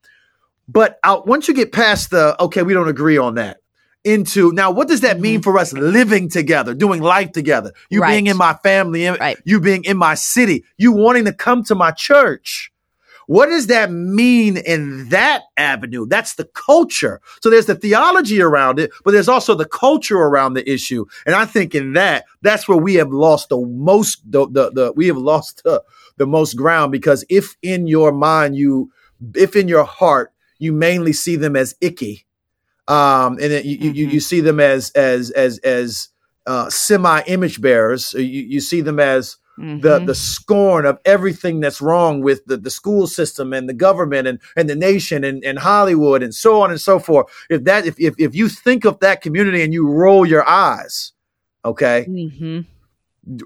But 0.67 0.97
once 1.27 1.47
you 1.47 1.53
get 1.53 1.71
past 1.71 2.09
the 2.09 2.35
okay, 2.41 2.63
we 2.63 2.73
don't 2.73 2.89
agree 2.89 3.19
on 3.19 3.35
that. 3.35 3.59
Into 4.07 4.53
now, 4.53 4.71
what 4.71 4.87
does 4.87 5.01
that 5.01 5.19
mean 5.19 5.35
mm-hmm. 5.35 5.43
for 5.43 5.57
us 5.57 5.73
living 5.73 6.29
together, 6.29 6.73
doing 6.73 7.01
life 7.01 7.33
together? 7.33 7.73
You 7.89 8.01
right. 8.01 8.13
being 8.13 8.27
in 8.27 8.37
my 8.37 8.53
family, 8.63 9.05
right. 9.07 9.37
you 9.43 9.59
being 9.59 9.83
in 9.83 9.97
my 9.97 10.15
city, 10.15 10.63
you 10.77 10.93
wanting 10.93 11.25
to 11.25 11.33
come 11.33 11.63
to 11.65 11.75
my 11.75 11.91
church. 11.91 12.71
What 13.27 13.47
does 13.47 13.67
that 13.67 13.91
mean 13.91 14.55
in 14.55 15.09
that 15.09 15.43
avenue? 15.57 16.05
That's 16.07 16.35
the 16.35 16.45
culture. 16.45 17.19
So 17.43 17.49
there's 17.49 17.65
the 17.65 17.75
theology 17.75 18.41
around 18.41 18.79
it, 18.79 18.91
but 19.03 19.11
there's 19.11 19.27
also 19.27 19.53
the 19.53 19.67
culture 19.67 20.17
around 20.17 20.53
the 20.53 20.69
issue. 20.69 21.05
And 21.25 21.35
I 21.35 21.45
think 21.45 21.75
in 21.75 21.91
that, 21.93 22.23
that's 22.41 22.69
where 22.69 22.77
we 22.77 22.95
have 22.95 23.11
lost 23.11 23.49
the 23.49 23.59
most, 23.59 24.21
the, 24.31 24.47
the, 24.47 24.71
the 24.71 24.93
we 24.95 25.07
have 25.07 25.17
lost 25.17 25.61
the, 25.65 25.83
the 26.15 26.25
most 26.25 26.53
ground 26.53 26.93
because 26.93 27.25
if 27.29 27.57
in 27.61 27.85
your 27.85 28.13
mind, 28.13 28.55
you, 28.55 28.91
if 29.35 29.57
in 29.57 29.67
your 29.67 29.83
heart, 29.83 30.31
you 30.57 30.71
mainly 30.71 31.11
see 31.11 31.35
them 31.35 31.57
as 31.57 31.75
icky, 31.81 32.25
um, 32.87 33.33
and 33.33 33.51
it, 33.51 33.65
you, 33.65 33.77
mm-hmm. 33.77 33.95
you, 33.95 34.07
you 34.07 34.19
see 34.19 34.41
them 34.41 34.59
as, 34.59 34.91
as, 34.91 35.31
as, 35.31 35.57
as, 35.59 36.09
uh, 36.45 36.69
semi 36.69 37.21
image 37.27 37.59
bearers. 37.59 38.13
You, 38.13 38.21
you 38.21 38.61
see 38.61 38.81
them 38.81 38.99
as, 38.99 39.37
Mm-hmm. 39.59 39.79
the 39.79 39.97
the 40.05 40.13
scorn 40.13 40.85
of 40.85 40.99
everything 41.03 41.61
that's 41.61 41.81
wrong 41.81 42.21
with 42.21 42.45
the, 42.45 42.57
the 42.57 42.69
school 42.69 43.07
system 43.07 43.53
and 43.53 43.67
the 43.67 43.73
government 43.73 44.27
and, 44.27 44.39
and 44.55 44.69
the 44.69 44.75
nation 44.75 45.23
and, 45.23 45.43
and 45.43 45.57
Hollywood 45.57 46.21
and 46.21 46.31
so 46.31 46.61
on 46.61 46.69
and 46.69 46.79
so 46.79 46.99
forth. 46.99 47.25
If 47.49 47.63
that 47.63 47.87
if, 47.87 47.99
if 47.99 48.13
if 48.19 48.35
you 48.35 48.49
think 48.49 48.85
of 48.85 48.99
that 48.99 49.21
community 49.21 49.63
and 49.63 49.73
you 49.73 49.89
roll 49.89 50.27
your 50.27 50.47
eyes, 50.47 51.11
okay, 51.65 52.05
mm-hmm. 52.07 52.59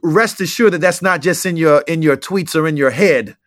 rest 0.04 0.42
assured 0.42 0.74
that 0.74 0.82
that's 0.82 1.02
not 1.02 1.22
just 1.22 1.46
in 1.46 1.56
your 1.56 1.80
in 1.88 2.02
your 2.02 2.18
tweets 2.18 2.58
or 2.58 2.68
in 2.68 2.76
your 2.76 2.92
head. 2.92 3.38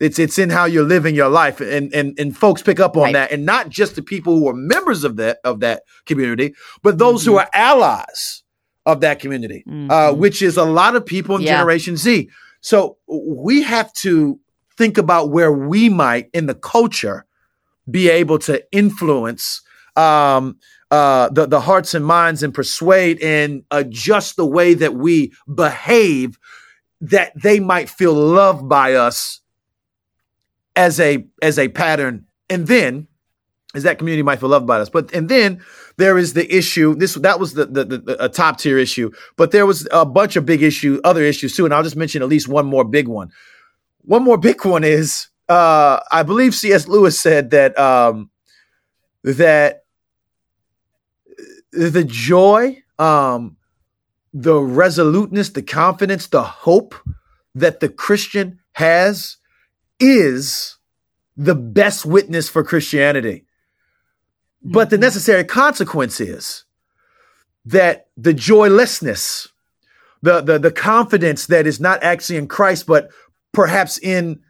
It's 0.00 0.18
it's 0.18 0.38
in 0.38 0.50
how 0.50 0.64
you're 0.64 0.84
living 0.84 1.14
your 1.14 1.28
life, 1.28 1.60
and 1.60 1.92
and 1.94 2.18
and 2.18 2.36
folks 2.36 2.62
pick 2.62 2.80
up 2.80 2.96
on 2.96 3.04
right. 3.04 3.12
that, 3.12 3.32
and 3.32 3.44
not 3.44 3.68
just 3.68 3.96
the 3.96 4.02
people 4.02 4.38
who 4.38 4.48
are 4.48 4.54
members 4.54 5.04
of 5.04 5.16
that 5.16 5.38
of 5.44 5.60
that 5.60 5.82
community, 6.06 6.54
but 6.82 6.98
those 6.98 7.22
mm-hmm. 7.22 7.32
who 7.32 7.38
are 7.38 7.50
allies 7.52 8.42
of 8.86 9.00
that 9.00 9.20
community, 9.20 9.62
uh, 9.66 9.70
mm-hmm. 9.70 9.90
uh, 9.90 10.12
which 10.12 10.40
is 10.40 10.56
a 10.56 10.64
lot 10.64 10.96
of 10.96 11.04
people 11.04 11.36
in 11.36 11.42
yeah. 11.42 11.58
Generation 11.58 11.96
Z. 11.96 12.30
So 12.62 12.96
we 13.06 13.62
have 13.62 13.92
to 13.94 14.40
think 14.76 14.96
about 14.96 15.30
where 15.30 15.52
we 15.52 15.88
might 15.88 16.30
in 16.32 16.46
the 16.46 16.54
culture 16.54 17.26
be 17.90 18.08
able 18.08 18.38
to 18.38 18.62
influence 18.72 19.62
um, 19.96 20.58
uh, 20.90 21.28
the, 21.28 21.46
the 21.46 21.60
hearts 21.60 21.94
and 21.94 22.04
minds 22.04 22.42
and 22.42 22.54
persuade 22.54 23.20
and 23.22 23.64
adjust 23.70 24.36
the 24.36 24.46
way 24.46 24.74
that 24.74 24.94
we 24.94 25.32
behave 25.52 26.38
that 27.00 27.32
they 27.40 27.60
might 27.60 27.88
feel 27.88 28.14
loved 28.14 28.68
by 28.68 28.94
us 28.94 29.39
as 30.80 30.98
a 30.98 31.26
as 31.42 31.58
a 31.58 31.68
pattern 31.68 32.24
and 32.48 32.66
then 32.66 33.06
as 33.74 33.82
that 33.84 33.98
community 33.98 34.22
might 34.22 34.40
feel 34.40 34.48
loved 34.48 34.66
by 34.66 34.80
us 34.80 34.88
but 34.88 35.12
and 35.14 35.28
then 35.28 35.60
there 36.00 36.16
is 36.16 36.32
the 36.32 36.52
issue. 36.52 36.94
This 36.94 37.14
that 37.14 37.38
was 37.38 37.52
the, 37.52 37.66
the, 37.66 37.84
the 37.84 38.16
a 38.24 38.28
top 38.28 38.58
tier 38.58 38.78
issue, 38.78 39.10
but 39.36 39.50
there 39.50 39.66
was 39.66 39.86
a 39.92 40.06
bunch 40.06 40.34
of 40.34 40.46
big 40.46 40.62
issue, 40.62 40.98
other 41.04 41.22
issues 41.22 41.54
too, 41.54 41.66
and 41.66 41.74
I'll 41.74 41.82
just 41.82 41.94
mention 41.94 42.22
at 42.22 42.28
least 42.28 42.48
one 42.48 42.66
more 42.66 42.84
big 42.84 43.06
one. 43.06 43.30
One 44.00 44.24
more 44.24 44.38
big 44.38 44.64
one 44.64 44.82
is 44.82 45.28
uh, 45.50 46.00
I 46.10 46.22
believe 46.22 46.54
C.S. 46.54 46.88
Lewis 46.88 47.20
said 47.20 47.50
that 47.50 47.78
um, 47.78 48.30
that 49.22 49.84
the 51.70 52.04
joy, 52.04 52.82
um, 52.98 53.58
the 54.32 54.58
resoluteness, 54.58 55.50
the 55.50 55.62
confidence, 55.62 56.28
the 56.28 56.42
hope 56.42 56.94
that 57.54 57.80
the 57.80 57.90
Christian 57.90 58.58
has 58.72 59.36
is 60.00 60.78
the 61.36 61.54
best 61.54 62.04
witness 62.04 62.48
for 62.48 62.64
Christianity. 62.64 63.44
But 64.62 64.90
the 64.90 64.96
mm-hmm. 64.96 65.02
necessary 65.02 65.44
consequence 65.44 66.20
is 66.20 66.64
that 67.64 68.08
the 68.16 68.34
joylessness, 68.34 69.48
the, 70.22 70.40
the, 70.40 70.58
the 70.58 70.72
confidence 70.72 71.46
that 71.46 71.66
is 71.66 71.80
not 71.80 72.02
actually 72.02 72.36
in 72.36 72.48
Christ, 72.48 72.86
but 72.86 73.10
perhaps 73.52 73.98
in 73.98 74.40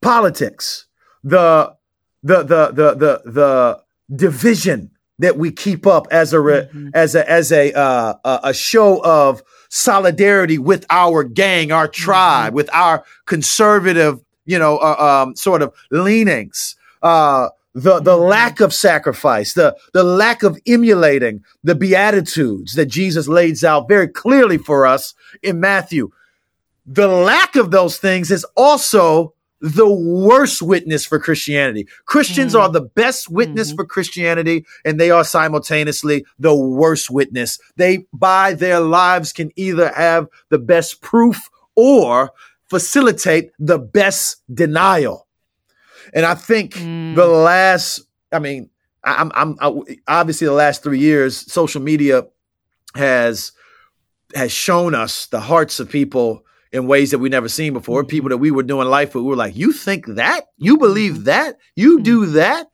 politics, 0.00 0.86
the, 1.22 1.74
the, 2.22 2.42
the, 2.42 2.66
the, 2.72 2.94
the, 2.94 3.22
the 3.30 3.82
division 4.14 4.90
that 5.18 5.36
we 5.36 5.52
keep 5.52 5.86
up 5.86 6.08
as 6.10 6.32
a, 6.32 6.38
mm-hmm. 6.38 6.88
as 6.94 7.14
a, 7.14 7.30
as 7.30 7.52
a, 7.52 7.72
uh, 7.72 8.40
a 8.42 8.52
show 8.52 9.02
of 9.04 9.42
solidarity 9.68 10.58
with 10.58 10.84
our 10.90 11.22
gang, 11.22 11.70
our 11.70 11.86
tribe, 11.86 12.48
mm-hmm. 12.48 12.56
with 12.56 12.74
our 12.74 13.04
conservative, 13.26 14.18
you 14.44 14.58
know, 14.58 14.78
uh, 14.78 15.24
um, 15.24 15.36
sort 15.36 15.62
of 15.62 15.74
leanings. 15.90 16.76
Uh, 17.02 17.48
the 17.74 18.00
the 18.00 18.12
mm-hmm. 18.12 18.28
lack 18.28 18.60
of 18.60 18.74
sacrifice, 18.74 19.54
the 19.54 19.76
the 19.92 20.04
lack 20.04 20.42
of 20.42 20.58
emulating 20.66 21.42
the 21.64 21.74
beatitudes 21.74 22.74
that 22.74 22.86
Jesus 22.86 23.28
lays 23.28 23.64
out 23.64 23.88
very 23.88 24.08
clearly 24.08 24.58
for 24.58 24.86
us 24.86 25.14
in 25.42 25.60
Matthew. 25.60 26.10
The 26.84 27.08
lack 27.08 27.56
of 27.56 27.70
those 27.70 27.96
things 27.96 28.30
is 28.30 28.44
also 28.56 29.34
the 29.62 29.88
worst 29.88 30.60
witness 30.60 31.06
for 31.06 31.20
Christianity. 31.20 31.86
Christians 32.04 32.52
mm-hmm. 32.52 32.62
are 32.62 32.68
the 32.68 32.80
best 32.80 33.30
witness 33.30 33.68
mm-hmm. 33.68 33.76
for 33.76 33.86
Christianity, 33.86 34.66
and 34.84 34.98
they 34.98 35.10
are 35.10 35.24
simultaneously 35.24 36.26
the 36.38 36.54
worst 36.54 37.10
witness. 37.10 37.60
They, 37.76 38.06
by 38.12 38.54
their 38.54 38.80
lives, 38.80 39.32
can 39.32 39.52
either 39.54 39.92
have 39.94 40.26
the 40.50 40.58
best 40.58 41.00
proof 41.00 41.48
or 41.76 42.32
facilitate 42.72 43.52
the 43.58 43.78
best 43.78 44.42
denial. 44.52 45.28
And 46.14 46.24
I 46.24 46.34
think 46.34 46.72
mm. 46.72 47.14
the 47.14 47.26
last, 47.26 48.00
I 48.32 48.38
mean, 48.38 48.70
I'm, 49.04 49.30
I'm, 49.34 49.56
I, 49.60 49.98
obviously 50.08 50.46
the 50.46 50.54
last 50.54 50.82
three 50.82 50.98
years, 50.98 51.52
social 51.52 51.82
media 51.82 52.26
has 52.94 53.52
has 54.34 54.50
shown 54.50 54.94
us 54.94 55.26
the 55.26 55.40
hearts 55.40 55.80
of 55.80 55.90
people 55.90 56.46
in 56.72 56.86
ways 56.86 57.10
that 57.10 57.18
we 57.18 57.28
never 57.28 57.48
seen 57.48 57.74
before. 57.74 58.00
Mm-hmm. 58.00 58.08
People 58.08 58.30
that 58.30 58.38
we 58.38 58.50
were 58.50 58.62
doing 58.62 58.88
life 58.88 59.14
with, 59.14 59.24
we 59.24 59.28
were 59.28 59.36
like, 59.36 59.54
"You 59.54 59.72
think 59.72 60.06
that? 60.06 60.46
You 60.56 60.78
believe 60.78 61.12
mm-hmm. 61.12 61.24
that? 61.24 61.58
You 61.76 62.00
do 62.00 62.24
mm-hmm. 62.24 62.34
that?" 62.34 62.68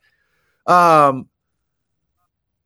Um, 0.65 1.27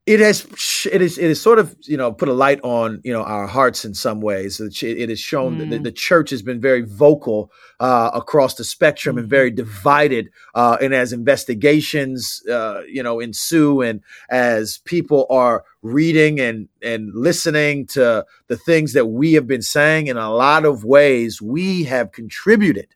it 0.05 0.19
has 0.19 0.45
it 0.91 1.01
is 1.01 1.17
it 1.17 1.29
is 1.29 1.41
sort 1.41 1.59
of 1.59 1.75
you 1.83 1.95
know 1.95 2.11
put 2.11 2.27
a 2.27 2.33
light 2.33 2.59
on 2.61 2.99
you 3.05 3.13
know 3.13 3.23
our 3.23 3.47
hearts 3.47 3.85
in 3.85 3.93
some 3.93 4.19
ways. 4.19 4.59
It 4.59 5.09
has 5.09 5.19
shown 5.19 5.57
mm. 5.59 5.69
that 5.69 5.83
the, 5.83 5.93
church 5.93 6.29
has 6.31 6.41
been 6.41 6.59
very 6.59 6.81
vocal 6.81 7.51
uh, 7.79 8.11
across 8.13 8.55
the 8.55 8.65
spectrum 8.65 9.17
and 9.17 9.29
very 9.29 9.49
mm-hmm. 9.49 9.63
divided. 9.63 10.29
Uh, 10.55 10.77
and 10.81 10.93
as 10.93 11.13
investigations 11.13 12.43
uh, 12.49 12.81
you 12.85 13.01
know 13.01 13.21
ensue, 13.21 13.81
and 13.81 14.01
as 14.29 14.79
people 14.79 15.25
are 15.29 15.63
reading 15.81 16.37
and 16.37 16.67
and 16.81 17.13
listening 17.15 17.87
to 17.87 18.25
the 18.47 18.57
things 18.57 18.91
that 18.93 19.05
we 19.05 19.33
have 19.33 19.47
been 19.47 19.61
saying, 19.61 20.07
in 20.07 20.17
a 20.17 20.33
lot 20.33 20.65
of 20.65 20.83
ways, 20.83 21.41
we 21.41 21.85
have 21.85 22.11
contributed 22.11 22.87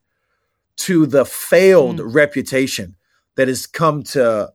to 0.76 1.06
the 1.06 1.24
failed 1.24 2.00
mm. 2.00 2.14
reputation 2.14 2.96
that 3.36 3.48
has 3.48 3.66
come 3.66 4.04
to 4.04 4.52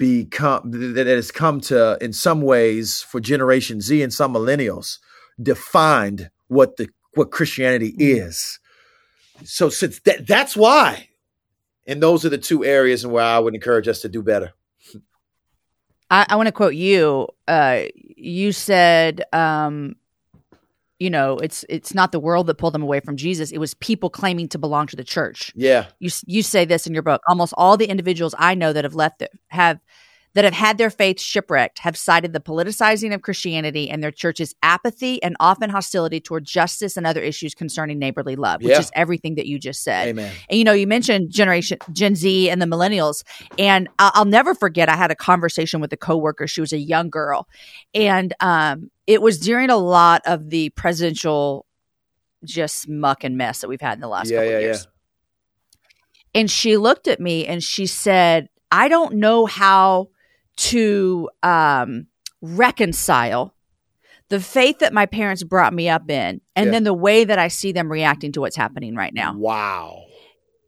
become 0.00 0.94
that 0.94 1.06
has 1.06 1.30
come 1.30 1.60
to 1.60 1.98
in 2.00 2.14
some 2.14 2.40
ways 2.40 3.02
for 3.02 3.20
generation 3.20 3.82
Z 3.82 4.02
and 4.02 4.12
some 4.12 4.32
millennials 4.32 4.98
defined 5.40 6.30
what 6.48 6.78
the 6.78 6.88
what 7.14 7.30
Christianity 7.30 7.92
mm. 7.92 7.96
is. 7.98 8.58
So 9.44 9.68
since 9.68 10.00
that 10.00 10.26
that's 10.26 10.56
why. 10.56 11.10
And 11.86 12.02
those 12.02 12.24
are 12.24 12.30
the 12.30 12.38
two 12.38 12.64
areas 12.64 13.06
where 13.06 13.22
I 13.22 13.38
would 13.38 13.54
encourage 13.54 13.88
us 13.88 14.00
to 14.00 14.08
do 14.08 14.22
better. 14.22 14.52
I, 16.10 16.26
I 16.30 16.36
want 16.36 16.46
to 16.46 16.52
quote 16.52 16.74
you. 16.74 17.28
Uh, 17.46 17.82
you 17.94 18.52
said, 18.52 19.22
um, 19.32 19.96
you 21.00 21.08
know, 21.08 21.38
it's 21.38 21.64
it's 21.68 21.94
not 21.94 22.12
the 22.12 22.20
world 22.20 22.46
that 22.46 22.58
pulled 22.58 22.74
them 22.74 22.82
away 22.82 23.00
from 23.00 23.16
Jesus. 23.16 23.50
It 23.50 23.58
was 23.58 23.72
people 23.74 24.10
claiming 24.10 24.48
to 24.50 24.58
belong 24.58 24.86
to 24.88 24.96
the 24.96 25.02
church. 25.02 25.50
Yeah. 25.56 25.86
You 25.98 26.10
you 26.26 26.42
say 26.42 26.66
this 26.66 26.86
in 26.86 26.92
your 26.92 27.02
book. 27.02 27.22
Almost 27.26 27.54
all 27.56 27.76
the 27.78 27.86
individuals 27.86 28.34
I 28.38 28.54
know 28.54 28.72
that 28.72 28.84
have 28.84 28.94
left 28.94 29.22
it 29.22 29.30
have 29.48 29.80
that 30.34 30.44
have 30.44 30.54
had 30.54 30.78
their 30.78 30.90
faith 30.90 31.20
shipwrecked 31.20 31.80
have 31.80 31.96
cited 31.96 32.32
the 32.32 32.40
politicizing 32.40 33.12
of 33.12 33.22
Christianity 33.22 33.90
and 33.90 34.02
their 34.02 34.12
church's 34.12 34.54
apathy 34.62 35.20
and 35.22 35.36
often 35.40 35.70
hostility 35.70 36.20
toward 36.20 36.44
justice 36.44 36.96
and 36.96 37.06
other 37.06 37.20
issues 37.20 37.54
concerning 37.54 37.98
neighborly 37.98 38.36
love, 38.36 38.62
which 38.62 38.70
Yeah. 38.70 38.78
is 38.80 38.90
everything 38.94 39.34
that 39.34 39.46
you 39.46 39.58
just 39.58 39.82
said. 39.82 40.08
Amen. 40.08 40.32
And 40.48 40.58
you 40.58 40.64
know, 40.64 40.72
you 40.72 40.86
mentioned 40.86 41.30
generation 41.30 41.78
Gen 41.92 42.14
Z 42.14 42.48
and 42.48 42.62
the 42.62 42.66
millennials, 42.66 43.24
and 43.58 43.88
I'll, 43.98 44.12
I'll 44.14 44.24
never 44.24 44.54
forget. 44.54 44.88
I 44.88 44.96
had 44.96 45.10
a 45.10 45.16
conversation 45.16 45.80
with 45.80 45.92
a 45.92 45.96
coworker. 45.96 46.46
She 46.46 46.60
was 46.60 46.72
a 46.72 46.78
young 46.78 47.10
girl, 47.10 47.48
and 47.92 48.32
um, 48.40 48.90
it 49.06 49.22
was 49.22 49.38
during 49.40 49.68
a 49.70 49.76
lot 49.76 50.22
of 50.26 50.50
the 50.50 50.70
presidential 50.70 51.66
just 52.44 52.88
muck 52.88 53.24
and 53.24 53.36
mess 53.36 53.60
that 53.60 53.68
we've 53.68 53.80
had 53.80 53.94
in 53.94 54.00
the 54.00 54.08
last 54.08 54.30
Yeah, 54.30 54.38
couple 54.38 54.50
yeah, 54.50 54.56
of 54.56 54.62
years. 54.62 54.88
And 56.34 56.50
she 56.50 56.76
looked 56.76 57.08
at 57.08 57.18
me 57.20 57.46
and 57.46 57.62
she 57.62 57.86
said, 57.86 58.48
"I 58.70 58.86
don't 58.88 59.16
know 59.16 59.46
how 59.46 60.10
to 60.56 61.30
um, 61.42 62.06
reconcile." 62.42 63.54
The 64.28 64.40
faith 64.40 64.78
that 64.78 64.92
my 64.92 65.06
parents 65.06 65.42
brought 65.42 65.74
me 65.74 65.88
up 65.88 66.08
in, 66.08 66.40
and 66.54 66.66
Yeah. 66.66 66.70
then 66.70 66.84
the 66.84 66.94
way 66.94 67.24
that 67.24 67.38
I 67.40 67.48
see 67.48 67.72
them 67.72 67.90
reacting 67.90 68.30
to 68.32 68.40
what's 68.40 68.54
happening 68.56 68.94
right 68.94 69.12
now. 69.12 69.34
Wow. 69.36 70.04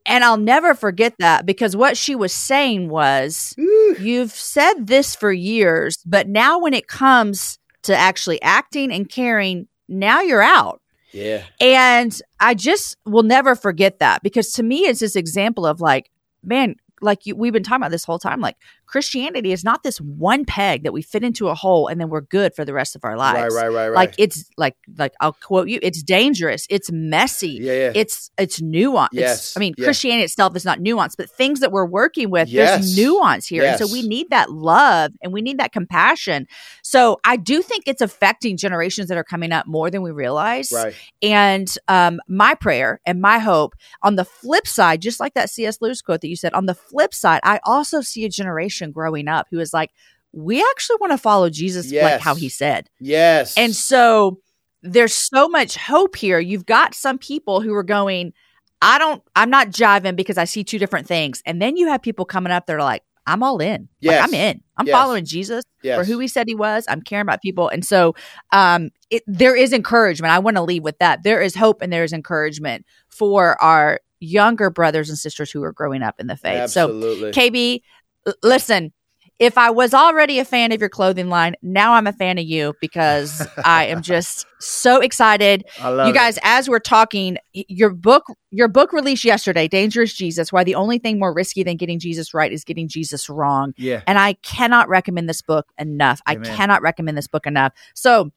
And 0.04 0.24
I'll 0.24 0.36
never 0.36 0.74
forget 0.74 1.14
that 1.20 1.46
because 1.46 1.76
what 1.76 1.96
she 1.96 2.16
was 2.16 2.32
saying 2.32 2.88
was, 2.88 3.54
you've 4.00 4.32
said 4.32 4.88
this 4.88 5.14
for 5.14 5.32
years, 5.32 5.98
but 6.04 6.26
now 6.26 6.58
when 6.58 6.74
it 6.74 6.88
comes 6.88 7.60
to 7.82 7.96
actually 7.96 8.42
acting 8.42 8.90
and 8.92 9.08
caring, 9.08 9.68
now 9.88 10.20
you're 10.20 10.42
out. 10.42 10.80
Yeah. 11.12 11.44
And 11.60 12.20
I 12.40 12.54
just 12.54 12.96
will 13.06 13.22
never 13.22 13.54
forget 13.54 14.00
that 14.00 14.24
because 14.24 14.50
to 14.54 14.64
me, 14.64 14.86
it's 14.86 14.98
this 15.00 15.14
example 15.14 15.66
of 15.66 15.80
like, 15.80 16.10
man, 16.42 16.74
like 17.00 17.24
you, 17.26 17.36
we've 17.36 17.52
been 17.52 17.62
talking 17.62 17.82
about 17.82 17.92
this 17.92 18.04
whole 18.04 18.18
time, 18.18 18.40
like 18.40 18.56
Christianity 18.92 19.52
is 19.52 19.64
not 19.64 19.82
this 19.82 19.98
one 20.02 20.44
peg 20.44 20.82
that 20.84 20.92
we 20.92 21.00
fit 21.00 21.24
into 21.24 21.48
a 21.48 21.54
hole 21.54 21.88
and 21.88 21.98
then 21.98 22.10
we're 22.10 22.20
good 22.20 22.54
for 22.54 22.62
the 22.64 22.74
rest 22.74 22.94
of 22.94 23.04
our 23.04 23.16
lives. 23.16 23.54
Right, 23.54 23.64
right, 23.64 23.72
right, 23.74 23.88
right. 23.88 23.94
Like 23.96 24.14
it's 24.18 24.44
like, 24.58 24.76
like 24.98 25.14
I'll 25.18 25.32
quote 25.32 25.68
you, 25.68 25.78
it's 25.82 26.02
dangerous, 26.02 26.66
it's 26.68 26.92
messy, 26.92 27.58
yeah, 27.62 27.72
yeah. 27.72 27.92
it's 27.94 28.30
it's 28.36 28.60
nuance. 28.60 29.08
Yes, 29.14 29.38
It's, 29.38 29.56
I 29.56 29.60
mean. 29.60 29.74
Christianity 29.74 30.24
itself 30.24 30.54
is 30.56 30.66
not 30.66 30.80
nuance, 30.80 31.16
but 31.16 31.30
things 31.30 31.60
that 31.60 31.72
we're 31.72 31.86
working 31.86 32.28
with, 32.30 32.48
Yes. 32.50 32.80
there's 32.80 32.96
nuance 32.98 33.46
here. 33.46 33.64
And 33.64 33.78
so 33.78 33.90
we 33.90 34.06
need 34.06 34.28
that 34.28 34.50
love 34.50 35.12
and 35.22 35.32
we 35.32 35.40
need 35.40 35.58
that 35.58 35.72
compassion. 35.72 36.46
So 36.82 37.18
I 37.24 37.36
do 37.36 37.62
think 37.62 37.84
it's 37.86 38.02
affecting 38.02 38.58
generations 38.58 39.08
that 39.08 39.16
are 39.16 39.24
coming 39.24 39.52
up 39.52 39.66
more 39.66 39.90
than 39.90 40.02
we 40.02 40.10
realize. 40.10 40.70
right. 40.70 40.94
And 41.22 41.72
um, 41.88 42.20
my 42.28 42.54
prayer 42.54 43.00
and 43.06 43.20
my 43.22 43.38
hope 43.38 43.74
on 44.02 44.16
the 44.16 44.24
flip 44.24 44.66
side, 44.66 45.00
just 45.00 45.18
like 45.18 45.32
that 45.34 45.48
C.S. 45.48 45.78
Lewis 45.80 46.02
quote 46.02 46.20
that 46.20 46.28
you 46.28 46.36
said, 46.36 46.52
on 46.52 46.66
the 46.66 46.74
flip 46.74 47.14
side, 47.14 47.40
I 47.44 47.60
also 47.64 48.00
see 48.02 48.24
a 48.24 48.28
generation 48.28 48.81
growing 48.90 49.28
up 49.28 49.46
who 49.50 49.60
is 49.60 49.72
like, 49.72 49.90
we 50.32 50.62
actually 50.62 50.96
want 51.00 51.12
to 51.12 51.18
follow 51.18 51.50
Jesus 51.50 51.92
like 51.92 52.20
how 52.20 52.34
he 52.34 52.48
said. 52.48 52.88
Yes. 52.98 53.56
And 53.56 53.76
so 53.76 54.40
there's 54.82 55.14
so 55.14 55.48
much 55.48 55.76
hope 55.76 56.16
here. 56.16 56.38
You've 56.40 56.66
got 56.66 56.94
some 56.94 57.18
people 57.18 57.60
who 57.60 57.74
are 57.74 57.82
going, 57.84 58.32
I 58.80 58.98
don't, 58.98 59.22
I'm 59.36 59.50
not 59.50 59.68
jiving 59.68 60.16
because 60.16 60.38
I 60.38 60.44
see 60.44 60.64
two 60.64 60.78
different 60.78 61.06
things. 61.06 61.42
And 61.46 61.60
then 61.60 61.76
you 61.76 61.88
have 61.88 62.02
people 62.02 62.24
coming 62.24 62.50
up 62.50 62.66
that 62.66 62.74
are 62.74 62.82
like, 62.82 63.02
I'm 63.26 63.42
all 63.44 63.60
in. 63.60 63.82
Like, 63.82 63.88
Yes. 64.00 64.24
I'm 64.24 64.34
in. 64.34 64.60
I'm 64.76 64.86
Yes. 64.86 64.94
following 64.94 65.24
Jesus 65.24 65.64
yes. 65.82 65.96
for 65.96 66.04
who 66.04 66.18
he 66.18 66.26
said 66.26 66.48
he 66.48 66.56
was. 66.56 66.84
I'm 66.88 67.02
caring 67.02 67.22
about 67.22 67.40
people. 67.40 67.68
And 67.68 67.84
so 67.84 68.16
um, 68.52 68.90
it, 69.10 69.22
there 69.28 69.54
is 69.54 69.72
encouragement. 69.72 70.32
I 70.32 70.40
want 70.40 70.56
to 70.56 70.62
leave 70.62 70.82
with 70.82 70.98
that. 70.98 71.22
There 71.22 71.40
is 71.40 71.54
hope 71.54 71.82
and 71.82 71.92
there 71.92 72.02
is 72.02 72.12
encouragement 72.12 72.84
for 73.08 73.60
our 73.62 74.00
younger 74.18 74.70
brothers 74.70 75.08
and 75.08 75.18
sisters 75.18 75.50
who 75.52 75.62
are 75.62 75.72
growing 75.72 76.02
up 76.02 76.18
in 76.18 76.26
the 76.26 76.36
faith. 76.36 76.62
Absolutely. 76.62 77.32
So, 77.32 77.40
KB, 77.40 77.82
l- 78.26 78.34
listen, 78.42 78.92
if 79.38 79.58
I 79.58 79.70
was 79.70 79.92
already 79.92 80.38
a 80.38 80.44
fan 80.44 80.70
of 80.70 80.78
your 80.78 80.88
clothing 80.88 81.28
line, 81.28 81.56
now 81.62 81.94
I'm 81.94 82.06
a 82.06 82.12
fan 82.12 82.38
of 82.38 82.44
you 82.44 82.74
because 82.80 83.44
I 83.64 83.86
am 83.86 84.00
just 84.02 84.46
so 84.60 85.00
excited. 85.00 85.64
I 85.80 85.88
love 85.88 86.06
You 86.06 86.12
it. 86.12 86.14
guys, 86.14 86.38
as 86.42 86.68
we're 86.68 86.78
talking, 86.78 87.38
your 87.52 87.90
book, 87.90 88.24
your 88.50 88.68
book 88.68 88.92
released 88.92 89.24
yesterday, 89.24 89.66
Dangerous 89.66 90.14
Jesus, 90.14 90.52
why 90.52 90.62
the 90.62 90.76
only 90.76 90.98
thing 90.98 91.18
more 91.18 91.34
risky 91.34 91.64
than 91.64 91.76
getting 91.76 91.98
Jesus 91.98 92.32
right 92.32 92.52
is 92.52 92.62
getting 92.62 92.86
Jesus 92.86 93.28
wrong. 93.28 93.74
Yeah. 93.76 94.02
And 94.06 94.18
I 94.18 94.34
cannot 94.34 94.88
recommend 94.88 95.28
this 95.28 95.42
book 95.42 95.66
enough. 95.78 96.20
I 96.26 96.36
cannot 96.36 96.82
recommend 96.82 97.18
this 97.18 97.26
book 97.28 97.46
enough. 97.46 97.72
So, 97.94 98.30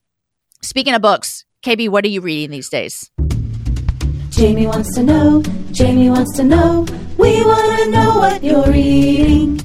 speaking 0.64 0.96
of 0.96 1.02
books, 1.04 1.46
KB, 1.64 1.90
what 1.90 2.04
are 2.04 2.10
you 2.10 2.22
reading 2.22 2.50
these 2.50 2.70
days? 2.70 3.12
Jamie 4.36 4.68
wants 4.68 4.94
to 4.96 5.02
know, 5.02 5.42
Jamie 5.72 6.10
wants 6.10 6.36
to 6.36 6.44
know, 6.44 6.86
we 7.18 7.42
want 7.46 7.80
to 7.80 7.90
know 7.90 8.18
what 8.18 8.44
you're 8.44 8.66
reading. 8.66 9.62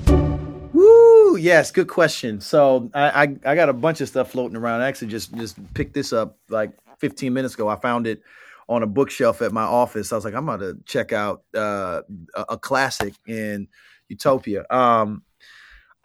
Woo! 0.72 1.36
Yes, 1.36 1.72
good 1.72 1.88
question. 1.88 2.40
So 2.40 2.88
I, 2.94 3.24
I 3.24 3.36
I 3.44 3.54
got 3.56 3.68
a 3.68 3.72
bunch 3.72 4.00
of 4.00 4.06
stuff 4.06 4.30
floating 4.30 4.56
around. 4.56 4.82
I 4.82 4.86
actually 4.86 5.08
just 5.08 5.34
just 5.34 5.58
picked 5.74 5.92
this 5.92 6.12
up 6.12 6.38
like 6.48 6.72
15 7.00 7.32
minutes 7.34 7.54
ago. 7.54 7.66
I 7.66 7.74
found 7.80 8.06
it 8.06 8.22
on 8.68 8.84
a 8.84 8.86
bookshelf 8.86 9.42
at 9.42 9.50
my 9.50 9.64
office. 9.64 10.12
I 10.12 10.14
was 10.14 10.24
like, 10.24 10.34
I'm 10.34 10.48
about 10.48 10.60
to 10.60 10.78
check 10.86 11.12
out 11.12 11.42
uh, 11.52 12.02
a, 12.36 12.44
a 12.50 12.56
classic 12.56 13.14
in 13.26 13.66
Utopia. 14.08 14.66
Um, 14.70 15.24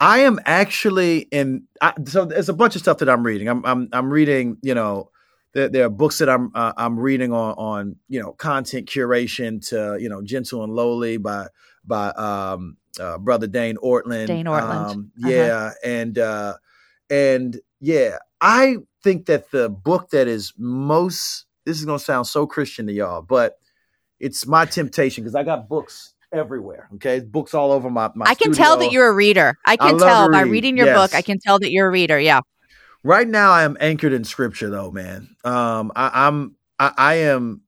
I 0.00 0.18
am 0.20 0.40
actually 0.44 1.20
in. 1.30 1.68
I, 1.80 1.94
so 2.06 2.24
there's 2.24 2.48
a 2.48 2.52
bunch 2.54 2.74
of 2.74 2.82
stuff 2.82 2.98
that 2.98 3.08
I'm 3.08 3.24
reading. 3.24 3.46
I'm 3.48 3.64
I'm 3.64 3.88
I'm 3.92 4.10
reading. 4.10 4.56
You 4.62 4.74
know, 4.74 5.10
there, 5.56 5.68
there 5.70 5.86
are 5.86 5.90
books 5.90 6.18
that 6.18 6.28
I'm 6.28 6.50
uh, 6.54 6.74
I'm 6.76 7.00
reading 7.00 7.32
on 7.32 7.54
on 7.54 7.96
you 8.08 8.20
know 8.20 8.32
content 8.32 8.86
curation 8.86 9.66
to 9.70 9.96
you 9.98 10.10
know 10.10 10.20
Gentle 10.20 10.62
and 10.62 10.72
Lowly 10.72 11.16
by 11.16 11.46
by 11.82 12.08
um, 12.10 12.76
uh, 13.00 13.16
brother 13.16 13.46
Dane 13.46 13.78
Ortlund. 13.78 14.26
Dane 14.26 14.44
Ortlund. 14.44 14.90
Um, 14.90 15.12
Uh-huh. 15.18 15.30
yeah, 15.30 15.72
and 15.82 16.18
uh, 16.18 16.54
and 17.08 17.58
yeah, 17.80 18.18
I 18.38 18.76
think 19.02 19.26
that 19.26 19.50
the 19.50 19.70
book 19.70 20.10
that 20.10 20.28
is 20.28 20.52
most 20.58 21.46
this 21.64 21.78
is 21.78 21.86
gonna 21.86 21.98
sound 21.98 22.26
so 22.26 22.46
Christian 22.46 22.86
to 22.88 22.92
y'all, 22.92 23.22
but 23.22 23.58
it's 24.20 24.46
my 24.46 24.66
temptation 24.66 25.24
because 25.24 25.34
I 25.34 25.42
got 25.42 25.70
books 25.70 26.12
everywhere. 26.32 26.90
Okay, 26.96 27.20
books 27.20 27.54
all 27.54 27.72
over 27.72 27.88
my. 27.88 28.10
my 28.14 28.26
I 28.26 28.34
can 28.34 28.52
tell 28.52 28.76
that 28.76 28.92
you're 28.92 29.08
a 29.08 29.14
reader. 29.14 29.56
I 29.64 29.78
can 29.78 29.96
love 29.96 30.06
tell 30.06 30.26
to 30.26 30.32
by 30.32 30.42
read, 30.42 30.50
reading 30.50 30.76
your 30.76 30.88
yes. 30.88 30.98
book. 30.98 31.14
I 31.18 31.22
can 31.22 31.38
tell 31.38 31.58
that 31.60 31.70
you're 31.70 31.86
a 31.86 31.90
reader. 31.90 32.20
Yeah. 32.20 32.40
Right 33.06 33.28
now, 33.28 33.52
I 33.52 33.62
am 33.62 33.76
anchored 33.78 34.12
in 34.12 34.24
Scripture, 34.24 34.68
though, 34.68 34.90
man. 34.90 35.36
Um, 35.44 35.92
I, 35.94 36.26
I'm 36.26 36.56
I, 36.80 36.92
I 36.98 37.14
am 37.14 37.62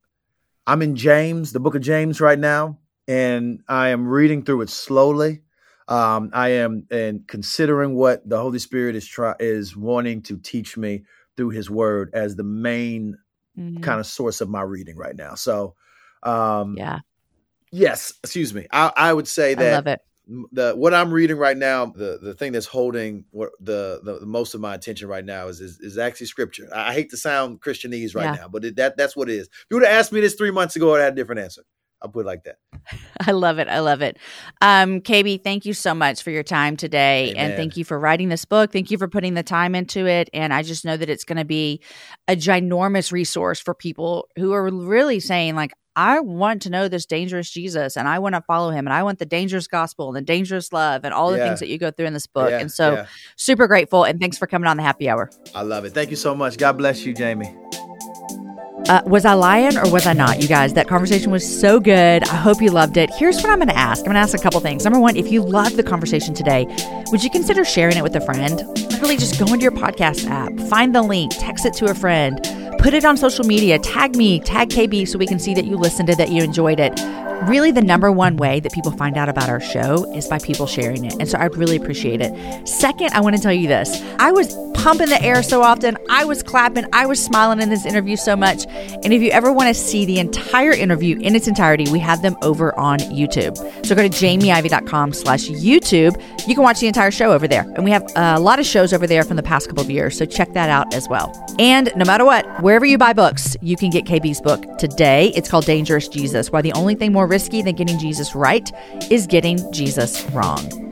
I'm 0.67 0.81
in 0.81 0.97
James, 0.97 1.53
the 1.53 1.61
Book 1.61 1.75
of 1.75 1.81
James, 1.81 2.19
right 2.19 2.37
now, 2.37 2.77
and 3.07 3.61
I 3.69 3.87
am 3.89 4.05
reading 4.05 4.43
through 4.43 4.63
it 4.63 4.69
slowly. 4.69 5.39
Um, 5.87 6.29
I 6.33 6.49
am 6.49 6.85
and 6.91 7.25
considering 7.25 7.95
what 7.95 8.27
the 8.27 8.37
Holy 8.37 8.59
Spirit 8.59 8.97
is 8.97 9.07
try 9.07 9.33
is 9.39 9.77
wanting 9.77 10.23
to 10.23 10.37
teach 10.39 10.75
me 10.75 11.05
through 11.37 11.51
His 11.51 11.69
Word 11.69 12.09
as 12.13 12.35
the 12.35 12.43
main 12.43 13.17
Mhm. 13.57 13.81
kind 13.81 14.01
of 14.01 14.07
source 14.07 14.41
of 14.41 14.49
my 14.49 14.61
reading 14.61 14.97
right 14.97 15.15
now. 15.15 15.35
So, 15.35 15.73
um, 16.23 16.75
Yeah. 16.77 16.99
yes, 17.71 18.11
excuse 18.25 18.53
me. 18.53 18.67
I, 18.73 18.91
I 18.93 19.13
would 19.13 19.29
say 19.29 19.51
I 19.51 19.55
that 19.55 19.71
love 19.71 19.87
it. 19.87 20.01
m- 20.01 20.08
the 20.51 20.73
what 20.73 20.93
I'm 20.93 21.11
reading 21.11 21.37
right 21.37 21.57
now, 21.57 21.87
the 21.87 22.19
the 22.21 22.33
thing 22.33 22.51
that's 22.51 22.65
holding 22.67 23.25
what 23.31 23.49
the 23.59 23.99
the, 24.03 24.19
the 24.19 24.25
most 24.25 24.53
of 24.53 24.61
my 24.61 24.75
attention 24.75 25.07
right 25.07 25.25
now 25.25 25.47
is 25.47 25.59
is, 25.59 25.79
is 25.79 25.97
actually 25.97 26.27
scripture. 26.27 26.69
I, 26.73 26.89
I 26.89 26.93
hate 26.93 27.09
to 27.11 27.17
sound 27.17 27.61
Christianese 27.61 28.15
right 28.15 28.25
Yeah. 28.25 28.41
now, 28.41 28.47
but 28.47 28.63
it, 28.65 28.75
that 28.75 28.95
that's 28.97 29.15
what 29.15 29.29
it 29.29 29.35
is. 29.35 29.47
If 29.47 29.65
you 29.71 29.77
would 29.77 29.85
have 29.85 29.97
asked 29.97 30.11
me 30.11 30.21
this 30.21 30.35
three 30.35 30.51
months 30.51 30.75
ago, 30.75 30.95
I'd 30.95 31.01
had 31.01 31.13
a 31.13 31.15
different 31.15 31.41
answer. 31.41 31.63
I'll 32.01 32.09
put 32.09 32.21
it 32.21 32.27
like 32.27 32.43
that. 32.45 32.55
I 33.27 33.31
love 33.31 33.59
it. 33.59 33.67
I 33.67 33.79
love 33.79 34.01
it. 34.01 34.17
Um, 34.61 35.01
KB, 35.01 35.43
thank 35.43 35.65
you 35.65 35.73
so 35.73 35.93
much 35.93 36.23
for 36.23 36.31
your 36.31 36.43
time 36.43 36.77
today. 36.77 37.33
And 37.35 37.55
thank 37.57 37.75
you 37.75 37.83
for 37.83 37.99
writing 37.99 38.29
this 38.29 38.45
book. 38.45 38.71
Thank 38.71 38.89
you 38.89 38.97
for 38.97 39.09
putting 39.09 39.33
the 39.33 39.43
time 39.43 39.75
into 39.75 40.07
it. 40.07 40.29
And 40.33 40.53
I 40.53 40.63
just 40.63 40.85
know 40.85 40.95
that 40.95 41.09
it's 41.09 41.25
going 41.25 41.39
to 41.39 41.45
be 41.45 41.81
a 42.29 42.37
ginormous 42.37 43.11
resource 43.11 43.59
for 43.59 43.73
people 43.73 44.29
who 44.37 44.53
are 44.53 44.69
really 44.69 45.19
saying, 45.19 45.55
like, 45.55 45.73
I 45.95 46.19
want 46.19 46.61
to 46.63 46.69
know 46.69 46.87
this 46.87 47.05
dangerous 47.05 47.49
Jesus 47.49 47.97
and 47.97 48.07
I 48.07 48.19
want 48.19 48.35
to 48.35 48.41
follow 48.41 48.69
him 48.69 48.87
and 48.87 48.93
I 48.93 49.03
want 49.03 49.19
the 49.19 49.25
dangerous 49.25 49.67
gospel 49.67 50.07
and 50.07 50.15
the 50.15 50.21
dangerous 50.21 50.71
love 50.71 51.03
and 51.03 51.13
all 51.13 51.31
the 51.31 51.37
Yeah. 51.37 51.47
things 51.47 51.59
that 51.59 51.67
you 51.67 51.77
go 51.77 51.91
through 51.91 52.05
in 52.05 52.13
this 52.13 52.27
book. 52.27 52.51
Yeah, 52.51 52.59
and 52.59 52.71
so 52.71 52.93
yeah. 52.93 53.05
super 53.35 53.67
grateful. 53.67 54.03
And 54.03 54.19
thanks 54.19 54.37
for 54.37 54.47
coming 54.47 54.67
on 54.67 54.77
the 54.77 54.83
happy 54.83 55.09
hour. 55.09 55.29
I 55.53 55.63
love 55.63 55.85
it. 55.85 55.93
Thank 55.93 56.09
you 56.09 56.15
so 56.15 56.33
much. 56.35 56.57
God 56.57 56.77
bless 56.77 57.05
you, 57.05 57.13
Jamie. 57.13 57.53
Uh, 58.87 59.01
was 59.05 59.23
I 59.25 59.33
lying 59.33 59.77
or 59.77 59.91
was 59.91 60.07
I 60.07 60.13
not, 60.13 60.41
you 60.41 60.47
guys? 60.47 60.73
That 60.73 60.87
conversation 60.87 61.31
was 61.31 61.45
so 61.59 61.79
good. 61.79 62.23
I 62.27 62.35
hope 62.35 62.59
you 62.61 62.71
loved 62.71 62.97
it. 62.97 63.11
Here's 63.13 63.35
what 63.37 63.49
I'm 63.49 63.57
going 63.59 63.67
to 63.67 63.77
ask 63.77 63.99
I'm 63.99 64.05
going 64.05 64.15
to 64.15 64.19
ask 64.21 64.33
a 64.33 64.41
couple 64.41 64.59
things. 64.61 64.83
Number 64.83 64.99
one, 64.99 65.15
if 65.15 65.31
you 65.31 65.41
loved 65.43 65.75
the 65.75 65.83
conversation 65.83 66.33
today, 66.33 66.65
would 67.11 67.23
you 67.23 67.29
consider 67.29 67.63
sharing 67.65 67.97
it 67.97 68.03
with 68.03 68.15
a 68.15 68.21
friend? 68.21 68.63
Literally, 68.77 69.17
just 69.17 69.37
go 69.37 69.45
into 69.53 69.63
your 69.63 69.71
podcast 69.73 70.27
app, 70.29 70.57
find 70.69 70.95
the 70.95 71.01
link, 71.03 71.33
text 71.37 71.65
it 71.65 71.73
to 71.73 71.85
a 71.85 71.93
friend, 71.93 72.39
put 72.79 72.93
it 72.93 73.03
on 73.03 73.17
social 73.17 73.45
media, 73.45 73.77
tag 73.77 74.15
me, 74.15 74.39
tag 74.39 74.69
KB 74.69 75.07
so 75.07 75.19
we 75.19 75.27
can 75.27 75.37
see 75.37 75.53
that 75.53 75.65
you 75.65 75.75
listened 75.75 76.07
to 76.07 76.15
that 76.15 76.29
you 76.29 76.41
enjoyed 76.41 76.79
it. 76.79 76.93
Really, 77.43 77.71
the 77.71 77.81
number 77.81 78.11
one 78.11 78.37
way 78.37 78.59
that 78.61 78.73
people 78.73 78.91
find 78.91 79.17
out 79.17 79.29
about 79.29 79.49
our 79.49 79.59
show 79.59 80.11
is 80.15 80.27
by 80.27 80.39
people 80.39 80.65
sharing 80.65 81.05
it. 81.05 81.13
And 81.19 81.27
so 81.27 81.37
I'd 81.37 81.55
really 81.55 81.75
appreciate 81.75 82.21
it. 82.21 82.67
Second, 82.67 83.11
I 83.13 83.19
want 83.19 83.35
to 83.35 83.41
tell 83.41 83.53
you 83.53 83.67
this 83.67 84.01
I 84.17 84.31
was 84.31 84.55
pumping 84.83 85.09
the 85.09 85.21
air 85.21 85.43
so 85.43 85.61
often. 85.61 85.97
I 86.09 86.25
was 86.25 86.41
clapping. 86.41 86.85
I 86.93 87.05
was 87.05 87.23
smiling 87.23 87.61
in 87.61 87.69
this 87.69 87.85
interview 87.85 88.15
so 88.15 88.35
much. 88.35 88.65
And 88.67 89.13
if 89.13 89.21
you 89.21 89.29
ever 89.31 89.51
want 89.51 89.67
to 89.67 89.73
see 89.73 90.05
the 90.05 90.19
entire 90.19 90.71
interview 90.71 91.19
in 91.19 91.35
its 91.35 91.47
entirety, 91.47 91.91
we 91.91 91.99
have 91.99 92.21
them 92.21 92.37
over 92.41 92.77
on 92.79 92.99
YouTube. 92.99 93.57
So 93.85 93.95
go 93.95 94.07
to 94.07 94.09
jamieivey.com 94.09 95.13
slash 95.13 95.47
YouTube. 95.49 96.21
You 96.47 96.55
can 96.55 96.63
watch 96.63 96.79
the 96.79 96.87
entire 96.87 97.11
show 97.11 97.31
over 97.31 97.47
there. 97.47 97.63
And 97.75 97.83
we 97.83 97.91
have 97.91 98.05
a 98.15 98.39
lot 98.39 98.59
of 98.59 98.65
shows 98.65 98.93
over 98.93 99.05
there 99.05 99.23
from 99.23 99.35
the 99.35 99.43
past 99.43 99.67
couple 99.67 99.83
of 99.83 99.89
years. 99.89 100.17
So 100.17 100.25
check 100.25 100.53
that 100.53 100.69
out 100.69 100.93
as 100.93 101.07
well. 101.09 101.33
And 101.59 101.91
no 101.95 102.05
matter 102.05 102.25
what, 102.25 102.45
wherever 102.61 102.85
you 102.85 102.97
buy 102.97 103.13
books, 103.13 103.57
you 103.61 103.75
can 103.75 103.89
get 103.89 104.05
KB's 104.05 104.41
book 104.41 104.65
today. 104.77 105.31
It's 105.35 105.49
called 105.49 105.65
Dangerous 105.65 106.07
Jesus 106.07 106.51
Why 106.51 106.61
the 106.61 106.73
Only 106.73 106.95
Thing 106.95 107.11
More 107.11 107.27
Risky 107.27 107.61
Than 107.61 107.75
Getting 107.75 107.99
Jesus 107.99 108.33
Right 108.33 108.69
is 109.11 109.27
Getting 109.27 109.71
Jesus 109.73 110.23
Wrong. 110.31 110.88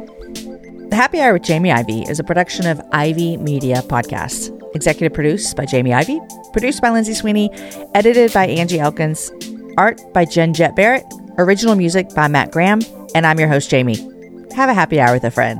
The 0.89 0.95
Happy 0.95 1.19
Hour 1.19 1.33
with 1.33 1.43
Jamie 1.43 1.71
Ivey 1.71 2.03
is 2.03 2.17
a 2.17 2.23
production 2.23 2.65
of 2.65 2.81
Ivey 2.93 3.35
Media 3.35 3.81
Podcasts. 3.81 4.53
Executive 4.73 5.13
produced 5.13 5.57
by 5.57 5.65
Jamie 5.65 5.93
Ivey, 5.93 6.21
produced 6.53 6.81
by 6.81 6.89
Lindsay 6.89 7.13
Sweeney, 7.13 7.51
edited 7.93 8.31
by 8.31 8.47
Angie 8.47 8.79
Elkins, 8.79 9.29
art 9.77 10.01
by 10.13 10.23
Jen 10.23 10.53
Jet 10.53 10.77
Barrett, 10.77 11.03
original 11.37 11.75
music 11.75 12.13
by 12.15 12.29
Matt 12.29 12.51
Graham, 12.51 12.79
and 13.13 13.27
I'm 13.27 13.37
your 13.37 13.49
host, 13.49 13.69
Jamie. 13.69 13.97
Have 14.55 14.69
a 14.69 14.73
happy 14.73 15.01
hour 15.01 15.13
with 15.13 15.25
a 15.25 15.31
friend. 15.31 15.59